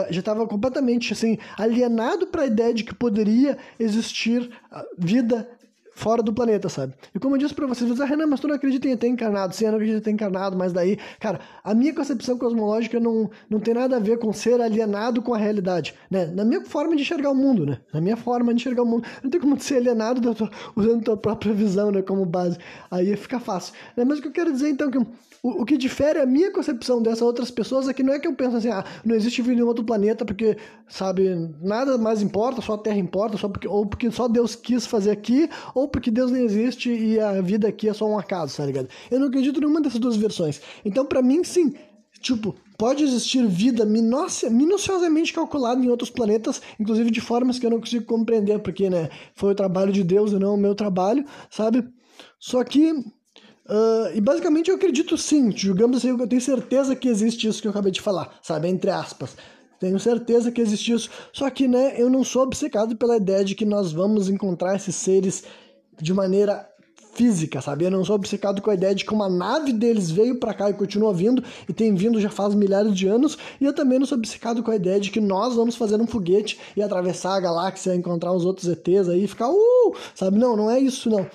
[0.10, 5.48] já estava completamente assim alienado para a ideia de que poderia existir ah, vida
[5.96, 6.94] fora do planeta, sabe?
[7.16, 9.56] E como eu disse pra vocês, ah, Renan, mas tu não acredita em ET encarnado?
[9.56, 13.32] Sim, eu não acredito em ET encarnado, mas daí, cara, a minha concepção cosmológica não,
[13.50, 16.26] não tem nada a ver com ser alienado com a realidade, né?
[16.26, 17.80] Na minha forma de enxergar o mundo, né?
[17.94, 19.08] Na minha forma de enxergar o mundo.
[19.24, 20.36] Não tem como ser alienado
[20.76, 22.58] usando tua própria visão, né, como base.
[22.92, 23.74] Aí fica fácil.
[23.96, 24.04] Né?
[24.04, 25.00] Mas o que eu quero dizer, então, que
[25.46, 28.28] o, o, que difere a minha concepção dessas outras pessoas é que não é que
[28.28, 30.58] eu penso assim, ah, não existe vida em outro planeta porque,
[30.88, 34.88] sabe, nada mais importa, só a Terra importa, só porque, ou porque só Deus quis
[34.88, 38.58] fazer aqui, ou porque Deus não existe e a vida aqui é só um acaso,
[38.58, 38.90] tá ligado?
[39.12, 40.60] Eu não acredito nenhuma dessas duas versões.
[40.84, 41.76] Então, para mim, sim,
[42.20, 47.80] tipo, pode existir vida minuciosamente calculada em outros planetas, inclusive de formas que eu não
[47.80, 51.88] consigo compreender, porque, né, foi o trabalho de Deus e não o meu trabalho, sabe?
[52.40, 52.96] Só que
[53.68, 57.68] Uh, e basicamente eu acredito sim, digamos assim, eu tenho certeza que existe isso que
[57.68, 58.68] eu acabei de falar, sabe?
[58.68, 59.36] Entre aspas.
[59.80, 61.10] Tenho certeza que existe isso.
[61.34, 64.96] Só que, né, eu não sou obcecado pela ideia de que nós vamos encontrar esses
[64.96, 65.44] seres
[66.00, 66.68] de maneira
[67.14, 67.86] física, sabe?
[67.86, 70.70] Eu não sou obcecado com a ideia de que uma nave deles veio para cá
[70.70, 74.06] e continua vindo e tem vindo já faz milhares de anos, e eu também não
[74.06, 77.40] sou obcecado com a ideia de que nós vamos fazer um foguete e atravessar a
[77.40, 80.38] galáxia, encontrar os outros ETs aí e ficar, uh, sabe?
[80.38, 81.26] Não, não é isso não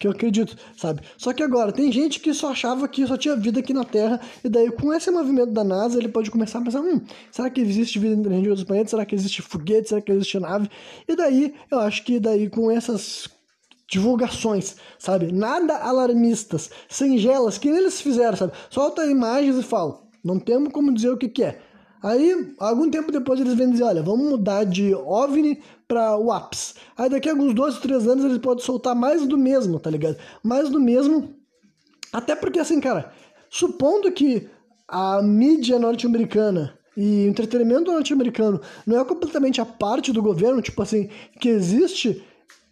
[0.00, 1.02] que eu acredito, sabe?
[1.18, 4.18] Só que agora, tem gente que só achava que só tinha vida aqui na Terra,
[4.42, 7.60] e daí com esse movimento da NASA, ele pode começar a pensar, hum, será que
[7.60, 8.90] existe vida inteligente em outros planetas?
[8.90, 9.90] Será que existe foguete?
[9.90, 10.70] Será que existe nave?
[11.06, 13.28] E daí, eu acho que daí com essas
[13.86, 15.30] divulgações, sabe?
[15.30, 18.54] Nada alarmistas, singelas, que eles fizeram, sabe?
[18.70, 21.60] Solta imagens e falam, não temos como dizer o que, que é.
[22.02, 25.60] Aí, algum tempo depois, eles vêm dizer: olha, vamos mudar de OVNI
[25.90, 26.76] para WAPS.
[26.96, 30.16] Aí, daqui a alguns dois, três anos, eles podem soltar mais do mesmo, tá ligado?
[30.40, 31.34] Mais do mesmo.
[32.12, 33.12] Até porque, assim, cara,
[33.50, 34.48] supondo que
[34.86, 40.80] a mídia norte-americana e o entretenimento norte-americano não é completamente a parte do governo, tipo
[40.80, 41.08] assim,
[41.40, 42.24] que existe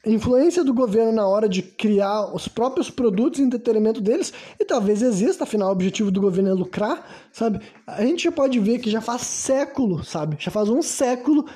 [0.07, 5.03] influência do governo na hora de criar os próprios produtos e entretenimento deles, e talvez
[5.03, 7.61] exista, afinal, o objetivo do governo é lucrar, sabe?
[7.85, 10.37] A gente já pode ver que já faz século, sabe?
[10.39, 11.47] Já faz um século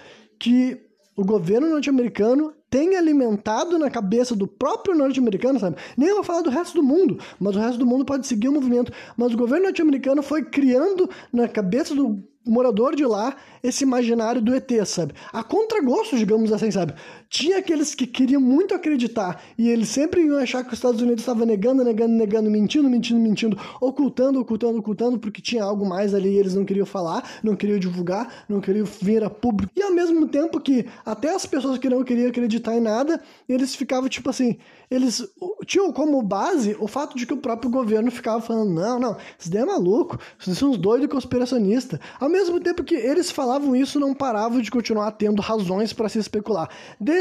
[0.40, 5.76] que o governo norte-americano tem alimentado na cabeça do próprio norte-americano, sabe?
[5.96, 8.52] Nem vou falar do resto do mundo, mas o resto do mundo pode seguir o
[8.52, 8.90] movimento.
[9.16, 14.54] Mas o governo norte-americano foi criando na cabeça do morador de lá esse imaginário do
[14.54, 15.14] ET, sabe?
[15.32, 16.94] A contragosto, digamos assim, sabe?
[17.32, 21.22] Tinha aqueles que queriam muito acreditar e eles sempre iam achar que os Estados Unidos
[21.22, 26.28] estava negando, negando, negando, mentindo, mentindo, mentindo, ocultando, ocultando, ocultando, porque tinha algo mais ali
[26.28, 29.72] e eles não queriam falar, não queriam divulgar, não queriam vir a público.
[29.74, 33.18] E ao mesmo tempo que até as pessoas que não queriam acreditar em nada,
[33.48, 34.58] eles ficavam tipo assim,
[34.90, 35.26] eles
[35.64, 39.50] tinham como base o fato de que o próprio governo ficava falando: não, não, isso
[39.50, 41.98] daí é maluco, vocês são uns doidos conspiracionistas.
[42.20, 46.18] Ao mesmo tempo que eles falavam isso, não paravam de continuar tendo razões para se
[46.18, 46.68] especular.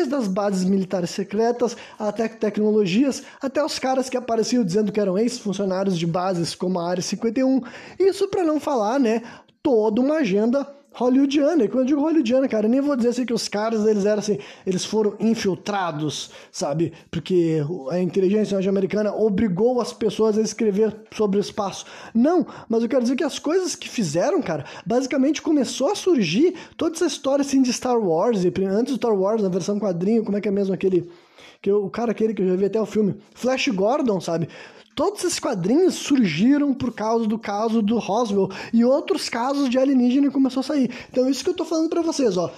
[0.01, 5.15] Desde as bases militares secretas, até tecnologias, até os caras que apareciam dizendo que eram
[5.15, 7.61] ex-funcionários de bases como a Área 51.
[7.99, 9.21] Isso para não falar, né,
[9.61, 11.63] toda uma agenda hollywoodiana.
[11.63, 14.05] E quando eu digo hollywoodiana, cara, eu nem vou dizer assim que os caras, eles
[14.05, 16.93] eram assim, eles foram infiltrados, sabe?
[17.09, 21.85] Porque a inteligência norte-americana obrigou as pessoas a escrever sobre o espaço.
[22.13, 26.55] Não, mas eu quero dizer que as coisas que fizeram, cara, basicamente começou a surgir
[26.75, 30.23] toda essa história assim de Star Wars, e antes do Star Wars, na versão quadrinho,
[30.23, 31.09] como é que é mesmo aquele
[31.61, 34.49] que o cara aquele que eu já vi até o filme, Flash Gordon, sabe?
[34.95, 40.29] Todos esses quadrinhos surgiram por causa do caso do Roswell e outros casos de alienígena
[40.29, 40.91] começou a sair.
[41.09, 42.51] Então, isso que eu tô falando para vocês, ó.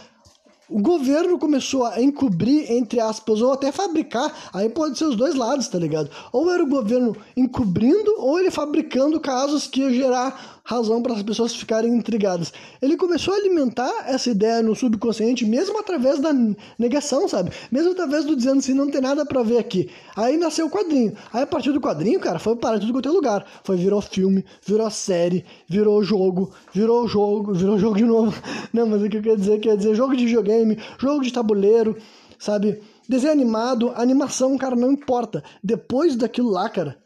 [0.69, 5.35] O governo começou a encobrir, entre aspas, ou até fabricar, aí pode ser os dois
[5.35, 6.09] lados, tá ligado?
[6.31, 11.21] Ou era o governo encobrindo, ou ele fabricando casos que ia gerar razão para as
[11.21, 12.53] pessoas ficarem intrigadas.
[12.81, 16.31] Ele começou a alimentar essa ideia no subconsciente, mesmo através da
[16.79, 17.51] negação, sabe?
[17.71, 19.89] Mesmo através do dizendo assim, não tem nada para ver aqui.
[20.15, 21.13] Aí nasceu o quadrinho.
[21.33, 23.45] Aí a partir do quadrinho, cara, foi para tudo quanto é lugar.
[23.63, 28.41] Foi, virou filme, virou série, virou jogo, virou jogo, virou jogo de novo.
[28.71, 31.97] Não, mas o que eu quero dizer, quer dizer jogo de videogame, jogo de tabuleiro,
[32.39, 32.81] sabe?
[33.07, 35.43] Desenho animado, animação, cara, não importa.
[35.61, 36.97] Depois daquilo lá, cara,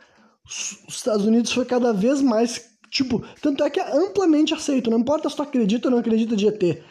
[0.48, 5.00] os Estados Unidos foi cada vez mais Tipo, tanto é que é amplamente aceito, não
[5.00, 6.84] importa se tu acredita ou não acredita de ET.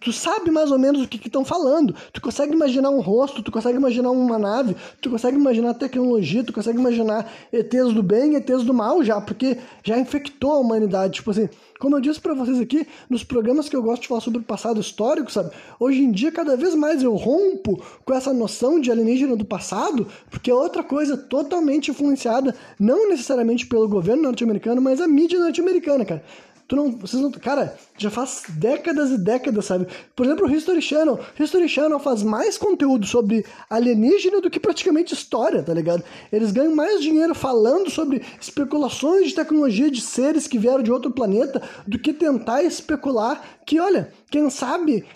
[0.00, 1.94] Tu sabe mais ou menos o que estão falando.
[2.12, 6.52] Tu consegue imaginar um rosto, tu consegue imaginar uma nave, tu consegue imaginar tecnologia, tu
[6.52, 11.14] consegue imaginar ETs do bem e ETs do mal já, porque já infectou a humanidade.
[11.14, 11.48] Tipo assim,
[11.78, 14.42] como eu disse para vocês aqui, nos programas que eu gosto de falar sobre o
[14.42, 15.50] passado histórico, sabe?
[15.78, 20.06] Hoje em dia, cada vez mais eu rompo com essa noção de alienígena do passado,
[20.28, 26.04] porque é outra coisa totalmente influenciada, não necessariamente pelo governo norte-americano, mas a mídia norte-americana,
[26.04, 26.24] cara.
[26.68, 29.86] Tu não, vocês não, cara, já faz décadas e décadas, sabe?
[30.14, 31.18] Por exemplo, o History Channel.
[31.40, 36.04] History Channel faz mais conteúdo sobre alienígena do que praticamente história, tá ligado?
[36.30, 41.10] Eles ganham mais dinheiro falando sobre especulações de tecnologia de seres que vieram de outro
[41.10, 45.06] planeta do que tentar especular que, olha, quem sabe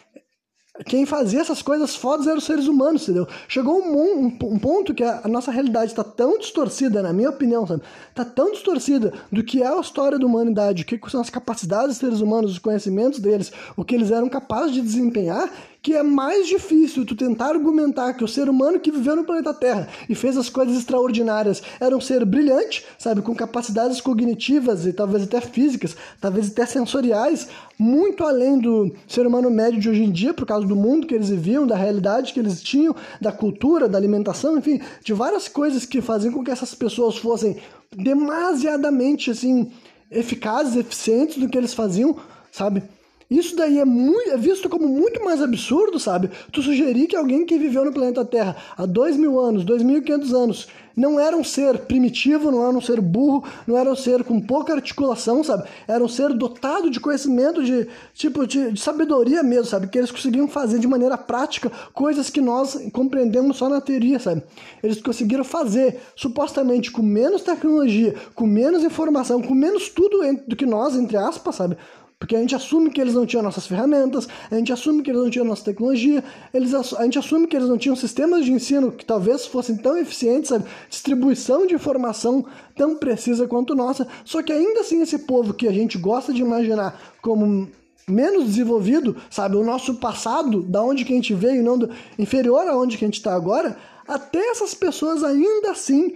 [0.86, 3.28] quem fazia essas coisas fodas eram os seres humanos, entendeu?
[3.46, 7.28] Chegou um, um, um ponto que a, a nossa realidade está tão distorcida, na minha
[7.28, 7.82] opinião, sabe?
[8.08, 11.88] Está tão distorcida do que é a história da humanidade, o que são as capacidades
[11.88, 15.52] dos seres humanos, os conhecimentos deles, o que eles eram capazes de desempenhar,
[15.82, 19.52] que é mais difícil tu tentar argumentar que o ser humano que viveu no planeta
[19.52, 24.92] Terra e fez as coisas extraordinárias era um ser brilhante, sabe, com capacidades cognitivas e
[24.92, 30.12] talvez até físicas, talvez até sensoriais, muito além do ser humano médio de hoje em
[30.12, 33.88] dia, por causa do mundo que eles viviam, da realidade que eles tinham, da cultura,
[33.88, 37.56] da alimentação, enfim, de várias coisas que faziam com que essas pessoas fossem
[37.96, 39.68] demasiadamente assim
[40.08, 42.16] eficazes, eficientes do que eles faziam,
[42.52, 42.84] sabe?
[43.32, 46.30] Isso daí é, muito, é visto como muito mais absurdo, sabe?
[46.52, 49.96] Tu sugerir que alguém que viveu no planeta Terra há dois mil anos, dois mil
[49.96, 53.90] e quinhentos anos, não era um ser primitivo, não era um ser burro, não era
[53.90, 55.66] um ser com pouca articulação, sabe?
[55.88, 59.86] Era um ser dotado de conhecimento, de tipo de, de sabedoria mesmo, sabe?
[59.86, 64.42] Que eles conseguiam fazer de maneira prática coisas que nós compreendemos só na teoria, sabe?
[64.82, 70.66] Eles conseguiram fazer supostamente com menos tecnologia, com menos informação, com menos tudo do que
[70.66, 71.78] nós, entre aspas, sabe?
[72.22, 75.22] Porque a gente assume que eles não tinham nossas ferramentas, a gente assume que eles
[75.22, 76.22] não tinham nossa tecnologia,
[76.54, 79.96] eles, a gente assume que eles não tinham sistemas de ensino que talvez fossem tão
[79.96, 80.64] eficientes, sabe?
[80.88, 82.46] distribuição de informação
[82.76, 84.06] tão precisa quanto nossa.
[84.24, 87.68] Só que ainda assim esse povo que a gente gosta de imaginar como
[88.06, 92.68] menos desenvolvido, sabe, o nosso passado, da onde que a gente veio, não do, inferior
[92.68, 93.76] a onde que a gente está agora,
[94.06, 96.14] até essas pessoas ainda assim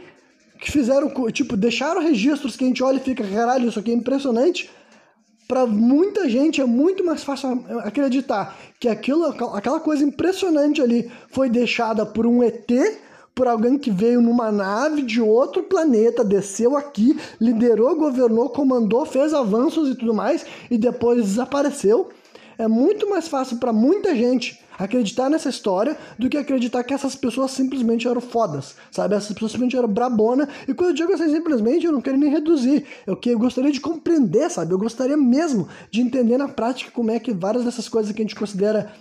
[0.60, 3.94] que fizeram, tipo, deixaram registros que a gente olha e fica, caralho, isso aqui é
[3.94, 4.70] impressionante,
[5.46, 11.48] para muita gente é muito mais fácil acreditar que aquilo, aquela coisa impressionante ali foi
[11.48, 12.70] deixada por um ET,
[13.34, 19.34] por alguém que veio numa nave de outro planeta, desceu aqui, liderou, governou, comandou, fez
[19.34, 22.08] avanços e tudo mais, e depois desapareceu.
[22.58, 27.14] É muito mais fácil para muita gente acreditar nessa história do que acreditar que essas
[27.14, 29.14] pessoas simplesmente eram fodas, sabe?
[29.14, 30.48] Essas pessoas simplesmente eram brabona.
[30.66, 32.84] E quando eu digo assim, simplesmente, eu não quero nem reduzir.
[33.06, 34.72] Eu, que, eu gostaria de compreender, sabe?
[34.72, 38.24] Eu gostaria mesmo de entender na prática como é que várias dessas coisas que a
[38.24, 38.92] gente considera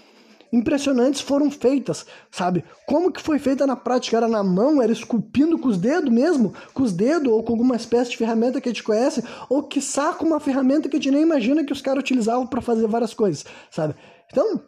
[0.52, 2.64] impressionantes foram feitas, sabe?
[2.88, 4.15] Como que foi feita na prática?
[4.15, 7.76] Era na mão, era esculpindo com os dedos mesmo, com os dedos ou com alguma
[7.76, 11.11] espécie de ferramenta que a gente conhece, ou que saca uma ferramenta que a gente
[11.11, 13.95] nem imagina que os caras utilizavam para fazer várias coisas, sabe?
[14.31, 14.61] Então,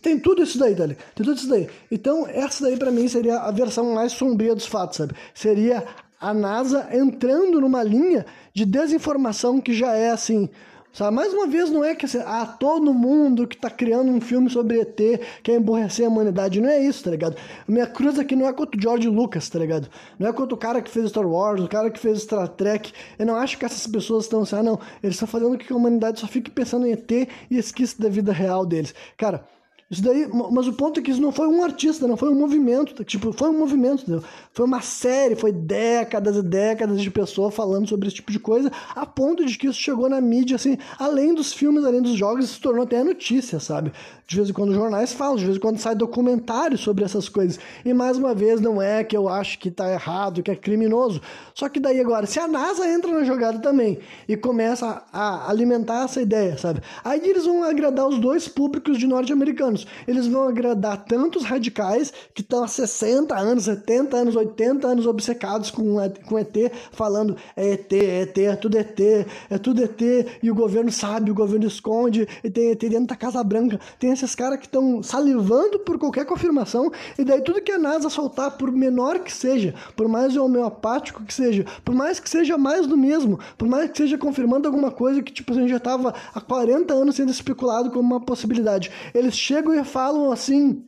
[0.00, 0.96] tem tudo isso daí, Dali.
[1.14, 1.68] Tem tudo isso daí.
[1.90, 5.14] Então, essa daí para mim seria a versão mais sombria dos fatos, sabe?
[5.34, 5.84] Seria
[6.20, 10.48] a NASA entrando numa linha de desinformação que já é assim.
[10.92, 11.14] Sabe?
[11.14, 14.50] Mais uma vez, não é que assim, ah, todo mundo que tá criando um filme
[14.50, 15.00] sobre ET
[15.42, 16.60] quer emborrecer a humanidade.
[16.60, 17.36] Não é isso, tá ligado?
[17.66, 19.88] Minha cruz aqui não é contra o George Lucas, tá ligado?
[20.18, 22.92] Não é contra o cara que fez Star Wars, o cara que fez Star Trek.
[23.18, 25.76] Eu não acho que essas pessoas estão assim, ah, não, eles estão fazendo que a
[25.76, 28.92] humanidade só fique pensando em ET e esqueça da vida real deles.
[29.16, 29.44] Cara,
[29.90, 32.38] isso daí, mas o ponto é que isso não foi um artista, não foi um
[32.38, 34.22] movimento, tipo, foi um movimento, entendeu?
[34.52, 38.70] Foi uma série, foi décadas e décadas de pessoas falando sobre esse tipo de coisa,
[38.94, 42.50] a ponto de que isso chegou na mídia, assim, além dos filmes, além dos jogos,
[42.50, 43.92] se tornou até notícia, sabe?
[44.28, 47.28] De vez em quando os jornais falam, de vez em quando sai documentário sobre essas
[47.28, 47.58] coisas.
[47.84, 51.20] E mais uma vez, não é que eu acho que tá errado, que é criminoso.
[51.52, 53.98] Só que daí agora, se a NASA entra na jogada também
[54.28, 56.80] e começa a alimentar essa ideia, sabe?
[57.02, 59.79] Aí eles vão agradar os dois públicos de norte-americanos.
[60.06, 65.70] Eles vão agradar tantos radicais que estão há 60 anos, 70 anos, 80 anos obcecados
[65.70, 65.96] com,
[66.26, 66.56] com ET,
[66.92, 69.00] falando é ET, é ET, é tudo ET,
[69.48, 70.00] é tudo ET,
[70.42, 73.78] e o governo sabe, o governo esconde, e tem ET dentro da Casa Branca.
[73.98, 78.08] Tem esses caras que estão salivando por qualquer confirmação, e daí tudo que a NASA
[78.08, 82.86] soltar, por menor que seja, por mais homeopático que seja, por mais que seja mais
[82.86, 86.14] do mesmo, por mais que seja confirmando alguma coisa que tipo, a gente já estava
[86.34, 90.84] há 40 anos sendo especulado como uma possibilidade, eles chegam e falam assim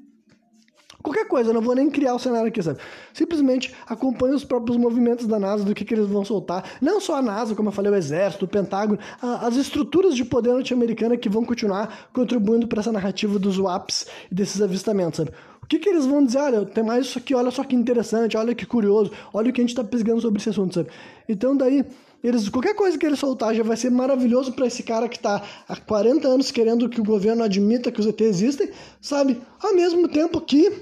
[1.02, 2.78] Qualquer coisa, não vou nem criar o cenário aqui, sabe?
[3.12, 6.64] Simplesmente acompanhe os próprios movimentos da NASA, do que, que eles vão soltar.
[6.80, 10.24] Não só a NASA, como eu falei, o Exército, o Pentágono, a, as estruturas de
[10.24, 15.32] poder norte-americana que vão continuar contribuindo para essa narrativa dos WAPs e desses avistamentos, sabe?
[15.60, 16.38] O que, que eles vão dizer?
[16.38, 19.60] Olha, tem mais isso aqui, olha só que interessante, olha que curioso, olha o que
[19.60, 20.88] a gente está pesquisando sobre esse assunto, sabe?
[21.28, 21.84] Então, daí,
[22.23, 25.43] eles, qualquer coisa que eles soltar já vai ser maravilhoso para esse cara que está
[25.69, 28.70] há 40 anos querendo que o governo admita que os ET existem,
[29.01, 29.40] sabe?
[29.61, 30.73] Ao mesmo tempo que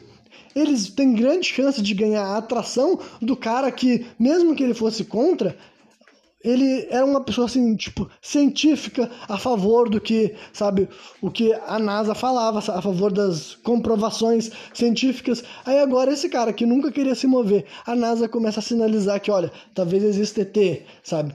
[0.54, 5.04] eles têm grande chance de ganhar a atração do cara que, mesmo que ele fosse
[5.04, 5.56] contra,
[6.42, 10.88] ele era uma pessoa assim, tipo, científica a favor do que, sabe,
[11.20, 15.44] o que a NASA falava, a favor das comprovações científicas.
[15.64, 19.30] Aí agora esse cara que nunca queria se mover, a NASA começa a sinalizar que,
[19.30, 21.34] olha, talvez exista ET, sabe?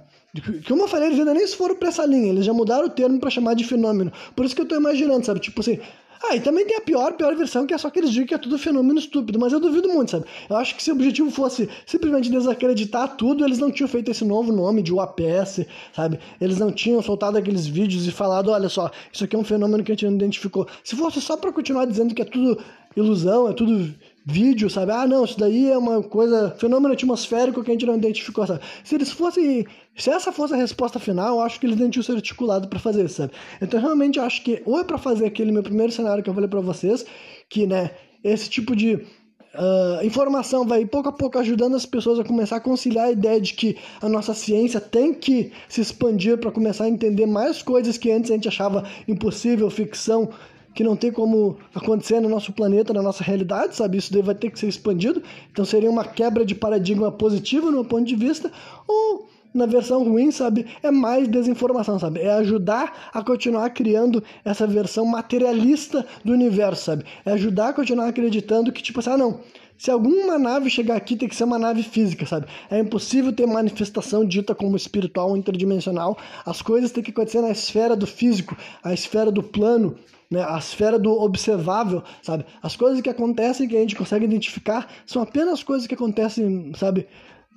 [0.67, 3.19] Como eu falei, eles ainda nem foram pra essa linha, eles já mudaram o termo
[3.19, 4.11] para chamar de fenômeno.
[4.35, 5.39] Por isso que eu tô imaginando, sabe?
[5.39, 5.79] Tipo assim,
[6.23, 8.33] ah, e também tem a pior, pior versão, que é só que eles dizem que
[8.33, 10.25] é tudo fenômeno estúpido, mas eu duvido muito, sabe?
[10.49, 14.23] Eu acho que se o objetivo fosse simplesmente desacreditar tudo, eles não tinham feito esse
[14.23, 16.19] novo nome de UAPS, sabe?
[16.39, 19.83] Eles não tinham soltado aqueles vídeos e falado, olha só, isso aqui é um fenômeno
[19.83, 20.67] que a gente não identificou.
[20.83, 22.59] Se fosse só para continuar dizendo que é tudo
[22.95, 23.93] ilusão, é tudo
[24.25, 24.91] vídeo, sabe?
[24.91, 28.61] Ah, não, isso daí é uma coisa, fenômeno atmosférico que a gente não identificou, sabe?
[28.83, 32.03] Se eles fossem, se essa fosse a resposta final, eu acho que eles nem tinham
[32.03, 33.33] sido articulados para fazer sabe?
[33.61, 36.49] Então, realmente, acho que ou é para fazer aquele meu primeiro cenário que eu falei
[36.49, 37.05] para vocês,
[37.47, 37.91] que, né,
[38.23, 42.59] esse tipo de uh, informação vai pouco a pouco ajudando as pessoas a começar a
[42.59, 46.89] conciliar a ideia de que a nossa ciência tem que se expandir para começar a
[46.89, 50.29] entender mais coisas que antes a gente achava impossível, ficção,
[50.75, 53.97] que não tem como acontecer no nosso planeta, na nossa realidade, sabe?
[53.97, 55.23] Isso daí vai ter que ser expandido.
[55.49, 58.51] Então seria uma quebra de paradigma positiva no meu ponto de vista,
[58.85, 60.65] ou na versão ruim, sabe?
[60.83, 62.19] É mais desinformação, sabe?
[62.19, 67.05] É ajudar a continuar criando essa versão materialista do universo, sabe?
[67.25, 69.39] É ajudar a continuar acreditando que, tipo assim, ah, não.
[69.77, 72.47] Se alguma nave chegar aqui, tem que ser uma nave física, sabe?
[72.69, 76.17] É impossível ter manifestação dita como espiritual interdimensional.
[76.45, 79.95] As coisas têm que acontecer na esfera do físico, a esfera do plano,
[80.35, 82.45] né, a esfera do observável, sabe?
[82.61, 87.07] As coisas que acontecem que a gente consegue identificar são apenas coisas que acontecem, sabe?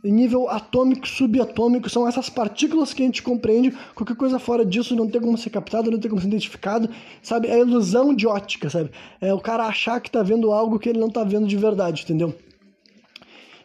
[0.04, 3.76] Em nível atômico, subatômico, são essas partículas que a gente compreende.
[3.96, 6.88] Qualquer coisa fora disso não tem como ser captado, não tem como ser identificado,
[7.20, 7.48] sabe?
[7.48, 8.90] É a ilusão de ótica, sabe?
[9.20, 12.04] É o cara achar que tá vendo algo que ele não tá vendo de verdade,
[12.04, 12.32] entendeu?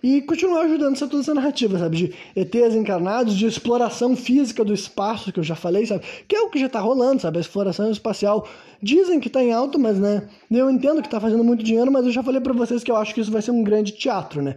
[0.04, 1.96] E continuar ajudando essa toda essa narrativa, sabe?
[1.96, 6.04] De ETs encarnados, de exploração física do espaço, que eu já falei, sabe?
[6.28, 7.38] Que é o que já tá rolando, sabe?
[7.38, 8.46] A exploração espacial
[8.82, 10.28] dizem que tá em alto, mas, né?
[10.52, 12.98] Eu entendo que tá fazendo muito dinheiro, mas eu já falei para vocês que eu
[12.98, 14.56] acho que isso vai ser um grande teatro, né?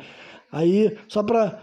[0.50, 1.60] Aí, só para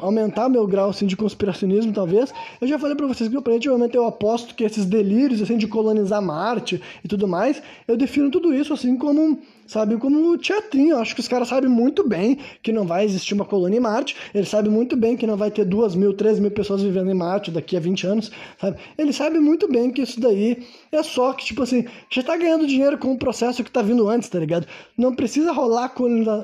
[0.00, 4.06] aumentar meu grau assim, de conspiracionismo, talvez, eu já falei para vocês que aparentemente eu
[4.06, 8.72] aposto que esses delírios assim, de colonizar Marte e tudo mais, eu defino tudo isso
[8.72, 9.96] assim como sabe?
[9.96, 10.96] Como teatrinho.
[10.96, 13.80] Eu acho que os caras sabem muito bem que não vai existir uma colônia em
[13.80, 14.16] Marte.
[14.34, 17.14] Eles sabem muito bem que não vai ter duas mil, três mil pessoas vivendo em
[17.14, 18.30] Marte daqui a 20 anos,
[18.60, 18.78] sabe?
[18.96, 22.66] Eles sabem muito bem que isso daí é só que, tipo assim, já tá ganhando
[22.66, 24.66] dinheiro com o processo que tá vindo antes, tá ligado?
[24.96, 25.90] Não precisa rolar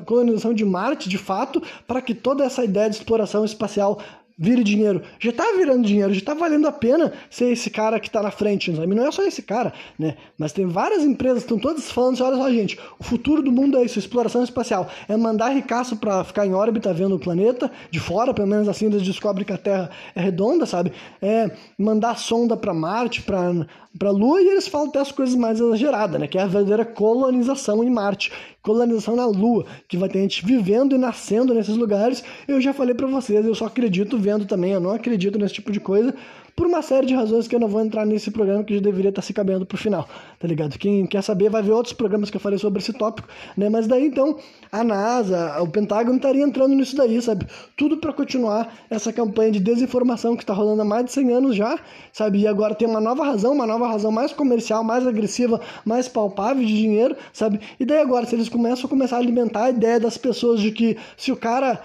[0.05, 4.01] colonização de Marte, de fato, para que toda essa ideia de exploração espacial
[4.38, 5.02] vire dinheiro.
[5.18, 8.30] Já tá virando dinheiro, já tá valendo a pena ser esse cara que tá na
[8.30, 8.94] frente, sabe?
[8.94, 10.16] Não é só esse cara, né?
[10.38, 13.52] Mas tem várias empresas que estão todas falando assim, olha só, gente, o futuro do
[13.52, 14.88] mundo é isso, exploração espacial.
[15.09, 18.86] É mandar ricaço para ficar em órbita vendo o planeta, de fora, pelo menos assim
[18.86, 20.92] eles descobrem que a Terra é redonda, sabe?
[21.20, 23.66] É mandar sonda para Marte, para
[23.98, 26.27] para a Lua e eles falam até as coisas mais exageradas, né?
[26.27, 28.32] Que é a verdadeira colonização em Marte,
[28.62, 32.24] colonização na Lua, que vai ter gente vivendo e nascendo nesses lugares.
[32.48, 35.70] Eu já falei para vocês, eu só acredito vendo também, eu não acredito nesse tipo
[35.70, 36.14] de coisa,
[36.55, 39.09] por uma série de razões que eu não vou entrar nesse programa que já deveria
[39.09, 40.09] estar se cabendo pro final,
[40.39, 40.79] tá ligado?
[40.79, 43.69] Quem quer saber vai ver outros programas que eu falei sobre esse tópico, né?
[43.69, 44.39] Mas daí então
[44.70, 47.47] a NASA, o Pentágono estaria entrando nisso daí, sabe?
[47.77, 51.57] Tudo para continuar essa campanha de desinformação que está rolando há mais de 100 anos
[51.57, 51.79] já,
[52.12, 52.41] sabe?
[52.41, 56.65] E agora tem uma nova razão, uma nova razão mais comercial, mais agressiva, mais palpável
[56.65, 57.61] de dinheiro, sabe?
[57.79, 60.70] E daí agora, se eles começam a começar a alimentar a ideia das pessoas de
[60.70, 61.81] que se o cara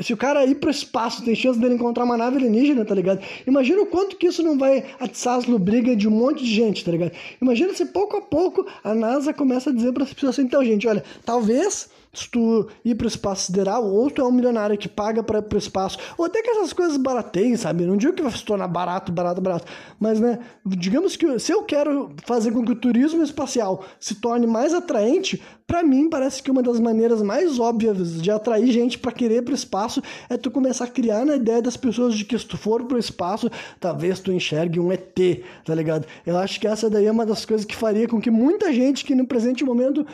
[0.00, 3.20] se o cara ir pro espaço, tem chance dele encontrar uma nave alienígena, tá ligado?
[3.46, 6.84] Imagina o quanto que isso não vai atiçar as lubrigas de um monte de gente,
[6.84, 7.12] tá ligado?
[7.40, 10.64] Imagina se pouco a pouco a NASA começa a dizer para as pessoas assim, então,
[10.64, 14.76] gente, olha, talvez se tu ir para o espaço sideral, ou tu é um milionário
[14.78, 17.84] que paga para ir para o espaço, ou até que essas coisas barateiem, sabe?
[17.84, 19.66] Não digo que vai se tornar barato, barato, barato,
[20.00, 24.46] mas, né, digamos que se eu quero fazer com que o turismo espacial se torne
[24.46, 29.10] mais atraente, para mim parece que uma das maneiras mais óbvias de atrair gente para
[29.10, 32.38] querer para o espaço é tu começar a criar na ideia das pessoas de que
[32.38, 35.18] se tu for para o espaço, talvez tu enxergue um ET,
[35.64, 36.06] tá ligado?
[36.24, 39.04] Eu acho que essa daí é uma das coisas que faria com que muita gente
[39.04, 40.06] que no presente momento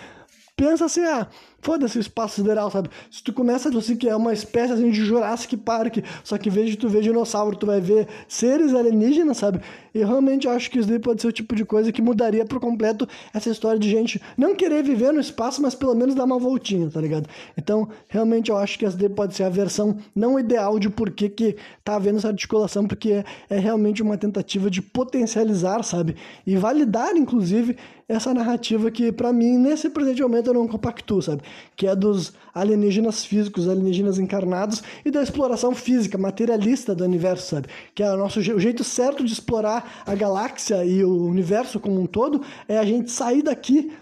[0.57, 1.29] pensa assim, ah,
[1.63, 2.91] foda-se o espaço sideral, sabe?
[3.11, 6.53] Se tu começa assim que é uma espécie assim, de Jurassic Park, só que em
[6.53, 9.61] vez de tu ver dinossauro, tu vai ver seres alienígenas, sabe?
[9.95, 12.59] E realmente acho que isso daí pode ser o tipo de coisa que mudaria por
[12.59, 16.39] completo essa história de gente não querer viver no espaço, mas pelo menos dar uma
[16.39, 17.29] voltinha, tá ligado?
[17.57, 21.11] Então, realmente eu acho que essa daí pode ser a versão não ideal de por
[21.11, 26.17] que, que tá havendo essa articulação, porque é, é realmente uma tentativa de potencializar, sabe?
[26.45, 27.77] E validar, inclusive,
[28.09, 31.43] essa narrativa que, para mim, nesse presente momento eu não compactuo, sabe?
[31.77, 37.69] Que é dos alienígenas físicos, alienígenas encarnados e da exploração física, materialista do universo, sabe?
[37.95, 42.01] Que é o nosso o jeito certo de explorar a galáxia e o universo como
[42.01, 43.93] um todo é a gente sair daqui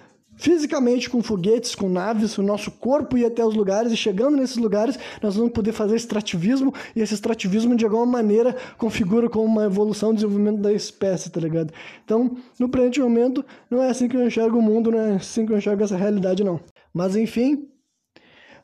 [0.40, 4.56] fisicamente com foguetes, com naves, o nosso corpo ir até os lugares e chegando nesses
[4.56, 9.64] lugares nós vamos poder fazer extrativismo e esse extrativismo de alguma maneira configura como uma
[9.64, 11.72] evolução, desenvolvimento da espécie, tá ligado?
[12.05, 15.44] Então, no presente momento, não é assim que eu enxergo o mundo, não é assim
[15.44, 16.59] que eu enxergo essa realidade, não.
[16.93, 17.71] Mas enfim,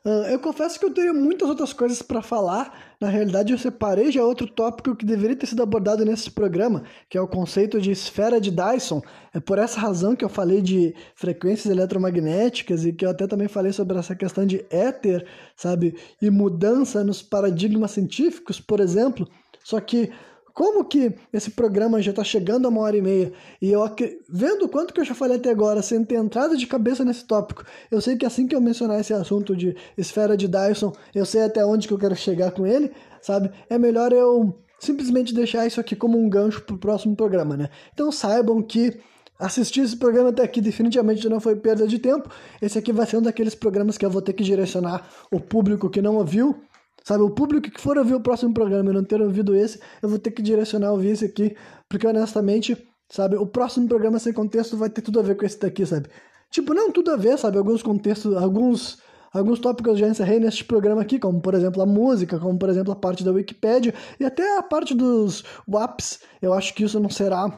[0.07, 2.95] ah, eu confesso que eu teria muitas outras coisas para falar.
[2.99, 7.17] Na realidade, eu separei já outro tópico que deveria ter sido abordado nesse programa, que
[7.17, 9.01] é o conceito de esfera de Dyson.
[9.33, 13.49] É por essa razão que eu falei de frequências eletromagnéticas e que eu até também
[13.49, 15.27] falei sobre essa questão de éter,
[15.57, 15.93] sabe?
[16.21, 19.27] E mudança nos paradigmas científicos, por exemplo.
[19.61, 20.09] Só que
[20.57, 23.31] como que esse programa já está chegando a uma hora e meia
[23.61, 23.87] e eu
[24.27, 27.63] vendo quanto que eu já falei até agora, sem ter entrado de cabeça nesse tópico,
[27.91, 31.43] eu sei que assim que eu mencionar esse assunto de esfera de Dyson, eu sei
[31.43, 33.51] até onde que eu quero chegar com ele, sabe?
[33.69, 37.69] É melhor eu simplesmente deixar isso aqui como um gancho para o próximo programa, né?
[37.93, 38.99] Então saibam que
[39.37, 42.31] assistir esse programa até aqui definitivamente não foi perda de tempo.
[42.59, 45.87] Esse aqui vai ser um daqueles programas que eu vou ter que direcionar o público
[45.87, 46.59] que não ouviu
[47.07, 50.09] Sabe, o público que for ouvir o próximo programa e não ter ouvido esse, eu
[50.09, 51.55] vou ter que direcionar ouvir esse aqui,
[51.87, 52.77] porque honestamente,
[53.07, 56.09] sabe, o próximo programa sem contexto vai ter tudo a ver com esse daqui, sabe?
[56.51, 57.57] Tipo, não tudo a ver, sabe?
[57.57, 59.01] Alguns contextos, alguns
[59.31, 62.67] alguns tópicos eu já encerrei neste programa aqui, como por exemplo a música, como por
[62.67, 66.19] exemplo a parte da Wikipedia e até a parte dos WAPs.
[66.41, 67.57] Eu acho que isso não será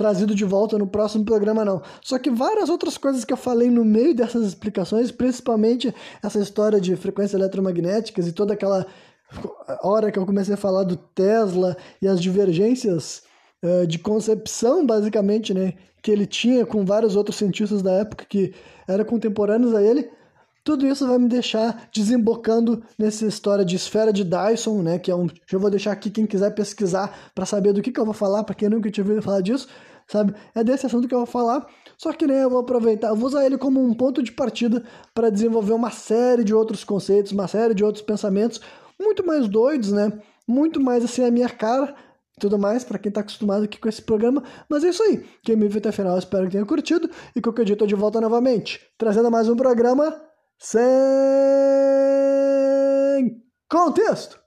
[0.00, 1.82] trazido de volta no próximo programa, não.
[2.00, 6.80] Só que várias outras coisas que eu falei no meio dessas explicações, principalmente essa história
[6.80, 8.86] de frequências eletromagnéticas e toda aquela
[9.82, 13.24] hora que eu comecei a falar do Tesla e as divergências
[13.62, 18.54] uh, de concepção, basicamente, né, que ele tinha com vários outros cientistas da época que
[18.88, 20.08] eram contemporâneos a ele.
[20.64, 24.98] Tudo isso vai me deixar desembocando nessa história de esfera de Dyson, né?
[24.98, 25.26] Que é um.
[25.46, 28.44] Já vou deixar aqui quem quiser pesquisar para saber do que, que eu vou falar,
[28.44, 29.66] para quem nunca tinha ouvido falar disso
[30.10, 30.34] sabe?
[30.54, 31.66] É desse assunto que eu vou falar.
[31.96, 34.82] Só que né, eu vou aproveitar, eu vou usar ele como um ponto de partida
[35.14, 38.60] para desenvolver uma série de outros conceitos, uma série de outros pensamentos
[38.98, 40.12] muito mais doidos, né?
[40.46, 41.94] Muito mais assim a minha cara
[42.40, 44.42] tudo mais, para quem tá acostumado aqui com esse programa.
[44.68, 45.24] Mas é isso aí.
[45.44, 47.08] Quem me viu até o final, espero que tenha curtido.
[47.36, 50.18] E qualquer dia eu tô de volta novamente, trazendo mais um programa
[50.58, 50.80] sem
[53.68, 54.39] contexto.